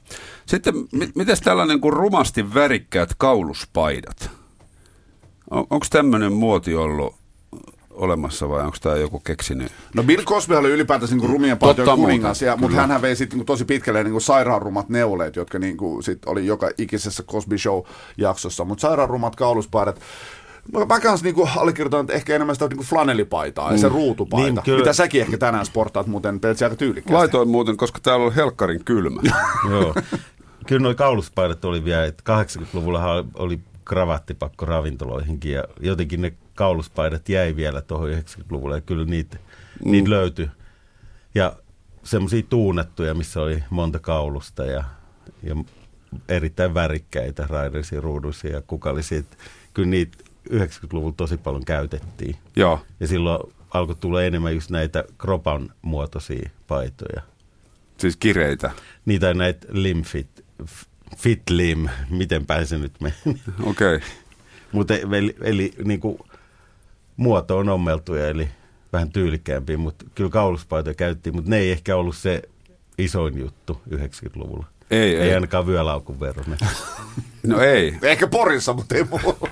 Sitten, 0.46 0.74
mi- 0.92 1.12
miten 1.14 1.36
tällainen 1.44 1.80
kuin 1.80 1.92
rumasti 1.92 2.54
värikkäät 2.54 3.10
kauluspaidat? 3.18 4.30
On, 5.50 5.66
Onko 5.70 5.86
tämmöinen 5.90 6.32
muoti 6.32 6.74
ollut 6.74 7.14
olemassa 7.90 8.48
vai 8.48 8.64
onko 8.64 8.76
tämä 8.80 8.96
joku 8.96 9.20
keksinyt? 9.20 9.72
No 9.94 10.02
Bill 10.02 10.22
Cosby 10.22 10.54
oli 10.54 10.70
ylipäätänsä 10.70 11.16
niin 11.16 11.30
rumien 11.30 11.58
paitojen 11.58 11.96
kuningas, 11.96 12.42
ja, 12.42 12.56
mutta 12.56 12.86
hän 12.86 13.02
vei 13.02 13.16
sitten 13.16 13.38
niin 13.38 13.46
tosi 13.46 13.64
pitkälle 13.64 14.04
niin 14.04 14.20
sairaanrumat 14.20 14.88
neuleet, 14.88 15.36
jotka 15.36 15.58
niin 15.58 15.76
kuin, 15.76 16.02
sit 16.02 16.24
oli 16.26 16.46
joka 16.46 16.70
ikisessä 16.78 17.22
Cosby 17.22 17.56
Show-jaksossa. 17.58 18.64
Mutta 18.64 18.82
sairaanrumat 18.82 19.36
kauluspaidat, 19.36 20.00
Mä, 20.72 20.84
mä 20.84 21.00
kanssa 21.00 21.24
niinku 21.24 21.48
allekirjoitan 21.56 22.00
että 22.00 22.12
ehkä 22.12 22.34
enemmän 22.34 22.56
sitä 22.56 22.68
niinku 22.68 22.84
flanellipaitaa 22.84 23.72
ja 23.72 23.78
se 23.78 23.88
ruutupaita, 23.88 24.46
Niin, 24.46 24.62
kyllä. 24.64 24.78
mitä 24.78 24.92
säkin 24.92 25.20
ehkä 25.20 25.38
tänään 25.38 25.66
sportaat 25.66 26.06
muuten 26.06 26.40
peltsi 26.40 26.64
aika 26.64 26.76
tyylikkäästi. 26.76 27.14
Laitoin 27.14 27.48
muuten, 27.48 27.76
koska 27.76 27.98
täällä 28.02 28.26
on 28.26 28.34
helkkarin 28.34 28.84
kylmä. 28.84 29.20
Joo. 29.70 29.94
Kyllä 30.66 30.82
nuo 30.82 30.94
kauluspaidat 30.94 31.64
oli 31.64 31.84
vielä, 31.84 32.04
että 32.04 32.42
80-luvulla 32.42 33.24
oli 33.34 33.60
kravattipakko 33.84 34.66
ravintoloihinkin 34.66 35.52
ja 35.52 35.64
jotenkin 35.80 36.22
ne 36.22 36.32
kauluspaidat 36.54 37.28
jäi 37.28 37.56
vielä 37.56 37.80
tuohon 37.80 38.10
90-luvulle 38.10 38.76
ja 38.76 38.80
kyllä 38.80 39.04
niitä, 39.04 39.36
mm. 39.84 39.90
niitä 39.90 40.10
löytyi. 40.10 40.48
Ja 41.34 41.52
semmoisia 42.02 42.42
tuunattuja, 42.48 43.14
missä 43.14 43.40
oli 43.40 43.64
monta 43.70 43.98
kaulusta 43.98 44.64
ja, 44.64 44.84
ja 45.42 45.56
erittäin 46.28 46.74
värikkäitä 46.74 47.46
raiderisia, 47.48 48.00
ruuduisia 48.00 48.52
ja 48.52 48.62
kukallisia. 48.66 49.22
Kyllä 49.74 49.88
niitä 49.88 50.18
90-luvulla 50.50 51.14
tosi 51.16 51.36
paljon 51.36 51.64
käytettiin. 51.64 52.36
Joo. 52.56 52.80
Ja 53.00 53.06
silloin 53.06 53.54
alkoi 53.74 53.96
tulla 53.96 54.22
enemmän 54.22 54.54
just 54.54 54.70
näitä 54.70 55.04
kropan 55.18 55.72
muotoisia 55.82 56.50
paitoja. 56.66 57.22
Siis 57.98 58.16
kireitä. 58.16 58.70
Niitä 59.04 59.28
on 59.28 59.38
näitä 59.38 59.66
limfit, 59.70 60.44
fit 61.16 61.42
lim, 61.50 61.88
miten 62.10 62.46
päin 62.46 62.66
se 62.66 62.78
nyt 62.78 62.92
meni. 63.00 63.14
Okei. 63.62 63.96
Okay. 63.96 64.08
Mutta 64.72 64.94
eli, 64.96 65.36
eli 65.40 65.72
niin 65.84 66.00
kuin, 66.00 66.18
muoto 67.16 67.58
on 67.58 67.68
ommeltuja, 67.68 68.28
eli 68.28 68.48
vähän 68.92 69.10
tyylikkäämpiä, 69.12 69.76
mutta 69.76 70.04
kyllä 70.14 70.30
kauluspaitoja 70.30 70.94
käytettiin, 70.94 71.34
mutta 71.34 71.50
ne 71.50 71.58
ei 71.58 71.70
ehkä 71.70 71.96
ollut 71.96 72.16
se 72.16 72.42
isoin 72.98 73.38
juttu 73.38 73.80
90-luvulla. 73.90 74.66
Ei, 74.90 75.16
ei. 75.16 75.16
ei. 75.16 75.34
ainakaan 75.34 75.66
vyölaukun 75.66 76.20
verran. 76.20 76.56
No 77.46 77.60
ei. 77.60 77.98
Ehkä 78.02 78.26
Porissa, 78.26 78.72
mutta 78.72 78.94
ei 78.94 79.04
muualla. 79.04 79.50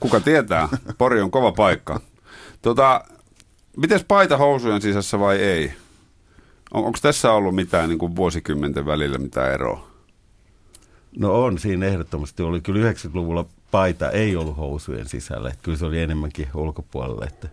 Kuka 0.00 0.20
tietää? 0.20 0.68
Pori 0.98 1.20
on 1.20 1.30
kova 1.30 1.52
paikka. 1.52 2.00
Tota, 2.62 3.04
mites 3.76 4.04
paita 4.08 4.36
housujen 4.36 4.82
sisässä 4.82 5.18
vai 5.18 5.36
ei? 5.36 5.72
On, 6.74 6.84
Onko 6.84 6.98
tässä 7.02 7.32
ollut 7.32 7.54
mitään 7.54 7.88
niin 7.88 7.98
kuin 7.98 8.16
vuosikymmenten 8.16 8.86
välillä 8.86 9.18
mitään 9.18 9.52
eroa? 9.52 9.88
No 11.18 11.44
on, 11.44 11.58
siinä 11.58 11.86
ehdottomasti 11.86 12.42
oli. 12.42 12.60
Kyllä 12.60 12.90
90-luvulla 12.92 13.44
paita 13.70 14.10
ei 14.10 14.36
ollut 14.36 14.56
housujen 14.56 15.08
sisällä, 15.08 15.48
että 15.48 15.62
kyllä 15.62 15.78
se 15.78 15.86
oli 15.86 16.00
enemmänkin 16.00 16.48
ulkopuolella. 16.54 17.26
Että 17.26 17.48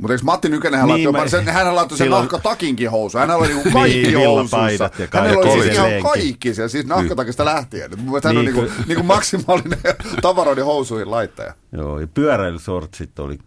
Mutta 0.00 0.12
eikö 0.12 0.24
Matti 0.24 0.48
Nykänen, 0.48 0.80
hän, 0.80 0.88
Niin, 0.88 0.96
niin, 0.96 1.12
mä- 1.12 1.18
laittoi, 1.18 1.44
sen, 1.44 1.54
hän 1.54 1.74
laittoi 1.76 1.98
sen 1.98 2.04
silloin- 2.04 2.20
nahkatakinkin 2.22 2.90
housu. 2.90 3.18
Hänellä 3.18 3.36
oli 3.44 3.48
niinku 3.48 3.70
kaikki 3.78 4.02
Niin, 4.02 4.18
housuissa. 4.18 4.56
villapaidat 4.56 4.98
ja 4.98 5.06
kaikki. 5.08 5.16
Hänellä 5.36 5.52
oli 5.52 5.62
siis 5.62 5.74
ihan 5.74 5.90
kaikki 6.02 6.54
siellä, 6.54 6.68
siis 6.68 6.86
nahkatakista 6.86 7.44
lähtien. 7.44 7.90
Mun 7.96 8.04
mielestä 8.04 8.28
hän 8.28 8.36
Niin, 8.36 8.48
on 8.58 8.64
niinku, 8.64 8.82
niinku 8.86 9.02
maksimaalinen 9.02 9.78
tavaroiden 10.22 10.64
housuihin 10.64 11.10
laittaja. 11.10 11.54
joo, 11.72 12.00
ja 12.00 12.06
pyöräilysortsit 12.06 13.18
oli, 13.18 13.38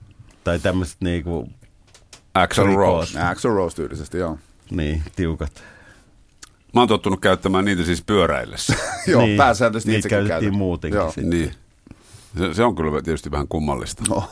tai 0.44 0.60
tämmöiset 0.60 0.98
niinku, 1.00 1.50
Axel. 2.34 2.66
Rose. 2.76 3.20
Axel 3.22 3.52
Rose 3.52 3.76
tyylisesti, 3.76 4.18
joo. 4.18 4.38
niin, 4.72 5.04
tiukat. 5.16 5.64
Mä 6.74 6.82
oon 6.82 6.88
tottunut 6.88 7.22
käyttämään 7.22 7.66
niitä 7.66 7.84
siis 7.84 8.02
pyöräillessä. 8.02 8.74
joo, 9.08 9.22
niin, 9.22 9.38
pääsääntöisesti 9.38 9.92
niitä 9.92 9.98
itsekin 10.08 10.18
käytettiin 10.28 10.58
muutenkin 10.58 10.98
Joo. 10.98 11.08
sitten. 11.12 11.30
niin. 11.30 11.52
Se, 12.38 12.54
se 12.54 12.64
on 12.64 12.76
kyllä 12.76 13.02
tietysti 13.02 13.32
vähän 13.32 13.48
kummallista. 13.48 14.04
No. 14.10 14.24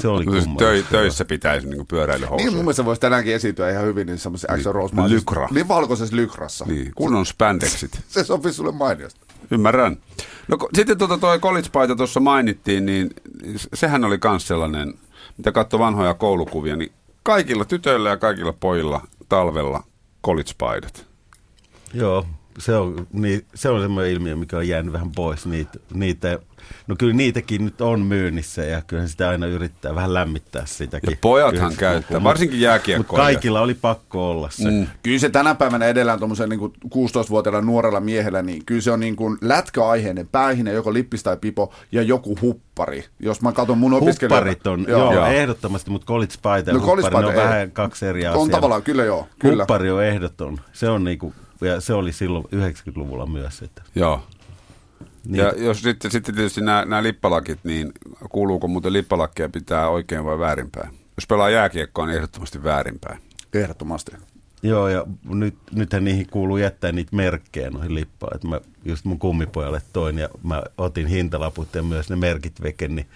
Se 0.00 0.08
oli 0.08 0.24
kummallista. 0.24 0.54
töi, 0.58 0.84
töissä 0.90 1.24
pitäisi 1.24 1.68
niin 1.68 1.86
pyöräilyhousuja. 1.86 2.46
Niin 2.46 2.56
mun 2.56 2.64
mielestä 2.64 2.84
voisi 2.84 3.00
tänäänkin 3.00 3.34
esiintyä 3.34 3.70
ihan 3.70 3.84
hyvin 3.84 4.06
niin 4.06 4.18
semmoisessa 4.18 4.54
Axel 4.54 4.72
Rose 4.72 4.94
Lykra. 5.08 5.48
Niin 5.50 5.68
valkoisessa 5.68 6.16
lykrassa. 6.16 6.64
Niin, 6.68 6.92
kunnon 6.94 7.26
spandexit. 7.26 8.00
Se 8.08 8.24
sopii 8.24 8.52
sulle 8.52 8.72
mainiosti. 8.72 9.20
Ymmärrän. 9.50 9.96
No 10.48 10.56
ko- 10.56 10.68
sitten 10.74 10.98
tuota 10.98 11.18
toi 11.18 11.38
college-paita 11.38 11.96
tuossa 11.96 12.20
mainittiin, 12.20 12.86
niin 12.86 13.10
sehän 13.74 14.04
oli 14.04 14.18
myös 14.24 14.46
sellainen, 14.48 14.94
mitä 15.38 15.52
katsoi 15.52 15.80
vanhoja 15.80 16.14
koulukuvia, 16.14 16.76
niin 16.76 16.92
kaikilla 17.22 17.64
tytöillä 17.64 18.08
ja 18.10 18.16
kaikilla 18.16 18.52
pojilla 18.52 19.00
talvella 19.28 19.82
college-paidat. 20.26 21.06
Joo, 21.94 22.26
se 22.60 22.76
on, 22.76 23.06
niin, 23.12 23.46
se 23.54 23.68
on 23.68 23.82
semmoinen 23.82 24.12
ilmiö, 24.12 24.36
mikä 24.36 24.56
on 24.56 24.68
jäänyt 24.68 24.92
vähän 24.92 25.10
pois. 25.10 25.46
Niitä, 25.46 25.78
niitä, 25.94 26.38
no 26.86 26.96
kyllä 26.98 27.14
niitäkin 27.14 27.64
nyt 27.64 27.80
on 27.80 28.00
myynnissä 28.00 28.62
ja 28.64 28.82
kyllähän 28.86 29.08
sitä 29.08 29.28
aina 29.28 29.46
yrittää 29.46 29.94
vähän 29.94 30.14
lämmittää 30.14 30.66
sitäkin. 30.66 31.10
Ja 31.10 31.16
pojathan 31.20 31.54
90-luvulla, 31.72 31.76
käyttää, 31.76 32.18
mut- 32.18 32.24
varsinkin 32.24 32.56
Mutta 32.56 32.64
jääkiekkoja. 32.64 33.22
kaikilla 33.22 33.60
oli 33.60 33.74
pakko 33.74 34.30
olla 34.30 34.50
se. 34.50 34.70
Mm. 34.70 34.86
Kyllä 35.02 35.18
se 35.18 35.30
tänä 35.30 35.54
päivänä 35.54 35.86
edellään 35.86 36.18
tuommoisen 36.18 36.48
niin 36.48 36.60
16-vuotiaalla 36.60 37.60
nuorella 37.60 38.00
miehellä, 38.00 38.42
niin 38.42 38.64
kyllä 38.64 38.80
se 38.80 38.90
on 38.90 39.00
niin 39.00 39.16
kuin 39.16 39.38
lätkäaiheinen 39.40 40.28
päähine, 40.28 40.72
joko 40.72 40.92
lippis 40.92 41.22
tai 41.22 41.36
pipo 41.36 41.72
ja 41.92 42.02
joku 42.02 42.38
huppari. 42.42 43.04
Jos 43.20 43.42
mä 43.42 43.52
katson 43.52 43.78
mun 43.78 43.92
opiskelijoita. 43.94 44.36
Hupparit 44.50 44.66
on, 44.66 44.84
joo, 44.88 45.14
joo, 45.14 45.26
ehdottomasti, 45.26 45.90
mutta 45.90 46.06
college-paita 46.06 46.70
ja 46.70 46.74
No 46.74 46.80
huppari, 46.86 47.20
ne 47.20 47.26
on 47.26 47.34
vähän 47.34 47.70
kaksi 47.70 48.06
eri 48.06 48.26
asiaa. 48.26 48.42
On 48.42 48.50
tavallaan, 48.50 48.82
kyllä 48.82 49.04
joo. 49.04 49.28
Kyllä. 49.38 49.62
Huppari 49.62 49.90
on 49.90 50.04
ehdoton. 50.04 50.60
Se 50.72 50.88
on 50.88 51.04
niinku, 51.04 51.34
ja 51.60 51.80
se 51.80 51.94
oli 51.94 52.12
silloin 52.12 52.44
90-luvulla 52.44 53.26
myös. 53.26 53.62
Että 53.62 53.82
Joo. 53.94 54.22
niitä, 55.24 55.42
Ja 55.42 55.64
jos 55.64 55.82
sitten, 55.82 56.10
sitten 56.10 56.34
tietysti 56.34 56.60
nämä, 56.60 56.84
nämä 56.84 57.02
lippalakit, 57.02 57.58
niin 57.64 57.92
kuuluuko 58.30 58.68
muuten 58.68 58.92
lippalakkeja 58.92 59.48
pitää 59.48 59.88
oikein 59.88 60.24
vai 60.24 60.38
väärinpäin? 60.38 60.88
Jos 61.16 61.26
pelaa 61.26 61.50
jääkiekkoa, 61.50 62.06
niin 62.06 62.16
ehdottomasti 62.16 62.62
väärinpäin. 62.62 63.20
Ehdottomasti. 63.54 64.12
Joo, 64.62 64.88
ja 64.88 65.04
nyt, 65.24 65.54
nythän 65.72 66.04
niihin 66.04 66.26
kuuluu 66.30 66.56
jättää 66.56 66.92
niitä 66.92 67.16
merkkejä 67.16 67.70
noihin 67.70 67.94
lippaan. 67.94 68.34
Että 68.34 68.48
mä 68.48 68.60
just 68.84 69.04
mun 69.04 69.18
kummipojalle 69.18 69.82
toin 69.92 70.18
ja 70.18 70.28
mä 70.42 70.62
otin 70.78 71.06
hintalaput 71.06 71.74
ja 71.74 71.82
myös 71.82 72.10
ne 72.10 72.16
merkit 72.16 72.62
veken, 72.62 72.96
niin 72.96 73.06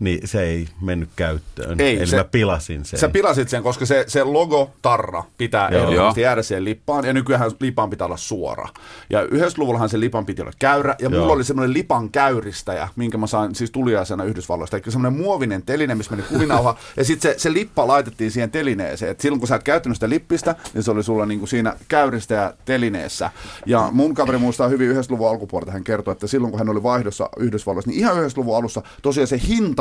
niin 0.00 0.28
se 0.28 0.42
ei 0.42 0.68
mennyt 0.80 1.08
käyttöön. 1.16 1.80
Ei, 1.80 1.96
Eli 1.98 2.06
se- 2.06 2.16
mä 2.16 2.24
pilasin 2.24 2.84
sen. 2.84 3.00
Sä 3.00 3.08
pilasit 3.08 3.48
sen, 3.48 3.62
koska 3.62 3.86
se, 3.86 4.04
se 4.06 4.24
logo 4.24 4.70
tarra 4.82 5.24
pitää 5.38 5.68
ehdottomasti 5.68 6.20
jäädä 6.20 6.42
siihen 6.42 6.64
lippaan, 6.64 7.04
ja 7.04 7.12
nykyään 7.12 7.50
lipan 7.60 7.90
pitää 7.90 8.04
olla 8.04 8.16
suora. 8.16 8.68
Ja 9.10 9.22
90-luvullahan 9.24 9.88
se 9.88 10.00
lipan 10.00 10.26
piti 10.26 10.42
olla 10.42 10.52
käyrä, 10.58 10.94
ja 10.98 11.10
mulla 11.10 11.22
Joo. 11.24 11.32
oli 11.32 11.44
semmoinen 11.44 11.74
lipan 11.74 12.10
käyristäjä, 12.10 12.88
minkä 12.96 13.18
mä 13.18 13.26
sain 13.26 13.54
siis 13.54 13.70
tuliaisena 13.70 14.24
Yhdysvalloista, 14.24 14.76
eli 14.76 14.84
semmoinen 14.88 15.20
muovinen 15.20 15.62
teline, 15.62 15.94
missä 15.94 16.10
meni 16.16 16.28
kuvinauha, 16.28 16.76
ja 16.96 17.04
sitten 17.04 17.32
se, 17.32 17.38
se 17.38 17.52
lippa 17.52 17.86
laitettiin 17.86 18.30
siihen 18.30 18.50
telineeseen. 18.50 19.10
Et 19.10 19.20
silloin 19.20 19.40
kun 19.40 19.48
sä 19.48 19.54
et 19.54 19.62
käyttänyt 19.62 19.96
sitä 19.96 20.08
lippistä, 20.08 20.54
niin 20.74 20.82
se 20.82 20.90
oli 20.90 21.02
sulla 21.02 21.26
niinku 21.26 21.46
siinä 21.46 21.76
käyristä 21.88 22.34
ja 22.34 22.54
telineessä. 22.64 23.30
Ja 23.66 23.88
mun 23.92 24.14
kaveri 24.14 24.38
muistaa 24.38 24.68
hyvin 24.68 24.90
90-luvun 24.90 25.28
alkupuolta, 25.28 25.72
hän 25.72 25.84
kertoi, 25.84 26.12
että 26.12 26.26
silloin 26.26 26.50
kun 26.50 26.58
hän 26.58 26.68
oli 26.68 26.82
vaihdossa 26.82 27.28
Yhdysvalloissa, 27.38 27.90
niin 27.90 28.00
ihan 28.00 28.16
90-luvun 28.16 28.56
alussa 28.56 28.82
tosiaan 29.02 29.26
se 29.26 29.36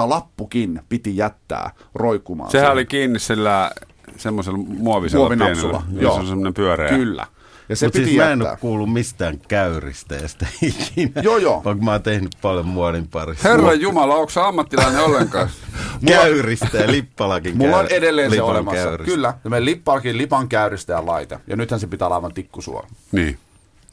hintalappukin 0.10 0.82
piti 0.90 1.18
jättää 1.18 1.72
roikkumaan. 1.96 2.52
Sehän 2.52 2.64
siihen. 2.64 2.74
oli 2.74 2.86
kiinni 2.86 3.20
sillä 3.20 3.72
semmoisella 4.18 4.58
muovisella 4.58 5.24
Muovinapsulla, 5.26 5.80
pienellä. 5.80 6.02
joo. 6.04 6.14
Se 6.14 6.20
on 6.20 6.28
semmoinen 6.28 6.54
pyöreä. 6.54 6.90
Kyllä. 6.90 7.26
Ja 7.70 7.76
se 7.76 7.86
Mutta 7.86 8.00
piti 8.00 8.10
siis 8.10 8.18
mä 8.18 8.24
en 8.32 8.40
jättää. 8.40 8.52
ole 8.52 8.58
kuullut 8.62 8.94
mistään 8.94 9.40
käyristeestä 9.48 10.48
ikinä. 10.62 11.22
Joo, 11.24 11.38
joo. 11.38 11.62
Vaikka 11.66 11.84
mä 11.86 11.92
oon 11.92 12.04
tehnyt 12.04 12.36
paljon 12.42 12.66
muodin 12.68 13.08
parissa. 13.08 13.50
Herra 13.50 13.74
Jumala, 13.74 14.16
onko 14.16 14.30
sä 14.30 14.48
ammattilainen 14.48 15.04
ollenkaan? 15.04 15.50
Käyristä 16.06 16.78
ja 16.78 16.92
lippalakin 16.92 17.58
Mulla 17.58 17.78
on 17.78 17.88
edelleen 17.88 18.32
se 18.32 18.42
olemassa. 18.42 18.84
käyristä. 18.84 19.12
Kyllä. 19.16 19.34
Ja 19.44 19.50
meidän 19.50 19.66
lippaakin 19.66 20.18
lipan 20.18 20.50
käyristä 20.50 20.94
ja 20.94 21.06
laite. 21.06 21.40
Ja 21.48 21.56
nythän 21.56 21.80
se 21.80 21.88
pitää 21.88 22.08
olla 22.08 22.16
aivan 22.16 22.34
tikkusuora. 22.34 22.88
niin. 23.12 23.38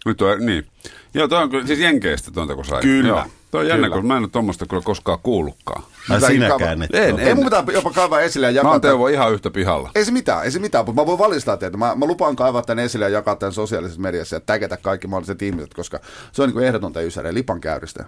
Nyt 0.06 0.22
on, 0.22 0.46
niin. 0.46 0.66
Joo, 1.14 1.28
toi 1.28 1.42
on 1.42 1.50
kyllä, 1.50 1.66
siis 1.66 1.78
Jenkeistä 1.78 2.30
tuonta 2.30 2.54
kun 2.54 2.64
sai. 2.64 2.82
Kyllä. 2.82 3.08
Joo. 3.08 3.24
Toi 3.56 3.64
on 3.64 3.68
jännä, 3.68 3.86
Kyllä. 3.88 3.96
kun 4.00 4.06
mä 4.06 4.16
en 4.16 4.22
ole 4.22 4.28
tuommoista 4.28 4.66
kyllä 4.66 4.82
koskaan 4.82 5.18
kuullutkaan. 5.22 5.82
Pitää 6.14 6.28
sinäkään 6.30 6.82
et 6.82 6.94
En. 6.94 7.18
Ei 7.18 7.34
mun 7.34 7.44
pitää 7.44 7.64
jopa 7.72 7.90
kaivaa 7.90 8.20
esille 8.20 8.46
ja 8.46 8.52
Mä 8.52 8.56
jakaa. 8.58 8.70
oon 8.72 8.80
tämän- 8.80 8.92
Teuvo 8.92 9.08
ihan 9.08 9.32
yhtä 9.32 9.50
pihalla. 9.50 9.90
Ei 9.94 10.04
se 10.04 10.10
mitään, 10.12 10.44
ei 10.44 10.50
se 10.50 10.58
mitään, 10.58 10.84
mutta 10.84 11.02
mä 11.02 11.06
voin 11.06 11.18
valistaa 11.18 11.56
teitä. 11.56 11.76
Mä, 11.76 11.94
mä 11.94 12.06
lupaan 12.06 12.36
kaivaa 12.36 12.62
tämän 12.62 12.84
esille 12.84 13.04
ja 13.04 13.08
jakaa 13.08 13.36
tämän 13.36 13.52
sosiaalisessa 13.52 14.00
mediassa 14.00 14.36
ja 14.36 14.40
tägetä 14.40 14.76
kaikki 14.76 15.06
mahdolliset 15.06 15.42
ihmiset, 15.42 15.74
koska 15.74 16.00
se 16.32 16.42
on 16.42 16.48
niin 16.48 16.52
kuin 16.54 16.66
ehdotonta 16.66 17.00
ysäriä, 17.00 17.34
lipan 17.34 17.60
käyristä. 17.60 18.04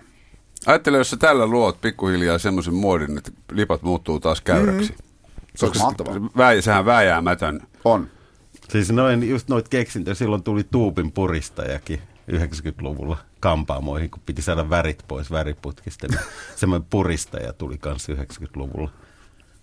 Ajattele, 0.67 0.97
jos 0.99 1.11
sä 1.11 1.17
tällä 1.17 1.47
luot 1.47 1.81
pikkuhiljaa 1.81 2.39
semmoisen 2.39 2.75
muodin, 2.75 3.19
että 3.19 3.31
lipat 3.53 3.83
muuttuu 3.83 4.21
taas 4.21 4.41
käyräksi. 4.41 4.91
Mm. 4.93 4.99
Se 5.57 5.67
olisi 5.67 5.81
mahtavaa. 5.81 6.15
Väi, 6.37 6.63
sehän 6.63 6.85
vääjäämätön. 6.87 7.61
On. 7.85 8.07
Siis 8.69 8.91
noin, 8.93 9.29
just 9.31 9.49
noit 9.49 9.69
keksintöjä, 9.69 10.15
silloin 10.15 10.43
tuli 10.43 10.65
tuupin 10.71 11.13
puristajakin 11.13 12.01
90-luvulla 12.33 13.17
kampaamoihin, 13.41 14.11
kun 14.11 14.23
piti 14.27 14.43
saada 14.43 14.71
värit 14.71 15.05
pois 15.09 15.31
väriputkista. 15.31 16.07
Niin 16.09 16.21
semmoinen 16.57 16.87
puristaja 16.91 17.53
tuli 17.53 17.79
kanssa 17.79 18.13
90-luvulla. 18.13 18.91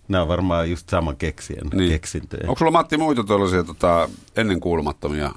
Nämä 0.08 0.22
on 0.22 0.28
varmaan 0.28 0.70
just 0.70 0.88
saman 0.88 1.16
keksijän 1.16 1.66
Niin. 1.74 1.90
keksintöjä. 1.90 2.44
Onko 2.48 2.58
sulla 2.58 2.70
Matti 2.70 2.96
muita 2.96 3.24
tuollaisia 3.24 3.64
tota, 3.64 4.08
ennenkuulumattomia 4.36 5.32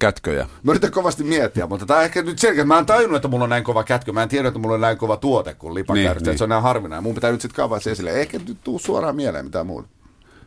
kätköjä? 0.00 0.48
Mä 0.62 0.72
yritän 0.72 0.90
kovasti 0.92 1.24
miettiä, 1.24 1.66
mutta 1.66 1.86
tämä 1.86 2.02
ehkä 2.02 2.22
nyt 2.22 2.38
selkeä. 2.38 2.64
Mä 2.64 2.78
en 2.78 2.86
tajunnut, 2.86 3.16
että 3.16 3.28
mulla 3.28 3.44
on 3.44 3.50
näin 3.50 3.64
kova 3.64 3.84
kätkö. 3.84 4.12
Mä 4.12 4.22
en 4.22 4.28
tiedä, 4.28 4.48
että 4.48 4.60
mulla 4.60 4.74
on 4.74 4.80
näin 4.80 4.98
kova 4.98 5.16
tuote 5.16 5.54
kuin 5.54 5.74
lipan 5.74 5.94
Niin, 5.94 6.04
niin. 6.10 6.16
Että 6.16 6.36
se 6.36 6.44
on 6.44 6.50
näin 6.50 6.62
harvinainen. 6.62 7.02
Mun 7.02 7.14
pitää 7.14 7.32
nyt 7.32 7.40
sitten 7.40 7.56
kaivaa 7.56 7.80
se 7.80 7.90
esille. 7.90 8.10
Eikä 8.10 8.38
nyt 8.38 8.56
tuu 8.64 8.78
suoraan 8.78 9.16
mieleen 9.16 9.44
mitään 9.44 9.66
muuta. 9.66 9.88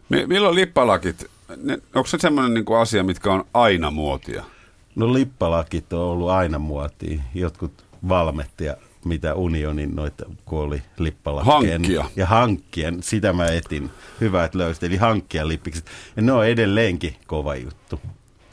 Mi- 0.10 0.26
milloin 0.28 0.56
lippalakit, 0.56 1.26
ne, 1.64 1.74
onko 1.96 2.08
se 2.08 2.18
semmoinen 2.20 2.54
niinku 2.54 2.74
asia, 2.74 3.04
mitkä 3.04 3.34
on 3.34 3.44
aina 3.54 3.92
muotia? 3.92 4.44
No 4.96 5.14
lippalakit 5.14 5.94
on 5.94 6.00
ollut 6.00 6.30
aina 6.30 6.60
muotia. 6.60 7.22
Jotkut 7.36 7.86
valmet 8.10 8.62
ja 8.62 8.78
mitä 9.06 9.36
unionin 9.36 9.96
noita, 9.96 10.26
kun 10.46 10.60
oli 10.60 10.82
lippalakkeen. 10.98 11.72
Hankkia. 11.72 12.06
Ja 12.16 12.26
hankkien, 12.26 13.04
sitä 13.04 13.34
mä 13.34 13.46
etin. 13.46 13.90
Hyvä, 14.22 14.44
että 14.44 14.58
löysit. 14.58 14.84
Eli 14.84 14.98
hankkia 14.98 15.48
lippikset. 15.48 15.86
Ja 16.16 16.22
ne 16.22 16.32
on 16.32 16.48
edelleenkin 16.48 17.16
kova 17.28 17.56
juttu. 17.56 18.00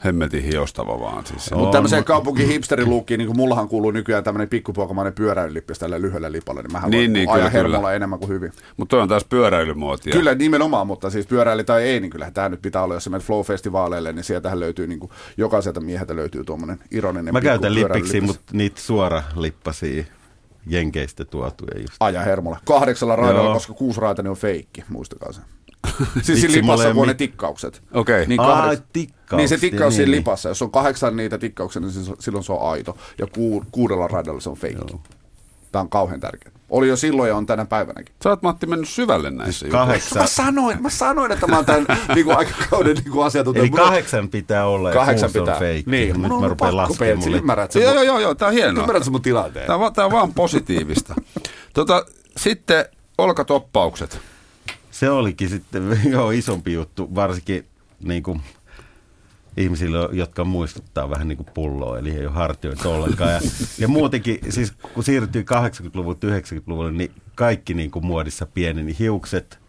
Hemmetin 0.05 0.43
hiostava 0.43 0.99
vaan 0.99 1.25
siis. 1.25 1.51
Mutta 1.51 1.71
tämmöiseen 1.71 2.01
mut- 2.01 2.07
kaupunki 2.07 2.47
hipsteriluukkiin, 2.47 3.17
niin 3.17 3.27
kuin 3.27 3.37
mullahan 3.37 3.67
kuuluu 3.67 3.91
nykyään 3.91 4.23
tämmöinen 4.23 4.49
pikkupoikamainen 4.49 5.13
pyöräilylippis 5.13 5.79
tällä 5.79 6.01
lyhyellä 6.01 6.31
lipalla, 6.31 6.61
niin 6.61 6.71
mähän 6.71 6.91
Niin, 6.91 7.01
voin 7.01 7.13
niin, 7.13 7.29
ajaa 7.29 7.37
kyllä, 7.37 7.49
hermolla 7.49 7.77
kyllä. 7.77 7.93
enemmän 7.93 8.19
kuin 8.19 8.29
hyvin. 8.29 8.51
Mutta 8.77 8.89
toi 8.95 9.01
on 9.01 9.09
taas 9.09 9.23
pyöräilymuotia. 9.23 10.13
Kyllä 10.13 10.35
nimenomaan, 10.35 10.87
mutta 10.87 11.09
siis 11.09 11.27
pyöräili 11.27 11.63
tai 11.63 11.83
ei, 11.83 11.99
niin 11.99 12.11
kyllä 12.11 12.31
tämä 12.31 12.49
nyt 12.49 12.61
pitää 12.61 12.83
olla, 12.83 12.93
jos 12.93 13.03
sä 13.03 13.09
menet 13.09 13.27
Flow-festivaaleille, 13.27 14.13
niin 14.13 14.23
sieltähän 14.23 14.59
löytyy, 14.59 14.87
niin 14.87 14.99
kuin, 14.99 15.11
jokaiselta 15.37 15.79
mieheltä 15.79 16.15
löytyy 16.15 16.43
tuommoinen 16.43 16.79
ironinen 16.91 17.33
Mä 17.33 17.41
käytän 17.41 17.75
lippiksi, 17.75 18.21
mutta 18.21 18.43
niitä 18.51 18.81
suora 18.81 19.23
lippasia 19.35 20.03
jenkeistä 20.67 21.25
tuotuja 21.25 21.79
just. 21.79 21.95
Aja 21.99 22.21
hermolla. 22.21 22.57
Kahdeksalla 22.65 23.15
raidalla, 23.15 23.43
Joo. 23.43 23.53
koska 23.53 23.73
kuusi 23.73 24.01
raita 24.01 24.23
on 24.29 24.35
feikki, 24.35 24.83
muistakaa 24.89 25.31
se. 25.31 25.41
Siis 26.21 26.41
siinä 26.41 26.55
lipassa 26.55 26.93
kun 26.93 27.01
on 27.01 27.07
ne 27.07 27.13
tikkaukset. 27.13 27.81
Okei. 27.93 28.27
Niin, 28.27 28.39
Aa, 28.39 28.61
kahdeks... 28.61 28.83
tikkaukset, 28.93 29.37
niin 29.37 29.49
se 29.49 29.57
tikkaus 29.57 29.91
niin, 29.91 29.95
siinä 29.95 30.11
niin. 30.11 30.19
lipassa. 30.19 30.49
Jos 30.49 30.61
on 30.61 30.71
kahdeksan 30.71 31.17
niitä 31.17 31.37
tikkauksia, 31.37 31.81
niin 31.81 31.91
se- 31.91 32.11
silloin 32.19 32.43
se 32.43 32.51
on 32.53 32.71
aito. 32.71 32.97
Ja 33.17 33.27
ku, 33.27 33.63
kuudella 33.71 34.07
raidalla 34.07 34.39
se 34.41 34.49
on 34.49 34.57
feikki. 34.57 34.95
Tämä 35.71 35.81
on 35.81 35.89
kauhean 35.89 36.19
tärkeää. 36.19 36.55
Oli 36.69 36.87
jo 36.87 36.95
silloin 36.95 37.29
ja 37.29 37.35
on 37.37 37.45
tänä 37.45 37.65
päivänäkin. 37.65 38.15
Sä 38.23 38.29
oot 38.29 38.41
Matti 38.41 38.65
mennyt 38.65 38.89
syvälle 38.89 39.29
näissä 39.31 39.65
jutuissa. 39.67 39.85
Kahdeksan. 39.85 40.21
Mä 40.21 40.27
sanoin, 40.27 40.81
mä 40.81 40.89
sanoin, 40.89 41.31
että 41.31 41.47
mä 41.47 41.55
oon 41.55 41.65
tämän 41.65 41.85
niin 42.15 42.31
aikakauden 42.37 42.95
niin 43.05 43.23
asiantuntija. 43.25 43.61
Eli 43.63 43.69
kahdeksan 43.69 44.29
pitää 44.29 44.67
olla 44.67 44.91
Kahdeksan 44.91 45.29
pitää. 45.33 45.53
on 45.53 45.59
feikki. 45.59 45.91
Niin, 45.91 46.21
Nyt 46.21 46.39
mä 46.41 46.47
rupean 46.47 46.77
laskemaan 46.77 47.19
mulle. 47.19 47.37
ymmärrät 47.37 47.71
sä 47.71 47.79
Joo, 47.79 47.93
joo, 47.93 48.03
joo, 48.03 48.19
joo, 48.19 48.35
tää 48.35 48.47
on 48.47 48.53
hienoa. 48.53 48.83
Ymmärrät 48.83 49.03
sä 49.03 49.11
mun 49.11 49.21
tilanteen? 49.21 49.67
Tämä 49.67 49.85
on, 49.85 49.93
tää 49.93 50.05
on 50.05 50.11
vaan 50.11 50.33
positiivista. 50.33 51.15
tota, 51.73 52.05
sitten 52.37 52.85
olkatoppaukset. 53.17 54.19
Se 54.99 55.09
olikin 55.09 55.49
sitten 55.49 55.99
joo, 56.11 56.31
isompi 56.31 56.73
juttu, 56.73 57.15
varsinkin 57.15 57.65
niin 58.03 58.23
kuin, 58.23 58.41
ihmisille, 59.57 60.09
jotka 60.11 60.43
muistuttaa 60.43 61.09
vähän 61.09 61.27
niin 61.27 61.37
kuin 61.37 61.49
pulloa, 61.53 61.99
eli 61.99 62.11
ei 62.11 62.25
ole 62.25 62.33
hartioita 62.33 62.89
ollenkaan. 62.89 63.31
Ja, 63.31 63.39
ja 63.79 63.87
muutenkin, 63.87 64.39
siis 64.49 64.71
kun 64.93 65.03
siirtyy 65.03 65.41
80-luvulta 65.41 66.27
90-luvulle, 66.27 66.91
niin 66.91 67.11
kaikki 67.35 67.73
niin 67.73 67.91
kuin 67.91 68.05
muodissa 68.05 68.45
pieneni. 68.45 68.95
Hiukset 68.99 69.59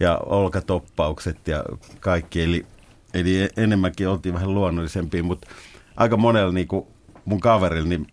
ja 0.00 0.18
olkatoppaukset 0.18 1.48
ja 1.48 1.64
kaikki, 2.00 2.42
eli, 2.42 2.66
eli 3.14 3.48
enemmänkin 3.56 4.08
oltiin 4.08 4.34
vähän 4.34 4.54
luonnollisempia, 4.54 5.22
mutta 5.22 5.48
aika 5.96 6.16
monella 6.16 6.52
niin 6.52 6.68
kuin 6.68 6.86
mun 7.24 7.40
kaverilla, 7.40 7.88
niin, 7.88 8.06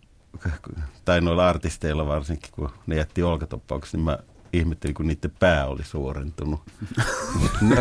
tai 1.05 1.21
noilla 1.21 1.49
artisteilla 1.49 2.07
varsinkin, 2.07 2.51
kun 2.51 2.69
ne 2.87 2.95
jätti 2.95 3.23
olkatoppaukset, 3.23 3.93
niin 3.93 4.05
mä 4.05 4.19
ihmettelin, 4.53 4.93
kun 4.93 5.07
niiden 5.07 5.31
pää 5.39 5.65
oli 5.65 5.83
suurentunut. 5.83 6.61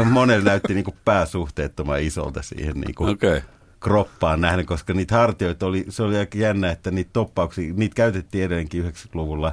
Monella 0.05 0.45
näytti 0.45 0.75
niin 0.75 0.85
kuin 0.85 0.97
pää 1.05 1.27
suhteettoman 1.27 2.03
isolta 2.03 2.43
siihen 2.43 2.81
niin 2.81 2.95
kuin. 2.95 3.11
Okay. 3.11 3.41
kroppaan 3.81 4.41
nähden, 4.41 4.67
koska 4.67 4.93
niitä 4.93 5.15
hartioita 5.15 5.67
oli, 5.67 5.87
se 5.89 6.03
oli 6.03 6.17
aika 6.17 6.39
jännä, 6.39 6.71
että 6.71 6.91
niitä 6.91 7.11
toppauksia, 7.13 7.75
niitä 7.77 7.95
käytettiin 7.95 8.45
edelleenkin 8.45 8.85
90-luvulla. 8.85 9.53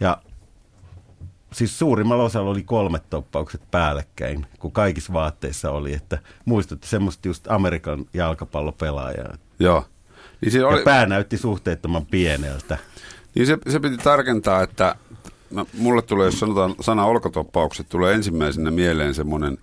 Ja 0.00 0.22
siis 1.52 1.78
suurimmalla 1.78 2.24
osalla 2.24 2.50
oli 2.50 2.62
kolmet 2.62 3.10
toppaukset 3.10 3.70
päällekkäin, 3.70 4.46
kun 4.58 4.72
kaikissa 4.72 5.12
vaatteissa 5.12 5.70
oli, 5.70 5.94
että 5.94 6.18
muistutti 6.44 6.88
semmoista 6.88 7.28
just 7.28 7.50
Amerikan 7.50 8.04
jalkapallopelaajaa. 8.14 9.34
Joo. 9.60 9.86
Niin, 10.40 10.52
siinä 10.52 10.66
Ja 10.66 10.74
oli, 10.74 10.82
pää 10.82 11.06
näytti 11.06 11.38
suhteettoman 11.38 12.06
pieneltä. 12.06 12.78
niin 13.34 13.46
se, 13.46 13.58
se 13.68 13.80
piti 13.80 13.96
tarkentaa, 13.96 14.62
että 14.62 14.96
mä, 15.50 15.64
mulle 15.78 16.02
tulee, 16.02 16.24
jos 16.24 16.40
sanotaan 16.40 16.74
sana 16.80 17.04
olkatoppaukset, 17.04 17.88
tulee 17.88 18.14
ensimmäisenä 18.14 18.70
mieleen 18.70 19.14
semmoinen, 19.14 19.58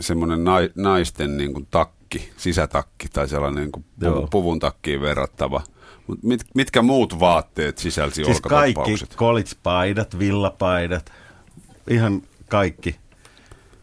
semmoinen 0.00 0.44
nai, 0.44 0.70
naisten 0.74 1.36
niin 1.36 1.52
kuin 1.52 1.66
takki, 1.70 2.30
sisätakki 2.36 3.08
tai 3.12 3.28
sellainen 3.28 3.62
niin 3.62 3.72
kuin 3.72 3.84
Joo. 4.00 4.14
puvu, 4.14 4.26
puvun 4.30 4.58
takkiin 4.58 5.00
verrattava. 5.00 5.62
Mut 6.06 6.22
mit, 6.22 6.40
mitkä 6.54 6.82
muut 6.82 7.20
vaatteet 7.20 7.78
sisälsi 7.78 8.24
Siis 8.24 8.40
kaikki 8.40 8.80
olkatoppaukset? 8.80 9.16
college-paidat, 9.16 10.18
villapaidat, 10.18 11.12
ihan 11.90 12.22
kaikki. 12.48 12.96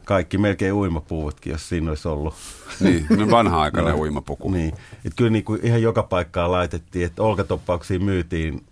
Kaikki, 0.06 0.38
melkein 0.38 0.74
uimapuvutkin, 0.74 1.52
jos 1.52 1.70
siinä 1.70 1.92
olisi 1.92 2.08
ollut. 2.08 2.34
Niin, 2.80 3.06
ne 3.10 3.32
vanha-aikainen 3.32 3.94
No. 3.94 4.00
uimapuku. 4.00 4.52
Niin. 4.52 4.74
Et 5.06 5.14
kyllä 5.16 5.30
niin 5.32 5.44
kuin 5.44 5.60
ihan 5.64 5.82
joka 5.82 6.04
paikkaan 6.04 6.52
laitettiin, 6.52 7.06
että 7.06 7.24
olkatoppauksia 7.24 8.00
myytiin 8.00 8.66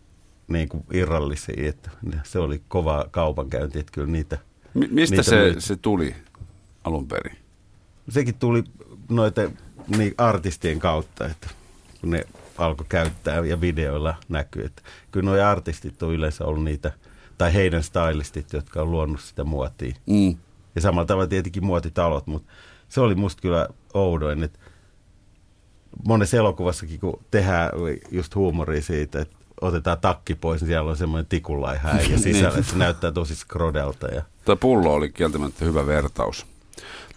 niin 0.53 0.69
kuin 0.69 0.83
irrallisia, 0.93 1.69
että 1.69 1.89
se 2.23 2.39
oli 2.39 2.61
kova 2.67 3.05
kaupankäynti, 3.11 3.79
että 3.79 3.91
kyllä 3.91 4.07
niitä, 4.07 4.37
Mi- 4.73 4.87
mistä 4.87 5.15
niitä 5.15 5.29
se, 5.29 5.55
se 5.59 5.75
tuli 5.75 6.15
alun 6.83 7.07
perin? 7.07 7.37
Sekin 8.09 8.35
tuli 8.35 8.63
noiden 9.09 9.57
niin 9.97 10.13
artistien 10.17 10.79
kautta, 10.79 11.25
että 11.25 11.47
kun 12.01 12.09
ne 12.09 12.25
alkoi 12.57 12.85
käyttää 12.89 13.45
ja 13.45 13.61
videoilla 13.61 14.15
näkyy, 14.29 14.65
että 14.65 14.81
kyllä 15.11 15.31
nuo 15.31 15.45
artistit 15.45 16.03
on 16.03 16.13
yleensä 16.13 16.45
ollut 16.45 16.63
niitä, 16.63 16.91
tai 17.37 17.53
heidän 17.53 17.83
stylistit, 17.83 18.53
jotka 18.53 18.81
on 18.81 18.91
luonut 18.91 19.21
sitä 19.21 19.43
muotia. 19.43 19.95
Mm. 20.05 20.37
Ja 20.75 20.81
samalla 20.81 21.05
tavalla 21.05 21.27
tietenkin 21.27 21.65
muotitalot, 21.65 22.27
mutta 22.27 22.51
se 22.89 23.01
oli 23.01 23.15
musta 23.15 23.41
kyllä 23.41 23.67
oudoin, 23.93 24.43
että 24.43 24.59
monessa 26.07 26.37
elokuvassakin 26.37 26.99
kun 26.99 27.19
tehdään 27.31 27.69
just 28.11 28.35
huumoria 28.35 28.81
siitä, 28.81 29.21
että 29.21 29.35
otetaan 29.61 29.97
takki 30.01 30.35
pois, 30.35 30.61
niin 30.61 30.67
siellä 30.67 30.91
on 30.91 30.97
semmoinen 30.97 31.25
tikunlaiha 31.25 31.89
ja 31.89 32.19
sisällä, 32.19 32.57
että 32.57 32.71
se 32.71 32.77
näyttää 32.77 33.11
tosi 33.11 33.35
skrodelta. 33.35 34.07
Ja... 34.07 34.21
Tuo 34.45 34.55
pullo 34.55 34.93
oli 34.93 35.09
kieltämättä 35.09 35.65
hyvä 35.65 35.85
vertaus. 35.85 36.45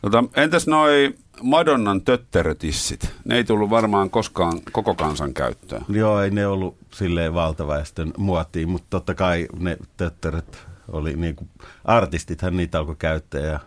Tota, 0.02 0.24
entäs 0.36 0.66
noi 0.66 1.14
Madonnan 1.42 2.02
tötterötissit? 2.02 3.12
Ne 3.24 3.36
ei 3.36 3.44
tullut 3.44 3.70
varmaan 3.70 4.10
koskaan 4.10 4.60
koko 4.72 4.94
kansan 4.94 5.34
käyttöön. 5.34 5.84
Joo, 5.88 6.22
ei 6.22 6.30
ne 6.30 6.46
ollut 6.46 6.76
silleen 6.94 7.34
valtaväestön 7.34 8.12
muotiin, 8.16 8.68
mutta 8.68 8.86
totta 8.90 9.14
kai 9.14 9.46
ne 9.58 9.76
tötteröt 9.96 10.66
oli 10.88 11.16
niin 11.16 11.36
kuin, 11.36 11.50
artistithan 11.84 12.56
niitä 12.56 12.78
alkoi 12.78 12.96
käyttää 12.98 13.40
ja 13.40 13.60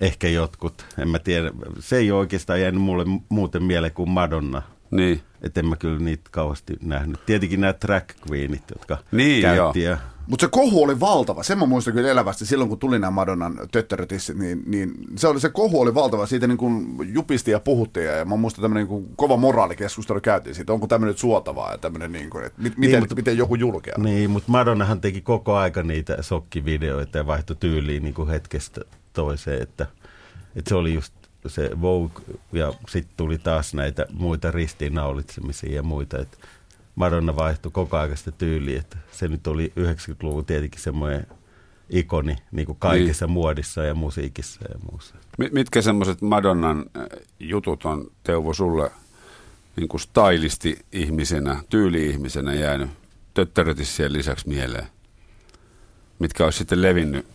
ehkä 0.00 0.28
jotkut, 0.28 0.86
en 0.98 1.08
mä 1.08 1.18
tiedä. 1.18 1.50
Se 1.80 1.96
ei 1.96 2.12
oikeastaan 2.12 2.60
jäänyt 2.60 2.82
mulle 2.82 3.04
muuten 3.28 3.62
mieleen 3.62 3.92
kuin 3.92 4.10
Madonna. 4.10 4.62
Niin. 4.90 5.20
Että 5.42 5.60
en 5.60 5.66
mä 5.66 5.76
kyllä 5.76 5.98
niitä 5.98 6.22
kauheasti 6.30 6.76
nähnyt. 6.82 7.20
Tietenkin 7.26 7.60
nämä 7.60 7.72
track 7.72 8.08
queenit, 8.30 8.62
jotka 8.74 8.98
Niin, 9.12 9.42
käytti. 9.42 9.82
joo. 9.82 9.92
Ja, 9.92 9.98
Mutta 10.26 10.46
se 10.46 10.50
kohu 10.50 10.82
oli 10.82 11.00
valtava. 11.00 11.42
Sen 11.42 11.58
mä 11.58 11.66
muistan 11.66 11.94
kyllä 11.94 12.08
elävästi 12.10 12.46
silloin, 12.46 12.68
kun 12.68 12.78
tuli 12.78 12.98
nämä 12.98 13.10
Madonnan 13.10 13.58
töttörötissit, 13.72 14.36
niin, 14.38 14.62
niin 14.66 14.92
se, 15.16 15.28
oli, 15.28 15.40
se 15.40 15.48
kohu 15.48 15.80
oli 15.80 15.94
valtava. 15.94 16.26
Siitä 16.26 16.46
niin 16.46 16.58
kuin 16.58 16.96
jupisti 17.14 17.50
ja 17.50 17.60
puhuttiin. 17.60 18.06
Ja 18.06 18.24
mä 18.24 18.36
muistan 18.36 18.62
tämmöinen 18.62 18.80
niin 18.80 18.88
kuin 18.88 19.16
kova 19.16 19.36
moraalikeskustelu 19.36 20.20
käytiin 20.20 20.54
siitä. 20.54 20.72
Onko 20.72 20.86
tämmöinen 20.86 21.10
nyt 21.10 21.18
suotavaa 21.18 21.72
ja 21.72 21.78
tämmöinen, 21.78 22.12
niin 22.12 22.30
kuin, 22.30 22.44
että 22.44 22.62
mit, 22.62 22.76
miten, 22.78 22.90
Niin, 22.92 23.02
mutta- 23.02 23.14
miten 23.14 23.36
joku 23.38 23.54
julkea. 23.54 23.94
niin, 23.98 24.30
mutta 24.30 24.50
Madonnahan 24.52 25.00
teki 25.00 25.20
koko 25.20 25.56
aika 25.56 25.82
niitä 25.82 26.16
sokkivideoita 26.22 27.18
ja 27.18 27.26
vaihtoi 27.26 27.56
tyyliin 27.60 28.02
niin 28.02 28.14
kuin 28.14 28.28
hetkestä 28.28 28.80
toiseen. 29.12 29.62
Että, 29.62 29.86
että 30.56 30.68
se 30.68 30.74
oli 30.74 30.94
just 30.94 31.14
se 31.48 31.70
Vogue 31.80 32.22
ja 32.52 32.72
sitten 32.88 33.14
tuli 33.16 33.38
taas 33.38 33.74
näitä 33.74 34.06
muita 34.12 34.50
ristiinnaulitsemisia 34.50 35.74
ja 35.74 35.82
muita. 35.82 36.18
Että 36.18 36.36
Madonna 36.94 37.36
vaihtoi 37.36 37.72
koko 37.72 37.96
aika 37.96 38.16
sitä 38.16 38.30
tyyliä. 38.30 38.80
Että 38.80 38.96
se 39.12 39.28
nyt 39.28 39.46
oli 39.46 39.72
90-luvun 39.80 40.44
tietenkin 40.44 40.80
semmoinen 40.80 41.26
ikoni 41.90 42.36
niin 42.52 42.66
kuin 42.66 42.78
kaikessa 42.78 43.26
niin. 43.26 43.32
muodissa 43.32 43.84
ja 43.84 43.94
musiikissa 43.94 44.60
ja 44.68 44.78
muussa. 44.90 45.14
Mi- 45.38 45.50
Mitkä 45.52 45.82
semmoiset 45.82 46.22
Madonnan 46.22 46.84
äh, 46.96 47.06
jutut 47.40 47.84
on, 47.84 48.10
Teuvo, 48.22 48.54
sulle 48.54 48.90
niin 49.76 49.88
kuin 49.88 50.00
stylisti-ihmisenä, 50.00 51.62
tyyli-ihmisenä 51.70 52.54
jäänyt 52.54 52.90
töttärötissien 53.34 54.12
lisäksi 54.12 54.48
mieleen? 54.48 54.86
Mitkä 56.18 56.44
olisi 56.44 56.58
sitten 56.58 56.82
levinnyt 56.82 57.26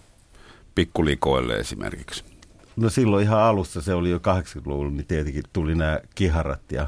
pikkulikoille 0.75 1.55
esimerkiksi? 1.55 2.32
No 2.75 2.89
silloin 2.89 3.23
ihan 3.23 3.39
alussa, 3.39 3.81
se 3.81 3.93
oli 3.93 4.09
jo 4.09 4.17
80-luvulla, 4.17 4.91
niin 4.91 5.05
tietenkin 5.05 5.43
tuli 5.53 5.75
nämä 5.75 5.99
kiharat 6.15 6.71
ja, 6.71 6.87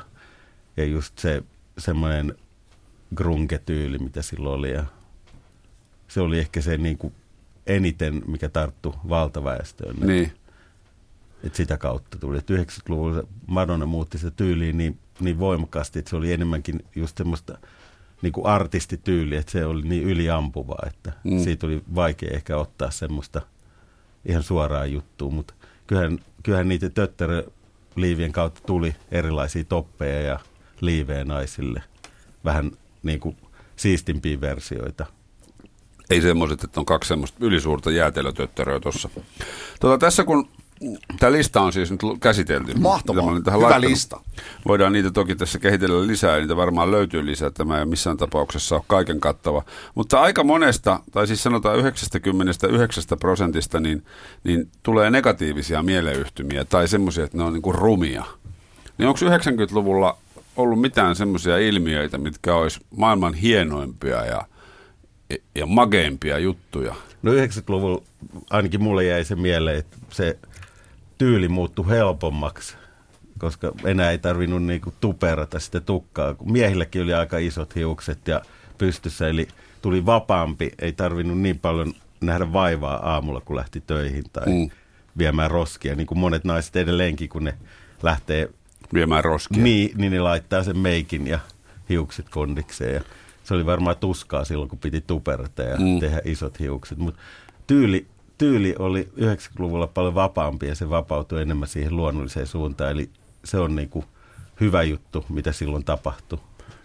ja 0.78 0.86
just 0.86 1.20
se 1.20 1.44
semmoinen 1.78 2.36
grunge-tyyli, 3.16 3.98
mitä 3.98 4.22
silloin 4.22 4.60
oli. 4.60 4.72
Ja 4.72 4.86
se 6.08 6.22
oli 6.22 6.40
ehkä 6.40 6.62
se 6.62 6.78
niin 6.78 6.98
kuin 6.98 7.14
eniten, 7.68 8.22
mikä 8.28 8.50
tarttu 8.50 8.96
valtaväestöön. 9.10 9.96
Niin. 9.96 10.32
Et 11.44 11.56
sitä 11.56 11.78
kautta 11.78 12.20
tuli. 12.20 12.38
Et 12.38 12.50
90-luvulla 12.50 13.24
Madonna 13.48 13.86
muutti 13.86 14.18
se 14.18 14.32
tyyliin 14.32 14.78
niin, 14.78 15.00
niin 15.20 15.40
voimakkaasti, 15.40 16.00
että 16.00 16.10
se 16.10 16.16
oli 16.16 16.34
enemmänkin 16.34 16.86
just 16.96 17.18
semmoista 17.18 17.58
niin 18.22 18.34
kuin 18.34 18.46
artistityyliä, 18.46 19.40
että 19.40 19.52
se 19.52 19.66
oli 19.66 19.82
niin 19.82 20.04
yliampuvaa, 20.04 20.88
että 20.88 21.14
mm. 21.24 21.40
siitä 21.44 21.68
oli 21.68 21.84
vaikea 21.96 22.30
ehkä 22.34 22.58
ottaa 22.58 22.92
semmoista 22.92 23.42
ihan 24.26 24.44
suoraa 24.44 24.86
juttua, 24.86 25.32
mutta 25.32 25.54
kyllähän, 25.88 26.20
kyllähän 26.44 26.68
niitä 26.70 26.90
töttäröliivien 26.90 28.32
kautta 28.32 28.62
tuli 28.66 28.96
erilaisia 29.12 29.64
toppeja 29.64 30.22
ja 30.22 30.40
liivejä 30.82 31.26
naisille. 31.26 31.84
Vähän 32.46 32.72
niin 33.04 33.20
kuin 33.20 33.38
siistimpiä 33.76 34.42
versioita. 34.42 35.06
Ei 36.10 36.22
semmoiset, 36.22 36.64
että 36.64 36.80
on 36.80 36.86
kaksi 36.86 37.08
semmoista 37.08 37.38
ylisuurta 37.42 37.92
jäätelötöttöröä 37.92 38.80
tuossa. 38.80 39.10
Tota, 39.80 39.98
tässä 39.98 40.24
kun 40.24 40.50
tämä 41.20 41.32
lista 41.32 41.62
on 41.62 41.74
siis 41.74 41.92
nyt 41.92 42.02
käsitelty. 42.20 42.74
Mahtavaa. 42.80 43.24
Hyvä 43.24 43.62
laittanut. 43.62 43.90
lista. 43.90 44.22
Voidaan 44.68 44.94
niitä 44.94 45.12
toki 45.12 45.36
tässä 45.36 45.60
kehitellä 45.60 46.08
lisää, 46.08 46.36
ja 46.36 46.40
niitä 46.40 46.56
varmaan 46.56 46.92
löytyy 46.92 47.26
lisää. 47.26 47.50
Tämä 47.50 47.80
ei 47.80 47.86
missään 47.86 48.18
tapauksessa 48.18 48.76
ole 48.76 48.84
kaiken 48.88 49.20
kattava. 49.20 49.64
Mutta 49.96 50.22
aika 50.22 50.44
monesta, 50.44 51.00
tai 51.12 51.28
siis 51.28 51.44
sanotaan 51.44 51.80
99 51.80 53.04
prosentista, 53.20 53.80
niin, 53.80 54.06
niin 54.44 54.70
tulee 54.84 55.10
negatiivisia 55.10 55.84
mieleyhtymiä 55.84 56.66
tai 56.66 56.88
semmoisia, 56.88 57.24
että 57.24 57.38
ne 57.38 57.44
on 57.44 57.54
niinku 57.54 57.72
rumia. 57.72 58.24
Niin 58.98 59.08
onko 59.08 59.20
90-luvulla 59.20 60.18
ollut 60.56 60.82
mitään 60.82 61.16
semmoisia 61.16 61.58
ilmiöitä, 61.58 62.18
mitkä 62.18 62.56
olisi 62.56 62.80
maailman 62.98 63.34
hienoimpia 63.34 64.26
ja, 64.26 64.46
ja 65.56 65.66
mageimpia 65.66 66.40
juttuja? 66.40 66.96
No 67.24 67.32
90-luvulla 67.32 68.02
ainakin 68.50 68.84
mulle 68.84 69.06
jäi 69.06 69.26
se 69.26 69.36
mieleen, 69.36 69.80
että 69.80 69.98
se 70.12 70.38
tyyli 71.18 71.48
muuttui 71.48 71.90
helpommaksi, 71.90 72.76
koska 73.40 73.72
enää 73.86 74.12
ei 74.12 74.18
tarvinnut 74.18 74.64
niinku 74.64 74.94
tuperata 75.02 75.60
sitä 75.60 75.80
tukkaa. 75.80 76.34
kun 76.34 76.52
Miehilläkin 76.52 77.02
oli 77.04 77.14
aika 77.14 77.38
isot 77.38 77.76
hiukset 77.76 78.28
ja 78.28 78.42
pystyssä, 78.78 79.28
eli 79.28 79.48
tuli 79.82 80.06
vapaampi, 80.06 80.72
ei 80.80 80.92
tarvinnut 80.94 81.40
niin 81.40 81.60
paljon 81.60 81.94
nähdä 82.22 82.54
vaivaa 82.54 83.12
aamulla, 83.14 83.42
kun 83.42 83.56
lähti 83.56 83.84
töihin 83.88 84.24
tai 84.34 84.46
Mm. 84.46 84.70
viemään 85.18 85.52
roskia, 85.52 85.96
niin 85.96 86.08
kuin 86.08 86.18
monet 86.20 86.44
naiset 86.44 86.76
edelleenkin, 86.76 87.30
kun 87.30 87.44
ne 87.44 87.54
lähtee 88.04 88.50
Viemään 88.94 89.24
roskia. 89.24 89.64
niin, 89.64 89.92
niin 89.98 90.12
ne 90.12 90.20
laittaa 90.20 90.64
sen 90.64 90.78
meikin 90.78 91.28
ja 91.28 91.40
hiukset 91.90 92.30
kondikseen. 92.30 92.94
Ja 92.96 93.02
se 93.44 93.54
oli 93.54 93.66
varmaan 93.66 93.98
tuskaa 93.98 94.46
silloin, 94.46 94.70
kun 94.70 94.80
piti 94.80 95.02
tuperata 95.02 95.62
ja 95.64 95.76
mm. 95.78 96.00
tehdä 96.00 96.22
isot 96.26 96.60
hiukset. 96.60 96.98
Mutta 96.98 97.20
tyyli, 97.68 98.06
tyyli 98.38 98.76
oli 98.80 99.10
90-luvulla 99.18 99.88
paljon 99.88 100.16
vapaampi 100.16 100.68
ja 100.68 100.76
se 100.76 100.90
vapautui 100.90 101.42
enemmän 101.42 101.68
siihen 101.68 101.96
luonnolliseen 101.96 102.48
suuntaan. 102.48 102.92
Eli 102.92 103.10
se 103.44 103.60
on 103.60 103.76
niinku 103.76 104.06
hyvä 104.60 104.84
juttu, 104.84 105.26
mitä 105.30 105.52
silloin 105.52 105.86
tapahtui. 105.86 106.40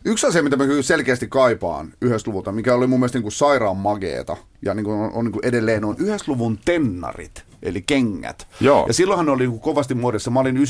Yksi 0.05 0.27
asia, 0.27 0.43
mitä 0.43 0.57
mä 0.57 0.67
kyllä 0.67 0.83
selkeästi 0.83 1.29
kaipaan 1.29 1.93
yhdessä 2.01 2.31
luvulta, 2.31 2.53
mikä 2.53 2.75
oli 2.75 2.87
mun 2.87 3.01
mielestä 3.01 3.19
niin 3.19 3.23
kuin 3.23 3.33
sairaan 3.33 3.77
mageeta, 3.77 4.37
ja 4.63 4.75
niin 4.75 4.85
kuin 4.85 4.97
on, 4.97 5.13
on 5.13 5.25
niin 5.25 5.33
kuin 5.33 5.47
edelleen, 5.47 5.85
on 5.85 5.97
yhdessä 5.99 6.25
luvun 6.33 6.59
tennarit, 6.65 7.45
eli 7.63 7.83
kengät. 7.83 8.49
Joo. 8.61 8.85
Ja 8.87 8.93
silloinhan 8.93 9.27
ne 9.27 9.33
oli 9.33 9.43
niin 9.43 9.51
kuin 9.51 9.61
kovasti 9.61 9.95
muodossa. 9.95 10.31
Mä 10.31 10.41
olin 10.41 10.57
94-95 10.57 10.61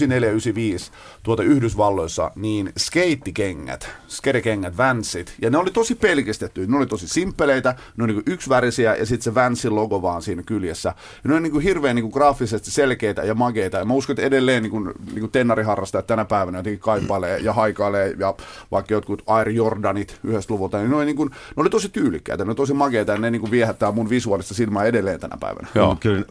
tuota 1.23 1.43
Yhdysvalloissa, 1.43 2.31
niin 2.35 2.73
skeittikengät, 2.79 3.89
skerekengät, 4.09 4.77
Vansit, 4.77 5.35
ja 5.43 5.51
ne 5.51 5.59
oli 5.59 5.71
tosi 5.71 5.95
pelkistetty. 5.95 6.67
Ne 6.67 6.77
oli 6.77 6.87
tosi 6.87 7.09
simppeleitä, 7.09 7.75
ne 7.97 8.05
oli 8.05 8.13
niin 8.13 8.25
kuin 8.25 8.35
yksivärisiä, 8.35 8.95
ja 8.95 9.07
sitten 9.07 9.25
se 9.25 9.35
Vansin 9.35 9.75
logo 9.75 10.03
vaan 10.03 10.23
siinä 10.23 10.43
kyljessä. 10.43 10.95
Ja 11.25 11.29
ne 11.29 11.35
oli 11.35 11.43
niin 11.43 11.53
kuin 11.53 11.65
hirveän 11.65 11.97
niin 11.97 12.05
kuin 12.05 12.13
graafisesti 12.13 12.71
selkeitä 12.71 13.23
ja 13.23 13.35
mageita, 13.35 13.79
ja 13.79 13.85
mä 13.85 13.95
uskon, 13.95 14.15
että 14.15 14.27
edelleen 14.27 14.63
niin 14.63 14.71
kuin, 14.71 14.85
niin 15.07 15.21
kuin 15.21 15.33
tennariharrastajat 15.33 16.07
tänä 16.07 16.25
päivänä 16.25 16.59
jotenkin 16.59 16.81
kaipailee 16.81 17.39
ja 17.39 17.53
haikailee, 17.53 18.15
ja 18.19 18.35
vaikka 18.71 18.95
jotkut 18.95 19.20
Air 19.27 19.49
Jordanit 19.49 20.21
yhdessä 20.25 20.55
luvulta, 20.55 20.79
niin 20.79 20.91
ne 20.91 20.97
oli, 20.97 21.05
niin 21.05 21.17
kuin, 21.17 21.31
ne 21.31 21.61
oli 21.61 21.71
tosi 21.71 21.89
tyylikkäitä, 21.89 22.45
ne 22.45 22.49
oli 22.49 22.57
tosi 22.57 22.75
mageita, 22.75 23.13
ja 23.13 23.19
ne 23.19 23.31
niin 23.31 23.41
kuin 23.41 23.51
viehättää 23.51 23.93
mun 23.93 24.11
visuaalista 24.11 24.55
silmää 24.55 24.85
edelleen 24.85 25.21
tänä 25.21 25.37
päivänä. 25.41 25.69
Joo. 25.75 25.97
Kyllä 26.01 26.25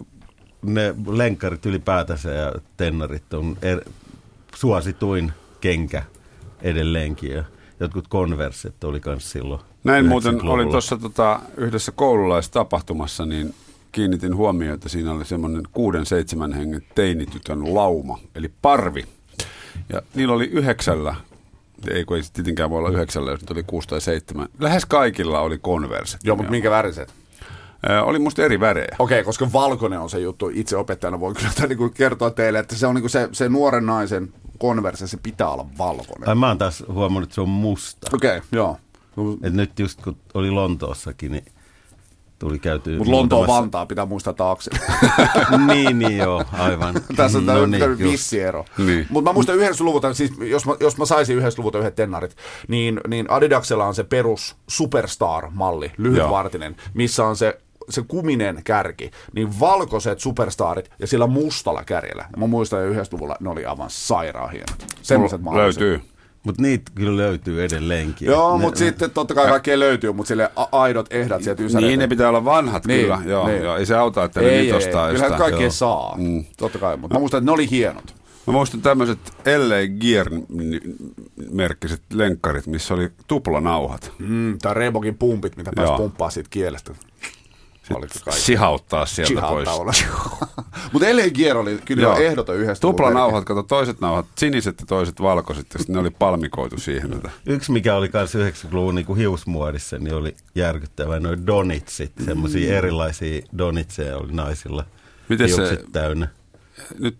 ne 0.61 0.95
lenkkarit 1.07 1.65
ylipäätänsä 1.65 2.31
ja 2.31 2.53
tennarit 2.77 3.33
on 3.33 3.57
er, 3.61 3.81
suosituin 4.55 5.31
kenkä 5.61 6.03
edelleenkin. 6.61 7.31
Ja 7.31 7.43
jotkut 7.79 8.07
konverset 8.07 8.83
oli 8.83 9.01
myös 9.05 9.31
silloin. 9.31 9.61
Näin 9.83 10.05
muuten 10.05 10.33
90-luvulla. 10.33 10.53
olin 10.53 10.69
tuossa 10.69 10.97
tota, 10.97 11.39
yhdessä 11.57 11.91
koululaistapahtumassa, 11.91 13.25
niin 13.25 13.53
kiinnitin 13.91 14.35
huomioon, 14.35 14.75
että 14.75 14.89
siinä 14.89 15.11
oli 15.11 15.25
semmoinen 15.25 15.63
kuuden 15.71 16.05
seitsemän 16.05 16.53
hengen 16.53 16.81
teinitytön 16.95 17.73
lauma, 17.75 18.19
eli 18.35 18.51
parvi. 18.61 19.05
Ja 19.93 20.01
niillä 20.15 20.33
oli 20.33 20.45
yhdeksällä, 20.45 21.15
ei 21.87 22.05
kun 22.05 22.17
ei 22.17 22.23
se 22.23 22.33
tietenkään 22.33 22.69
voi 22.69 22.79
olla 22.79 22.89
yhdeksällä, 22.89 23.31
jos 23.31 23.41
nyt 23.41 23.51
oli 23.51 23.63
kuusi 23.63 23.87
tai 23.87 24.01
seitsemän. 24.01 24.47
Lähes 24.59 24.85
kaikilla 24.85 25.39
oli 25.39 25.57
konverset. 25.57 26.21
Joo, 26.23 26.35
mutta 26.35 26.51
minkä 26.51 26.71
väriset? 26.71 27.13
Oli 28.03 28.19
musta 28.19 28.43
eri 28.43 28.59
värejä. 28.59 28.95
Okei, 28.99 29.23
koska 29.23 29.53
valkoinen 29.53 29.99
on 29.99 30.09
se 30.09 30.19
juttu. 30.19 30.51
Itse 30.53 30.77
opettajana 30.77 31.19
voin 31.19 31.35
kyllä 31.35 31.67
niin 31.67 31.77
kuin 31.77 31.93
kertoa 31.93 32.31
teille, 32.31 32.59
että 32.59 32.75
se 32.75 32.87
on 32.87 32.95
niin 32.95 33.03
kuin 33.03 33.09
se, 33.09 33.29
se 33.31 33.49
nuoren 33.49 33.85
naisen 33.85 34.33
konverse, 34.57 35.07
se 35.07 35.17
pitää 35.23 35.49
olla 35.49 35.67
valkoinen. 35.77 36.29
Ai 36.29 36.35
mä 36.35 36.47
oon 36.47 36.57
taas 36.57 36.83
huomannut, 36.87 37.23
että 37.23 37.35
se 37.35 37.41
on 37.41 37.49
musta. 37.49 38.09
Okei, 38.13 38.37
okay, 38.37 38.49
joo. 38.51 38.77
Et 39.43 39.53
nyt 39.53 39.79
just 39.79 40.01
kun 40.01 40.17
oli 40.33 40.51
Lontoossakin, 40.51 41.31
niin 41.31 41.45
tuli 42.39 42.59
käyty 42.59 42.97
Mutta 42.97 43.11
Lontoon 43.11 43.39
muutamassa- 43.39 43.61
Vantaa 43.61 43.85
pitää 43.85 44.05
muistaa 44.05 44.33
taakse. 44.33 44.71
niin, 45.73 45.99
niin 45.99 46.17
joo, 46.17 46.43
aivan. 46.51 46.93
Tässä 47.15 47.37
on 47.37 47.45
no 47.45 47.65
niin, 47.65 47.97
vissi 47.99 48.41
ero. 48.41 48.65
Niin. 48.77 49.07
Mutta 49.09 49.29
mä 49.29 49.33
muistan 49.33 49.55
yhdessä 49.55 49.83
luvulta, 49.83 50.13
siis 50.13 50.31
jos 50.39 50.65
mä, 50.65 50.75
jos 50.79 50.97
mä 50.97 51.05
saisin 51.05 51.37
yhdessä 51.37 51.59
luvulta 51.59 51.79
yhdet 51.79 51.95
tennarit, 51.95 52.35
niin, 52.67 53.01
niin 53.07 53.31
Adidaksella 53.31 53.85
on 53.85 53.95
se 53.95 54.03
perus 54.03 54.55
Superstar-malli, 54.67 55.91
lyhytvartinen, 55.97 56.75
missä 56.93 57.25
on 57.25 57.35
se 57.35 57.57
se 57.89 58.03
kuminen 58.07 58.61
kärki, 58.63 59.11
niin 59.35 59.59
valkoiset 59.59 60.19
superstarit 60.19 60.91
ja 60.99 61.07
sillä 61.07 61.27
mustalla 61.27 61.83
kärjellä. 61.83 62.25
Mä 62.37 62.47
muistan 62.47 62.79
jo 62.79 62.87
yhdessä 62.87 63.15
luvulla, 63.17 63.35
ne 63.39 63.49
oli 63.49 63.65
aivan 63.65 63.89
sairaan 63.89 64.51
hienot. 64.51 64.85
Semmoiset 65.01 65.41
löytyy. 65.55 66.01
Mutta 66.43 66.61
niitä 66.61 66.91
kyllä 66.95 67.17
löytyy 67.17 67.63
edelleenkin. 67.63 68.25
Joo, 68.25 68.57
Ne- 68.57 68.61
mutta 68.61 68.79
sitten 68.79 69.11
totta 69.11 69.35
kai 69.35 69.47
kaikkea 69.47 69.79
löytyy, 69.79 70.13
mutta 70.13 70.27
sille 70.27 70.51
a- 70.55 70.67
aidot 70.71 71.13
ehdot 71.13 71.43
sieltä 71.43 71.63
ysäreiltä. 71.63 71.87
Niin, 71.87 71.99
ne 71.99 72.07
pitää 72.07 72.29
olla 72.29 72.45
vanhat 72.45 72.85
Niin, 72.85 73.01
kyllä. 73.01 73.19
Joo, 73.25 73.47
niin. 73.47 73.63
joo, 73.63 73.77
ei 73.77 73.85
se 73.85 73.95
auta, 73.95 74.23
että 74.23 74.39
ne 74.41 74.45
ei, 74.45 74.51
nyt 74.51 74.61
ei, 74.61 74.67
ei. 74.71 74.77
ostaa 74.77 75.11
Kyllähän 75.11 75.37
kaikkea 75.37 75.61
Joo. 75.61 75.71
saa, 75.71 76.15
Mm. 76.17 76.45
totta 76.57 76.79
kai. 76.79 76.97
Mutta 76.97 77.15
mä 77.15 77.19
muistan, 77.19 77.37
että 77.37 77.45
ne 77.45 77.51
oli 77.53 77.69
hienot. 77.69 78.15
Mä 78.47 78.53
muistan 78.53 78.81
tämmöiset 78.81 79.19
LA 79.45 79.75
Gear-merkkiset 79.99 82.01
lenkkarit, 82.13 82.67
missä 82.67 82.93
oli 82.93 83.09
tuplanauhat. 83.27 84.11
Mm, 84.19 84.57
tai 84.61 84.73
Reebokin 84.73 85.17
pumpit, 85.17 85.57
mitä 85.57 85.71
pääsi 85.75 85.93
pumppaa 85.97 86.29
siitä 86.29 86.49
kielestä. 86.49 86.93
Sihauttaa 88.29 89.05
sieltä 89.05 89.41
pois. 89.41 89.69
Mutta 90.93 91.07
LA 91.07 91.29
Gear 91.35 91.57
oli 91.57 91.79
kyllä 91.85 92.03
Joo. 92.03 92.17
jo 92.17 92.25
ehdoton 92.25 92.55
yhdestä. 92.55 92.81
Tuplanauhat, 92.81 93.45
kato 93.45 93.63
toiset 93.63 94.01
nauhat, 94.01 94.25
siniset 94.37 94.79
ja 94.79 94.85
toiset 94.85 95.21
valkoiset, 95.21 95.67
ja 95.73 95.79
sitten 95.79 95.93
ne 95.93 95.99
oli 95.99 96.09
palmikoitu 96.09 96.79
siihen. 96.79 97.13
Että. 97.13 97.29
Yksi, 97.45 97.71
mikä 97.71 97.95
oli 97.95 98.09
kanssa 98.09 98.39
90-luvun 98.39 98.95
niin 98.95 99.17
hiusmuodissa, 99.17 99.97
niin 99.97 100.13
oli 100.13 100.35
järkyttävä 100.55 101.19
noin 101.19 101.47
donitsit. 101.47 102.11
Semmoisia 102.25 102.77
erilaisia 102.77 103.41
donitseja 103.57 104.17
oli 104.17 104.31
naisilla. 104.31 104.85
Miten 105.29 105.49
se- 105.49 105.83
täynnä. 105.91 106.27
Nyt 106.99 107.17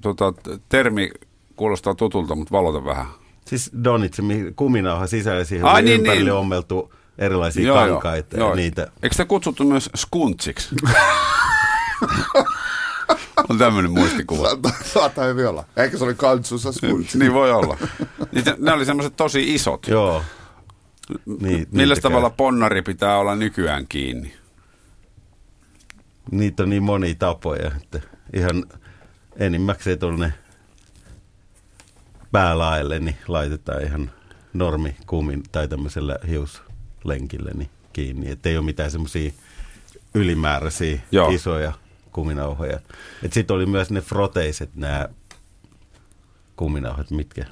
tota, 0.00 0.34
termi 0.68 1.10
kuulostaa 1.56 1.94
tutulta, 1.94 2.34
mutta 2.34 2.52
valota 2.52 2.84
vähän. 2.84 3.06
Siis 3.44 3.70
donitsi, 3.84 4.22
kuminauha 4.56 5.06
sisällä 5.06 5.44
siihen 5.44 5.66
Ai 5.66 5.74
oli 5.74 5.82
niin, 5.82 6.00
ympärille 6.00 6.30
niin. 6.30 6.38
ommeltu 6.38 6.92
erilaisia 7.18 7.72
kankaita 7.74 8.36
ja 8.36 8.54
niitä. 8.54 8.82
Eikö 9.02 9.14
sitä 9.14 9.24
kutsuttu 9.24 9.64
myös 9.64 9.90
skuntsiksi? 9.96 10.68
On 13.48 13.58
tämmöinen 13.58 13.90
muistikuva. 13.90 14.48
Saattaa 14.84 15.24
hyvin 15.24 15.48
olla. 15.48 15.64
Ehkä 15.76 15.98
se 15.98 16.04
oli 16.04 16.14
kantsussa 16.14 16.72
skuntsi. 16.72 17.18
niin 17.18 17.32
voi 17.32 17.52
olla. 17.52 17.78
Niitä, 18.32 18.56
ne 18.58 18.72
oli 18.72 18.84
semmoiset 18.84 19.16
tosi 19.16 19.54
isot. 19.54 19.88
Joo. 19.88 20.22
Niin, 21.40 21.66
Millä 21.70 21.96
tavalla 21.96 22.30
käy. 22.30 22.36
ponnari 22.36 22.82
pitää 22.82 23.18
olla 23.18 23.36
nykyään 23.36 23.86
kiinni? 23.88 24.34
Niitä 26.30 26.62
on 26.62 26.70
niin 26.70 26.82
monia 26.82 27.14
tapoja, 27.18 27.70
että 27.76 28.00
ihan 28.32 28.64
enimmäkseen 29.36 29.98
tuonne 29.98 30.32
päälaelle 32.32 32.98
niin 32.98 33.16
laitetaan 33.28 33.82
ihan 33.82 34.10
normi 34.52 34.96
kumin 35.06 35.42
tai 35.52 35.68
tämmöisellä 35.68 36.16
hiuslenkillä 36.28 36.69
niin 37.04 37.70
kiinni. 37.92 38.30
Että 38.30 38.48
ei 38.48 38.56
ole 38.56 38.64
mitään 38.64 38.90
semmoisia 38.90 39.32
ylimääräisiä 40.14 41.00
Joo. 41.12 41.30
isoja 41.30 41.72
kuminauhoja. 42.12 42.80
Sitten 43.30 43.56
oli 43.56 43.66
myös 43.66 43.90
ne 43.90 44.00
froteiset 44.00 44.70
nämä 44.74 45.08
kuminauhat, 46.56 47.10
mitkä 47.10 47.44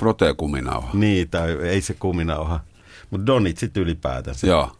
Frotee-kuminauha. 0.00 0.90
Niin, 0.94 1.30
tai 1.30 1.52
ei 1.52 1.80
se 1.80 1.94
kuminauha. 1.94 2.60
Mutta 3.10 3.26
donitsit 3.26 3.76
ylipäätänsä. 3.76 4.46
Joo. 4.46 4.76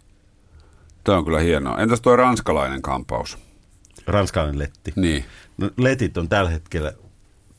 Tämä 1.05 1.19
on 1.19 1.25
kyllä 1.25 1.41
hienoa. 1.41 1.79
Entäs 1.79 2.01
tuo 2.01 2.17
ranskalainen 2.17 2.83
kampaus? 2.83 3.39
Ranskalainen 4.07 4.59
letti. 4.59 4.93
Niin. 4.97 5.25
No, 5.59 5.71
letit 5.77 6.17
on 6.17 6.29
tällä 6.29 6.51
hetkellä 6.51 6.93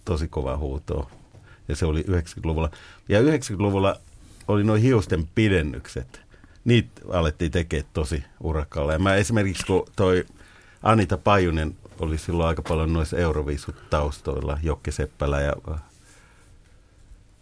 tosi 0.05 0.27
kova 0.27 0.57
huuto. 0.57 1.11
Ja 1.67 1.75
se 1.75 1.85
oli 1.85 2.01
90-luvulla. 2.01 2.69
Ja 3.09 3.21
90-luvulla 3.21 3.95
oli 4.47 4.63
noin 4.63 4.81
hiusten 4.81 5.27
pidennykset. 5.35 6.21
Niitä 6.65 7.01
alettiin 7.09 7.51
tekemään 7.51 7.89
tosi 7.93 8.23
urakkaalla. 8.39 8.93
Ja 8.93 8.99
mä 8.99 9.15
esimerkiksi, 9.15 9.65
kun 9.65 9.85
toi 9.95 10.25
Anita 10.83 11.17
Pajunen 11.17 11.75
oli 11.99 12.17
silloin 12.17 12.47
aika 12.49 12.61
paljon 12.61 12.93
noissa 12.93 13.17
Euroviisut 13.17 13.89
taustoilla, 13.89 14.57
Jokke 14.63 14.91
Seppälä 14.91 15.41
ja 15.41 15.53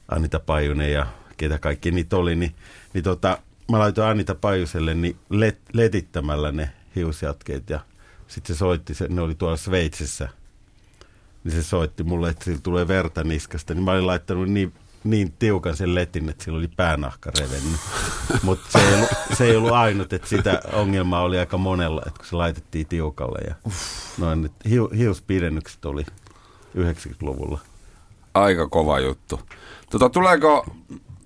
Anita 0.07 0.39
Pajunen 0.39 0.93
ja 0.93 1.07
ketä 1.37 1.59
kaikki 1.59 1.91
niitä 1.91 2.17
oli, 2.17 2.35
niin, 2.35 2.55
niin 2.93 3.03
tota, 3.03 3.37
mä 3.71 3.79
laitoin 3.79 4.09
Anita 4.09 4.35
Pajuselle 4.35 4.93
niin 4.93 5.17
let, 5.29 5.59
letittämällä 5.73 6.51
ne 6.51 6.69
hiusjatkeet 6.95 7.69
ja 7.69 7.79
sitten 8.27 8.55
se 8.55 8.59
soitti, 8.59 8.93
se, 8.93 9.07
ne 9.07 9.21
oli 9.21 9.35
tuolla 9.35 9.57
Sveitsissä, 9.57 10.29
niin 11.43 11.51
se 11.51 11.63
soitti 11.63 12.03
mulle, 12.03 12.29
että 12.29 12.45
sillä 12.45 12.59
tulee 12.63 12.87
verta 12.87 13.23
niskasta, 13.23 13.73
niin 13.73 13.83
mä 13.83 13.91
olin 13.91 14.07
laittanut 14.07 14.49
niin, 14.49 14.73
niin 15.03 15.31
tiukan 15.39 15.77
sen 15.77 15.95
letin, 15.95 16.29
että 16.29 16.43
sillä 16.43 16.57
oli 16.57 16.67
päänahka 16.67 17.31
revennyt. 17.39 17.79
Mutta 18.43 18.65
se, 18.71 18.79
ei 18.87 18.93
ollut- 18.93 19.09
se 19.37 19.45
ei 19.45 19.55
ollut 19.55 19.71
ainut, 19.71 20.13
että 20.13 20.27
sitä 20.27 20.61
ongelmaa 20.73 21.21
oli 21.21 21.39
aika 21.39 21.57
monella, 21.57 22.01
että 22.07 22.17
kun 22.19 22.25
se 22.25 22.35
laitettiin 22.35 22.87
tiukalle. 22.87 23.39
Ja 23.47 23.55
noin, 24.17 24.45
että 24.45 24.69
hiu, 24.69 24.89
hiuspidennykset 24.97 25.85
oli 25.85 26.05
90-luvulla. 26.77 27.59
Aika 28.33 28.67
kova 28.67 28.99
juttu. 28.99 29.39
Tota, 29.91 30.09
tuleeko 30.09 30.65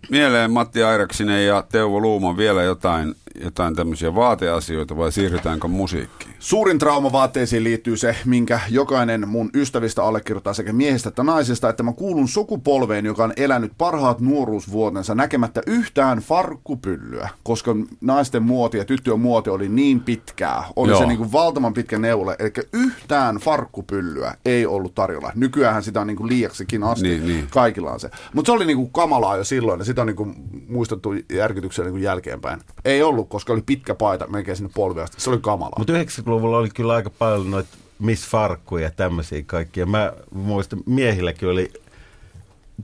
mieleen 0.09 0.51
Matti 0.51 0.84
Airaksinen 0.84 1.45
ja 1.47 1.63
Teuvo 1.71 1.99
Luuman 2.01 2.38
vielä 2.38 2.63
jotain, 2.63 3.15
jotain 3.41 3.75
tämmöisiä 3.75 4.15
vaateasioita 4.15 4.97
vai 4.97 5.11
siirrytäänkö 5.11 5.67
musiikkiin? 5.67 6.34
Suurin 6.39 6.79
trauma 6.79 7.11
vaatteisiin 7.11 7.63
liittyy 7.63 7.97
se, 7.97 8.15
minkä 8.25 8.59
jokainen 8.69 9.27
mun 9.27 9.49
ystävistä 9.53 10.03
allekirjoittaa 10.03 10.53
sekä 10.53 10.73
miehistä 10.73 11.09
että 11.09 11.23
naisesta, 11.23 11.69
että 11.69 11.84
mä 11.84 11.93
kuulun 11.93 12.27
sukupolveen, 12.27 13.05
joka 13.05 13.23
on 13.23 13.34
elänyt 13.38 13.71
parhaat 13.77 14.19
nuoruusvuotensa 14.19 15.15
näkemättä 15.15 15.61
yhtään 15.67 16.17
farkkupyllyä, 16.17 17.29
koska 17.43 17.75
naisten 18.01 18.43
muoti 18.43 18.77
ja 18.77 18.86
tyttöjen 18.86 19.19
muoti 19.19 19.49
oli 19.49 19.69
niin 19.69 19.99
pitkää. 19.99 20.63
Oli 20.75 20.91
Joo. 20.91 20.99
se 20.99 21.05
niin 21.05 21.17
kuin 21.17 21.31
valtavan 21.31 21.73
pitkä 21.73 21.99
neule, 21.99 22.36
eli 22.39 22.51
yhtään 22.73 23.36
farkkupyllyä 23.36 24.36
ei 24.45 24.65
ollut 24.65 24.95
tarjolla. 24.95 25.31
Nykyään 25.36 25.84
sitä 25.84 26.01
on 26.01 26.07
niin 26.07 26.17
kuin 26.17 26.29
liiaksikin 26.29 26.84
asti. 26.84 27.07
Niin, 27.07 27.27
niin. 27.27 27.47
Kaikilla 27.49 27.91
on 27.91 27.99
se. 27.99 28.09
Mutta 28.34 28.49
se 28.49 28.55
oli 28.55 28.65
niinku 28.65 28.88
kamalaa 28.88 29.38
jo 29.38 29.43
silloin, 29.43 29.79
ja 29.79 29.86
sitä 29.86 30.01
on 30.01 30.07
niinku 30.07 30.27
muistettu 30.67 31.13
järkytyksellä 31.34 31.88
niinku 31.89 32.03
jälkeenpäin. 32.03 32.59
Ei 32.86 33.03
ollut, 33.03 33.22
koska 33.26 33.53
oli 33.53 33.61
pitkä 33.65 33.95
paita 33.95 34.28
melkein 34.28 34.57
sinne 34.57 34.71
polveen 34.76 35.03
asti. 35.03 35.21
Se 35.21 35.30
oli 35.30 35.39
kamalaa. 35.41 35.76
Mutta 35.78 35.93
90-luvulla 35.93 36.57
oli 36.57 36.69
kyllä 36.69 36.93
aika 36.93 37.09
paljon 37.09 37.51
noita 37.51 37.69
Miss 37.99 38.28
Farkkuja 38.28 38.84
ja 38.84 38.91
tämmöisiä 38.91 39.43
kaikkia. 39.45 39.86
Mä 39.86 40.13
muistan, 40.32 40.80
miehilläkin 40.86 41.49
oli 41.49 41.74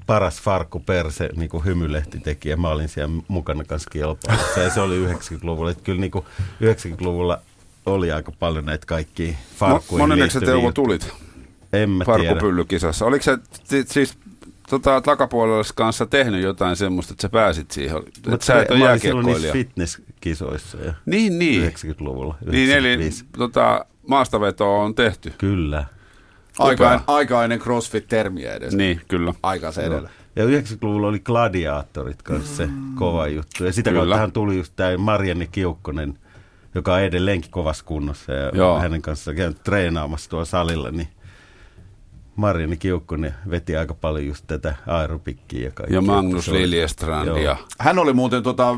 paras 0.06 0.42
farkku 0.42 0.80
perse, 0.80 1.30
niin 1.36 1.50
kuin 1.50 1.66
hymylehti 1.66 2.20
teki, 2.20 2.50
ja 2.50 2.58
mä 2.58 2.70
olin 2.70 2.90
siellä 2.90 3.22
mukana 3.28 3.64
kanssa 3.64 3.90
kilpailussa. 3.90 4.60
Ja 4.60 4.70
se 4.70 4.82
oli 4.82 5.06
90-luvulla. 5.08 5.72
Että 5.72 5.84
kyllä 5.84 6.00
niin 6.02 6.12
kuin 6.12 6.26
90-luvulla 6.64 7.42
oli 7.86 8.12
aika 8.12 8.32
paljon 8.40 8.66
näitä 8.66 8.86
kaikkia 8.86 9.34
farkkuja. 9.56 10.08
Moneksi 10.08 10.40
sä 10.40 10.46
Teuvo 10.46 10.72
tulit 10.72 11.12
En 11.74 11.90
mä 11.90 12.06
tiedä. 12.06 12.18
farkkupyllykisassa? 12.18 13.06
Oliko 13.06 13.26
ti- 13.68 13.84
siis 13.88 14.18
tota, 14.70 15.02
takapuolella 15.02 15.64
kanssa 15.76 16.06
tehnyt 16.06 16.44
jotain 16.44 16.76
semmoista, 16.76 17.14
että 17.14 17.22
sä 17.22 17.30
pääsit 17.30 17.72
siihen? 17.72 17.98
Että 17.98 18.30
Mut 18.30 18.42
sä 18.42 18.62
et 18.62 18.72
ole 18.72 18.80
mä 18.80 18.90
olin 18.90 19.00
silloin 19.00 19.26
fitnesskisoissa 20.24 20.78
ja 20.78 20.94
Niin, 21.06 21.40
niin. 21.40 21.72
90-luvulla. 21.72 22.36
Niin, 22.52 22.72
eli 22.72 22.88
95. 22.88 23.26
tota, 23.38 23.86
maastavetoa 24.08 24.84
on 24.84 24.96
tehty. 24.96 25.34
Kyllä. 25.38 25.86
Aika, 26.60 26.86
Upea. 26.86 27.02
aika 27.08 27.44
ennen 27.44 27.60
CrossFit-termiä 27.60 28.54
edes. 28.54 28.74
Niin, 28.76 29.02
kyllä. 29.08 29.34
Aikansa 29.44 29.82
edellä. 29.82 30.10
Ja 30.36 30.46
90-luvulla 30.46 31.08
oli 31.08 31.20
gladiaattorit 31.20 32.22
kanssa 32.22 32.56
se 32.56 32.70
kova 32.96 33.28
juttu. 33.28 33.66
Ja 33.66 33.74
sitä 33.74 33.90
Kyllä. 33.90 34.02
kauttahan 34.02 34.32
tuli 34.32 34.58
just 34.58 34.74
tämä 34.76 34.98
Marianne 34.98 35.48
Kiukkonen, 35.48 36.18
joka 36.76 36.94
on 36.94 37.02
edelleenkin 37.02 37.52
kovassa 37.52 37.86
kunnossa. 37.86 38.34
Ja 38.34 38.52
Joo. 38.54 38.80
hänen 38.80 39.02
kanssaan 39.02 39.38
käynyt 39.38 39.64
treenaamassa 39.64 40.30
tuolla 40.30 40.46
salilla, 40.46 40.92
niin 40.92 41.08
Marianne 42.40 42.76
Kiukkonen 42.76 43.34
veti 43.50 43.76
aika 43.78 43.94
paljon 43.94 44.28
just 44.28 44.44
tätä 44.48 44.76
aerobikkiä 44.88 45.66
ja 45.66 45.72
kaikkea. 45.72 45.98
Ja 45.98 46.02
Magnus 46.02 46.46
Se 46.46 46.52
oli- 46.52 46.62
Liljestrand 46.62 47.28
Joo. 47.28 47.38
ja 47.38 47.56
Hän 47.80 48.00
oli 48.00 48.14
muuten 48.14 48.44
tota, 48.44 48.78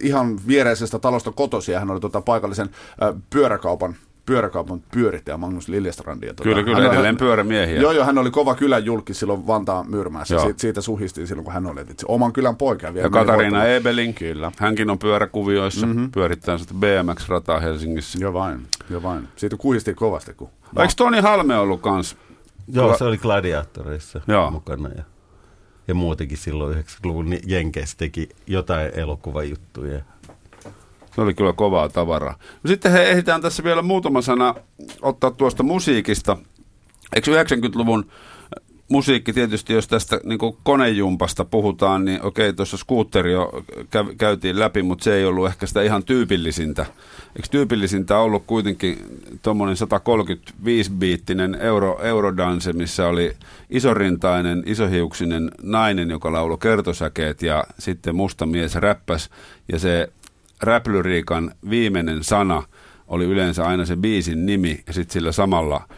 ihan 0.00 0.40
viereisestä 0.46 0.98
talosta 0.98 1.32
kotosi, 1.32 1.72
ja 1.72 1.78
hän 1.80 1.90
oli 1.90 2.00
tota, 2.00 2.20
paikallisen 2.20 2.68
äh, 3.02 3.14
pyöräkaupan 3.30 3.94
pyöräkaupan 4.26 4.82
pyörittäjä 4.92 5.36
Magnus 5.36 5.68
Liljestrand. 5.68 6.22
Ja, 6.22 6.28
tota, 6.34 6.42
Kyllä, 6.42 6.62
kyllä, 6.62 6.80
hän- 6.80 6.92
edelleen 6.92 7.16
pyörämiehiä. 7.16 7.80
Joo, 7.80 7.92
joo, 7.92 8.04
hän 8.04 8.18
oli 8.18 8.30
kova 8.30 8.54
kylän 8.54 8.84
julkis 8.84 9.18
silloin 9.20 9.46
Vantaan 9.46 9.90
Myyrmäessä. 9.90 10.34
Joo. 10.34 10.44
Siitä, 10.44 10.60
siitä 10.60 10.80
suhistiin 10.80 11.26
silloin, 11.26 11.44
kun 11.44 11.54
hän 11.54 11.66
oli. 11.66 11.80
Että 11.80 11.94
se 11.98 12.06
oman 12.08 12.32
kylän 12.32 12.56
poika. 12.56 12.86
ja 12.86 12.94
vielä 12.94 13.06
Ja 13.06 13.10
Katariina. 13.10 13.64
Ebeling, 13.64 14.14
Kyllä. 14.18 14.52
hänkin 14.58 14.90
on 14.90 14.98
pyöräkuvioissa, 14.98 15.86
mm-hmm. 15.86 16.10
pyörittää 16.12 16.58
sitä 16.58 16.74
BMX-rataa 16.74 17.60
Helsingissä. 17.60 18.18
Joo 18.20 18.32
vain, 18.32 18.60
joo 18.90 19.02
vain. 19.02 19.28
Siitä 19.36 19.56
kuhistiin 19.56 19.96
kovasti. 19.96 20.34
Kun... 20.34 20.48
Eikö 20.80 20.92
Toni 20.96 21.20
Halme 21.20 21.58
ollut 21.58 21.80
kans? 21.80 22.16
Joo, 22.72 22.98
se 22.98 23.04
oli 23.04 23.18
gladiaattoreissa 23.18 24.20
Joo. 24.26 24.50
mukana. 24.50 24.88
Ja, 24.88 25.02
ja 25.88 25.94
muutenkin 25.94 26.38
silloin 26.38 26.78
90-luvun 26.78 27.30
niin 27.30 27.42
Jenkeissä 27.46 27.96
teki 27.96 28.28
jotain 28.46 28.90
elokuvajuttuja. 28.94 30.00
Se 31.14 31.20
oli 31.20 31.34
kyllä 31.34 31.52
kovaa 31.52 31.88
tavaraa. 31.88 32.38
Sitten 32.66 32.92
he 32.92 33.02
ehditään 33.10 33.42
tässä 33.42 33.64
vielä 33.64 33.82
muutama 33.82 34.22
sana 34.22 34.54
ottaa 35.02 35.30
tuosta 35.30 35.62
musiikista. 35.62 36.36
Eikö 37.14 37.42
90-luvun 37.44 38.10
musiikki 38.90 39.32
tietysti, 39.32 39.72
jos 39.72 39.88
tästä 39.88 40.20
niin 40.24 40.38
konejumpasta 40.62 41.44
puhutaan, 41.44 42.04
niin 42.04 42.22
okei, 42.22 42.52
tuossa 42.52 42.76
skuutteri 42.76 43.32
jo 43.32 43.64
kä- 43.80 44.14
käytiin 44.18 44.58
läpi, 44.58 44.82
mutta 44.82 45.04
se 45.04 45.14
ei 45.14 45.24
ollut 45.24 45.46
ehkä 45.46 45.66
sitä 45.66 45.82
ihan 45.82 46.04
tyypillisintä. 46.04 46.86
Eikö 47.36 47.48
tyypillisintä 47.50 48.18
ollut 48.18 48.44
kuitenkin 48.46 48.98
tuommoinen 49.42 49.76
135-biittinen 49.76 51.60
euro, 51.60 52.00
eurodanse, 52.02 52.72
missä 52.72 53.06
oli 53.06 53.32
isorintainen, 53.70 54.62
isohiuksinen 54.66 55.50
nainen, 55.62 56.10
joka 56.10 56.32
lauloi 56.32 56.58
kertosäkeet 56.58 57.42
ja 57.42 57.64
sitten 57.78 58.16
musta 58.16 58.46
mies 58.46 58.74
räppäs 58.74 59.30
ja 59.72 59.78
se 59.78 60.08
räplyriikan 60.62 61.54
viimeinen 61.70 62.24
sana 62.24 62.62
oli 63.08 63.24
yleensä 63.24 63.66
aina 63.66 63.84
se 63.84 63.96
biisin 63.96 64.46
nimi 64.46 64.80
ja 64.86 64.92
sitten 64.92 65.12
sillä 65.12 65.32
samalla 65.32 65.88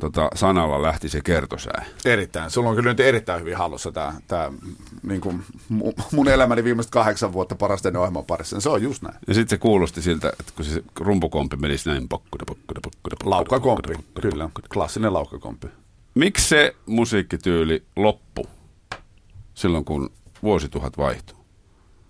tota, 0.00 0.28
sanalla 0.34 0.82
lähti 0.82 1.08
se 1.08 1.20
kertosää. 1.20 1.84
Erittäin. 2.04 2.50
Sulla 2.50 2.68
on 2.68 2.76
kyllä 2.76 2.90
nyt 2.90 3.00
erittäin 3.00 3.40
hyvin 3.40 3.56
hallussa 3.56 3.92
tämä, 3.92 4.12
tämä 4.28 4.52
niin 5.02 5.20
kuin 5.20 5.42
mun 6.12 6.28
elämäni 6.28 6.64
viimeiset 6.64 6.92
kahdeksan 6.92 7.32
vuotta 7.32 7.54
parasten 7.54 7.96
ohjelman 7.96 8.24
parissa. 8.24 8.60
Se 8.60 8.68
on 8.68 8.82
just 8.82 9.02
näin. 9.02 9.14
Ja 9.28 9.34
sitten 9.34 9.50
se 9.50 9.58
kuulosti 9.58 10.02
siltä, 10.02 10.32
että 10.40 10.52
kun 10.56 10.64
se 10.64 10.82
rumpukompi 11.00 11.56
menisi 11.56 11.88
näin 11.88 12.08
pokkuda, 12.08 12.44
pokkuda, 12.46 12.80
pokkuda, 12.82 13.16
Laukkakompi, 13.24 13.94
kyllä. 14.20 14.50
Klassinen 14.72 15.12
laukkakompi. 15.12 15.66
Miksi 16.14 16.48
se 16.48 16.76
musiikkityyli 16.86 17.82
loppu 17.96 18.46
silloin, 19.54 19.84
kun 19.84 20.10
vuosituhat 20.42 20.98
vaihtui? 20.98 21.36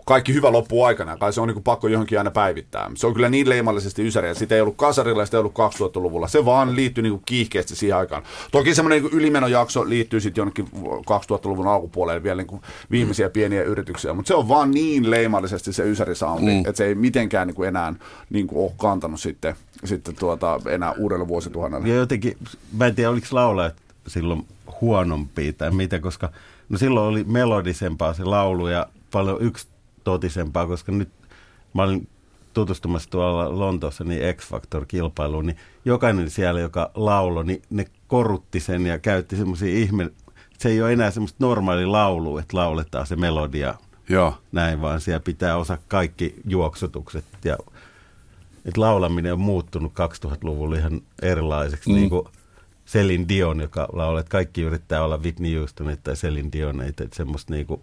Kaikki 0.09 0.35
hyvä 0.35 0.53
loppuu 0.53 0.85
aikana, 0.85 1.17
kai 1.17 1.33
se 1.33 1.41
on 1.41 1.49
niin 1.49 1.63
pakko 1.63 1.89
johonkin 1.89 2.19
aina 2.19 2.31
päivittää. 2.31 2.91
Se 2.95 3.07
on 3.07 3.15
kyllä 3.15 3.29
niin 3.29 3.49
leimallisesti 3.49 4.07
ysäriä, 4.07 4.35
sitä 4.35 4.55
ei 4.55 4.61
ollut 4.61 4.77
kasarilla, 4.77 5.25
sitä 5.25 5.37
ei 5.37 5.39
ollut 5.39 5.55
2000-luvulla. 5.55 6.29
Se 6.29 6.45
vaan 6.45 6.77
liittyy 6.77 7.03
niin 7.03 7.23
kiihkeästi 7.27 7.77
siihen 7.77 7.97
aikaan. 7.97 8.23
Toki 8.53 8.75
semmoinen 8.75 9.03
niin 9.03 9.13
ylimenojakso 9.13 9.89
liittyy 9.89 10.21
sitten 10.21 10.41
jonnekin 10.41 10.69
2000-luvun 10.85 11.67
alkupuolelle 11.67 12.23
vielä 12.23 12.43
niin 12.43 12.61
viimeisiä 12.91 13.31
pieniä 13.31 13.63
yrityksiä, 13.63 14.13
mutta 14.13 14.29
se 14.29 14.35
on 14.35 14.49
vaan 14.49 14.71
niin 14.71 15.11
leimallisesti 15.11 15.73
se 15.73 15.83
ysärisoundi, 15.83 16.53
mm. 16.55 16.59
että 16.59 16.77
se 16.77 16.85
ei 16.85 16.95
mitenkään 16.95 17.49
niin 17.49 17.65
enää 17.65 17.95
niin 18.31 18.49
ole 18.55 18.73
kantanut 18.77 19.21
sitten, 19.21 19.55
sitten 19.85 20.17
tuota, 20.17 20.61
enää 20.71 20.93
uudelle 20.93 21.29
vuosituhannelle. 21.29 21.89
Ja 21.89 21.95
jotenkin, 21.95 22.37
mä 22.77 22.87
en 22.87 22.95
tiedä 22.95 23.11
oliko 23.11 23.27
laulajat 23.31 23.75
silloin 24.07 24.47
huonompia 24.81 25.53
tai 25.53 25.71
mitä, 25.71 25.99
koska 25.99 26.29
no 26.69 26.79
silloin 26.79 27.07
oli 27.07 27.25
melodisempaa 27.25 28.15
se 28.15 28.25
laulu 28.25 28.69
ja 28.69 28.87
paljon 29.13 29.41
yksi 29.41 29.67
totisempaa, 30.07 30.67
koska 30.67 30.93
nyt 30.93 31.09
mä 31.75 31.83
olin 31.83 32.09
tutustumassa 32.55 33.11
tuolla 33.11 33.59
Lontoossa 33.59 34.05
niin 34.05 34.35
X-Factor-kilpailuun, 34.35 35.47
niin 35.47 35.57
jokainen 35.85 36.31
siellä, 36.31 36.61
joka 36.61 36.91
lauloi, 36.95 37.45
niin 37.45 37.63
ne 37.71 37.85
korutti 38.07 38.61
sen 38.61 38.87
ja 38.87 38.99
käytti 38.99 39.37
semmoisia 39.37 39.79
ihme... 39.79 40.11
Se 40.59 40.69
ei 40.69 40.83
ole 40.83 40.93
enää 40.93 41.11
semmoista 41.11 41.37
normaali 41.41 41.87
laulu, 41.87 42.39
että 42.39 42.57
lauletaan 42.57 43.07
se 43.07 43.17
melodia 43.17 43.75
Joo. 44.09 44.39
näin, 44.53 44.81
vaan 44.81 45.01
siellä 45.01 45.21
pitää 45.21 45.57
osa 45.57 45.79
kaikki 45.89 46.35
juoksutukset 46.45 47.25
ja 47.45 47.57
että 48.65 48.81
laulaminen 48.81 49.33
on 49.33 49.41
muuttunut 49.41 49.93
2000-luvulla 49.93 50.77
ihan 50.77 51.01
erilaiseksi, 51.23 51.91
mm. 51.91 51.97
niin 51.97 52.11
kuin 52.11 52.29
Selin 52.85 53.29
Dion, 53.29 53.61
joka 53.61 53.89
laulee, 53.93 54.21
että 54.21 54.31
kaikki 54.31 54.63
yrittää 54.63 55.05
olla 55.05 55.19
Whitney 55.19 55.59
Houston 55.59 55.97
tai 56.03 56.17
Selin 56.17 56.53
Dion, 56.53 56.83
että 56.83 57.05
semmoista 57.13 57.55
niin 57.55 57.67
kuin 57.67 57.81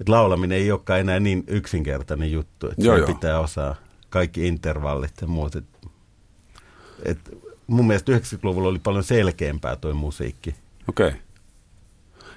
että 0.00 0.12
laulaminen 0.12 0.58
ei 0.58 0.72
olekaan 0.72 1.00
enää 1.00 1.20
niin 1.20 1.44
yksinkertainen 1.46 2.32
juttu, 2.32 2.66
että 2.66 2.84
joo, 2.84 2.96
joo. 2.96 3.06
pitää 3.06 3.40
osaa 3.40 3.74
kaikki 4.10 4.48
intervallit 4.48 5.20
ja 5.20 5.26
muut. 5.26 5.56
Et, 5.56 5.64
et 7.02 7.18
mun 7.66 7.86
mielestä 7.86 8.12
90-luvulla 8.12 8.68
oli 8.68 8.78
paljon 8.78 9.04
selkeämpää 9.04 9.76
tuo 9.76 9.94
musiikki. 9.94 10.54
Okei. 10.88 11.08
Okay. 11.08 11.20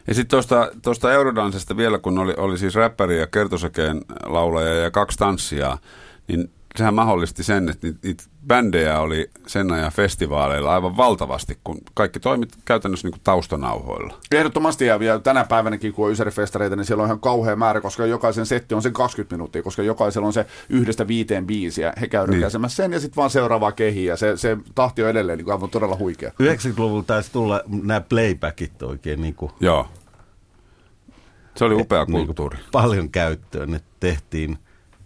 Ja 0.08 0.14
sitten 0.14 0.40
tuosta 0.82 1.14
Eurodansesta 1.14 1.78
vielä, 1.78 2.00
kun 2.00 2.20
oli, 2.20 2.34
oli 2.38 2.58
siis 2.58 2.76
räppäri 2.76 3.20
ja 3.20 3.28
kertosakeen 3.28 4.02
laulaja 4.26 4.74
ja 4.74 4.92
kaksi 4.92 5.18
tanssia, 5.18 5.78
niin 6.28 6.52
sehän 6.78 6.94
mahdollisti 6.94 7.44
sen, 7.44 7.70
että 7.70 7.88
niitä, 7.88 8.00
niitä 8.04 8.24
bändejä 8.48 9.00
oli 9.00 9.30
sen 9.48 9.72
ajan 9.72 9.92
festivaaleilla 9.92 10.74
aivan 10.74 10.98
valtavasti, 10.98 11.58
kun 11.64 11.78
kaikki 11.94 12.20
toimit 12.20 12.50
käytännössä 12.66 13.08
niin 13.08 13.14
kuin 13.14 13.22
taustanauhoilla. 13.24 14.20
Ehdottomasti 14.32 14.86
ja 14.86 15.00
vielä 15.00 15.20
tänä 15.20 15.44
päivänäkin, 15.44 15.94
kun 15.94 16.06
on 16.06 16.12
ysärifestareita, 16.12 16.76
niin 16.76 16.86
siellä 16.86 17.02
on 17.02 17.08
ihan 17.08 17.20
kauhea 17.20 17.56
määrä, 17.56 17.82
koska 17.82 18.06
jokaisen 18.06 18.46
setti 18.46 18.76
on 18.76 18.82
sen 18.82 18.94
20 18.94 19.36
minuuttia, 19.36 19.64
koska 19.64 19.84
jokaisella 19.84 20.28
on 20.28 20.34
se 20.34 20.46
yhdestä 20.70 21.08
viiteen 21.08 21.48
biisiä. 21.48 21.94
He 22.02 22.08
käyvät 22.08 22.30
niin. 22.30 22.70
sen 22.70 22.94
ja 22.94 23.00
sitten 23.00 23.16
vaan 23.16 23.30
seuraavaa 23.30 23.72
kehiä. 23.72 24.16
Se, 24.16 24.38
se 24.38 24.58
tahti 24.76 25.04
on 25.04 25.10
edelleen 25.10 25.38
niin 25.38 25.46
kuin 25.46 25.54
aivan 25.54 25.70
todella 25.70 25.98
huikea. 25.98 26.32
90-luvulla 26.44 27.04
taisi 27.04 27.32
tulla 27.32 27.62
nämä 27.84 28.02
playbackit 28.02 28.84
oikein. 28.84 29.22
Niin 29.22 29.36
kuin, 29.36 29.52
Joo. 29.60 29.88
Se 31.56 31.66
oli 31.66 31.76
upea 31.76 32.06
kulttuuri. 32.06 32.58
Niin 32.58 32.68
paljon 32.72 33.10
käyttöön, 33.10 33.72
ne 33.72 33.82
tehtiin– 34.00 34.58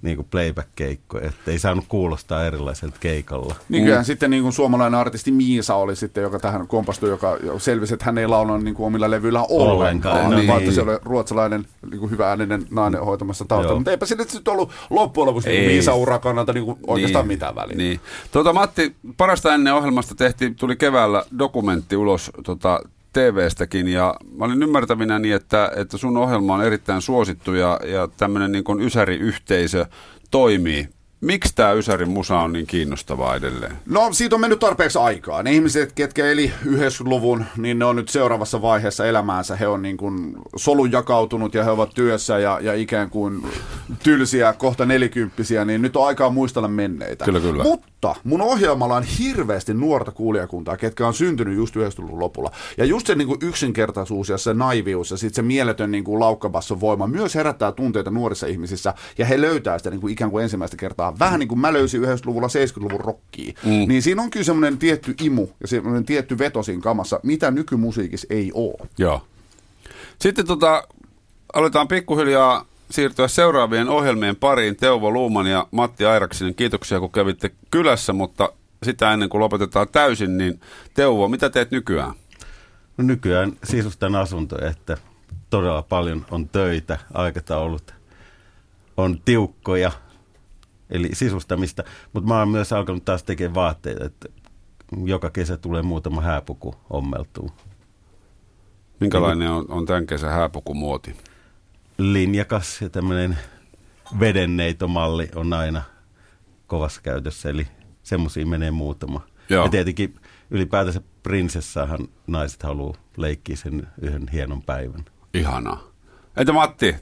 niin 0.05 0.15
kuin 0.15 0.27
playback-keikkoja, 0.31 1.27
että 1.27 1.51
ei 1.51 1.59
saanut 1.59 1.85
kuulostaa 1.89 2.45
erilaiselta 2.45 2.97
keikalla. 2.99 3.55
Niin 3.69 3.83
kyllähän 3.83 4.03
mm. 4.03 4.05
sitten 4.05 4.31
niin 4.31 4.43
kuin 4.43 4.53
suomalainen 4.53 4.99
artisti 4.99 5.31
Miisa 5.31 5.75
oli 5.75 5.95
sitten, 5.95 6.21
joka 6.21 6.39
tähän 6.39 6.67
kompastui, 6.67 7.09
joka 7.09 7.37
selvisi, 7.57 7.93
että 7.93 8.05
hän 8.05 8.17
ei 8.17 8.27
launut 8.27 8.63
niin 8.63 8.75
kuin 8.75 8.87
omilla 8.87 9.11
levyillä 9.11 9.43
ollenkaan, 9.49 10.15
ollenkaan 10.15 10.35
niin. 10.35 10.47
vaan 10.47 10.59
että 10.61 10.71
se 10.71 10.81
oli 10.81 10.97
ruotsalainen 11.03 11.65
niin 11.91 11.99
kuin 11.99 12.11
hyvä 12.11 12.29
ääninen 12.29 12.65
nainen 12.71 13.05
hoitamassa 13.05 13.45
taustalla. 13.45 13.79
Mutta 13.79 13.91
eipä 13.91 14.05
se 14.05 14.15
nyt 14.15 14.47
ollut 14.47 14.71
loppujen 14.89 15.27
lopuksi 15.27 15.49
niin 15.49 15.71
Miisa-uran 15.71 16.21
kannalta 16.21 16.53
niin 16.53 16.65
kuin 16.65 16.79
oikeastaan 16.87 17.23
niin. 17.23 17.35
mitään 17.35 17.55
väliä. 17.55 17.77
Niin. 17.77 17.99
Tuota, 18.31 18.53
Matti, 18.53 18.95
parasta 19.17 19.53
ennen 19.53 19.73
ohjelmasta 19.73 20.15
tehtiin, 20.15 20.55
tuli 20.55 20.75
keväällä 20.75 21.25
dokumentti 21.39 21.95
ulos 21.95 22.31
tota, 22.43 22.79
TV-stäkin 23.15 23.87
ja 23.87 24.15
mä 24.37 24.45
olin 24.45 24.63
ymmärtävinä 24.63 25.19
niin, 25.19 25.35
että, 25.35 25.71
että 25.75 25.97
sun 25.97 26.17
ohjelma 26.17 26.55
on 26.55 26.63
erittäin 26.63 27.01
suosittu 27.01 27.53
ja, 27.53 27.79
ja 27.83 28.07
tämmöinen 28.17 28.51
niin 28.51 28.63
kuin 28.63 28.81
ysäriyhteisö 28.81 29.85
toimii. 30.31 30.89
Miksi 31.21 31.55
tämä 31.55 31.71
Ysärin 31.71 32.09
musa 32.09 32.39
on 32.39 32.53
niin 32.53 32.67
kiinnostavaa 32.67 33.35
edelleen? 33.35 33.77
No 33.85 34.13
siitä 34.13 34.35
on 34.35 34.41
mennyt 34.41 34.59
tarpeeksi 34.59 34.99
aikaa. 34.99 35.43
Ne 35.43 35.51
ihmiset, 35.51 35.91
ketkä 35.91 36.25
eli 36.25 36.51
90-luvun, 36.65 37.45
niin 37.57 37.79
ne 37.79 37.85
on 37.85 37.95
nyt 37.95 38.09
seuraavassa 38.09 38.61
vaiheessa 38.61 39.05
elämäänsä. 39.05 39.55
He 39.55 39.67
on 39.67 39.81
niin 39.81 39.97
kuin 39.97 40.35
solun 40.55 40.91
jakautunut 40.91 41.53
ja 41.53 41.63
he 41.63 41.71
ovat 41.71 41.93
työssä 41.93 42.39
ja, 42.39 42.59
ja 42.61 42.73
ikään 42.73 43.09
kuin 43.09 43.47
tylsiä, 44.03 44.53
kohta 44.53 44.85
nelikymppisiä, 44.85 45.65
niin 45.65 45.81
nyt 45.81 45.95
on 45.95 46.07
aikaa 46.07 46.29
muistella 46.29 46.67
menneitä. 46.67 47.25
Kyllä, 47.25 47.39
kyllä. 47.39 47.63
Mutta 47.63 47.87
mun 48.23 48.41
ohjelmalla 48.41 48.95
on 48.95 49.03
hirveästi 49.03 49.73
nuorta 49.73 50.11
kuulijakuntaa, 50.11 50.77
ketkä 50.77 51.07
on 51.07 51.13
syntynyt 51.13 51.55
just 51.55 51.75
90-luvun 51.75 52.19
lopulla. 52.19 52.51
Ja 52.77 52.85
just 52.85 53.07
se 53.07 53.15
niin 53.15 53.27
kuin 53.27 53.39
yksinkertaisuus 53.41 54.29
ja 54.29 54.37
se 54.37 54.53
naivius 54.53 55.11
ja 55.11 55.17
sitten 55.17 55.35
se 55.35 55.41
mieletön 55.41 55.91
niin 55.91 56.03
kuin 56.03 56.19
laukkabasson 56.19 56.81
voima 56.81 57.07
myös 57.07 57.35
herättää 57.35 57.71
tunteita 57.71 58.11
nuorissa 58.11 58.47
ihmisissä 58.47 58.93
ja 59.17 59.25
he 59.25 59.41
löytää 59.41 59.77
sitä 59.77 59.89
niin 59.89 60.01
kuin 60.01 60.13
ikään 60.13 60.31
kuin 60.31 60.43
ensimmäistä 60.43 60.77
kertaa 60.77 61.19
vähän 61.19 61.39
niin 61.39 61.47
kuin 61.47 61.59
mä 61.59 61.73
löysin 61.73 62.01
90-luvulla 62.01 62.47
70-luvun 62.47 63.01
rockia, 63.01 63.53
mm. 63.63 63.87
niin 63.87 64.01
siinä 64.01 64.21
on 64.21 64.29
kyllä 64.29 64.43
semmoinen 64.43 64.77
tietty 64.77 65.15
imu 65.21 65.47
ja 65.61 65.67
semmoinen 65.67 66.05
tietty 66.05 66.37
veto 66.37 66.63
siinä 66.63 66.81
kamassa, 66.81 67.19
mitä 67.23 67.51
nykymusiikissa 67.51 68.27
ei 68.29 68.51
ole. 68.53 68.89
Joo. 68.97 69.21
Sitten 70.19 70.47
tota, 70.47 70.87
aletaan 71.53 71.87
pikkuhiljaa 71.87 72.65
siirtyä 72.91 73.27
seuraavien 73.27 73.89
ohjelmien 73.89 74.35
pariin. 74.35 74.75
Teuvo 74.75 75.11
Luuman 75.11 75.47
ja 75.47 75.67
Matti 75.71 76.05
Airaksinen, 76.05 76.55
kiitoksia 76.55 76.99
kun 76.99 77.11
kävitte 77.11 77.51
kylässä, 77.71 78.13
mutta 78.13 78.49
sitä 78.83 79.13
ennen 79.13 79.29
kuin 79.29 79.39
lopetetaan 79.39 79.87
täysin, 79.91 80.37
niin 80.37 80.59
Teuvo, 80.93 81.27
mitä 81.27 81.49
teet 81.49 81.71
nykyään? 81.71 82.13
No 82.97 83.03
nykyään 83.03 83.53
sisustan 83.63 84.15
asuntoja, 84.15 84.69
että 84.69 84.97
todella 85.49 85.81
paljon 85.81 86.25
on 86.31 86.49
töitä, 86.49 86.97
aikataulut 87.13 87.93
on 88.97 89.21
tiukkoja, 89.25 89.91
eli 90.89 91.09
sisustamista. 91.13 91.83
Mutta 92.13 92.27
mä 92.27 92.39
oon 92.39 92.49
myös 92.49 92.73
alkanut 92.73 93.05
taas 93.05 93.23
tekemään 93.23 93.55
vaatteita, 93.55 94.05
että 94.05 94.29
joka 95.05 95.29
kesä 95.29 95.57
tulee 95.57 95.81
muutama 95.81 96.21
hääpuku 96.21 96.75
ommeltuu. 96.89 97.51
Minkälainen 98.99 99.51
on, 99.51 99.65
on 99.69 99.85
tämän 99.85 100.07
kesän 100.07 100.31
hääpukumuoti? 100.31 101.15
Linjakas 101.97 102.81
ja 102.81 102.89
tämmöinen 102.89 103.37
vedenneitomalli 104.19 105.29
on 105.35 105.53
aina 105.53 105.81
kovassa 106.67 107.01
käytössä, 107.01 107.49
eli 107.49 107.67
semmoisia 108.03 108.45
menee 108.45 108.71
muutama. 108.71 109.21
Joo. 109.49 109.63
Ja 109.65 109.69
tietenkin 109.69 110.15
ylipäätänsä 110.51 111.01
prinsessahan 111.23 112.07
naiset 112.27 112.63
haluaa 112.63 112.97
leikkiä 113.17 113.55
sen 113.55 113.87
yhden 114.01 114.27
hienon 114.33 114.61
päivän. 114.61 115.05
Ihanaa. 115.33 115.83
Entä 116.37 116.53
Matti, 116.53 116.95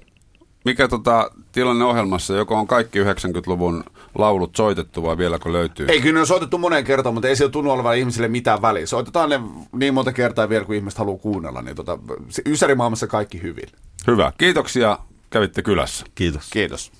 mikä 0.66 0.88
tota, 0.88 1.32
tilanne 1.52 1.86
ohjelmassa, 1.86 2.34
joko 2.34 2.56
on 2.56 2.68
kaikki 2.68 3.04
90-luvun 3.04 3.84
laulut 4.16 4.56
soitettu 4.56 5.04
vai 5.04 5.18
vieläkö 5.18 5.52
löytyy? 5.52 5.88
Ei, 5.90 6.02
kyllä 6.02 6.14
ne 6.14 6.20
on 6.20 6.28
soitettu 6.28 6.58
moneen 6.58 6.84
kertaan, 6.84 7.14
mutta 7.14 7.28
ei 7.28 7.36
se 7.36 7.50
tunnu 7.50 7.72
olevan 7.72 7.98
ihmisille 7.98 8.28
mitään 8.28 8.62
väliä. 8.62 8.86
Soitetaan 8.86 9.30
ne 9.30 9.40
niin 9.76 9.94
monta 9.94 10.14
kertaa 10.14 10.50
vielä, 10.50 10.66
kun 10.66 10.76
ihmiset 10.76 11.00
haluaa 11.00 11.18
kuunnella. 11.18 11.62
Niin 11.62 11.76
tota, 11.76 12.00
Ysärimaailmassa 12.46 13.08
kaikki 13.08 13.42
hyvin. 13.42 13.70
Hyvä. 14.08 14.32
Kiitoksia. 14.38 15.00
Kävitte 15.30 15.62
kylässä. 15.62 16.06
Kiitos. 16.16 16.50
Kiitos. 16.50 16.92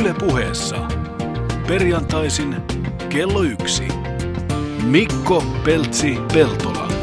Yle 0.00 0.14
puheessa. 0.18 0.88
Perjantaisin 1.66 2.56
kello 3.08 3.42
yksi. 3.42 3.88
Mikko 4.82 5.44
Peltsi 5.64 6.18
Peltola. 6.32 7.01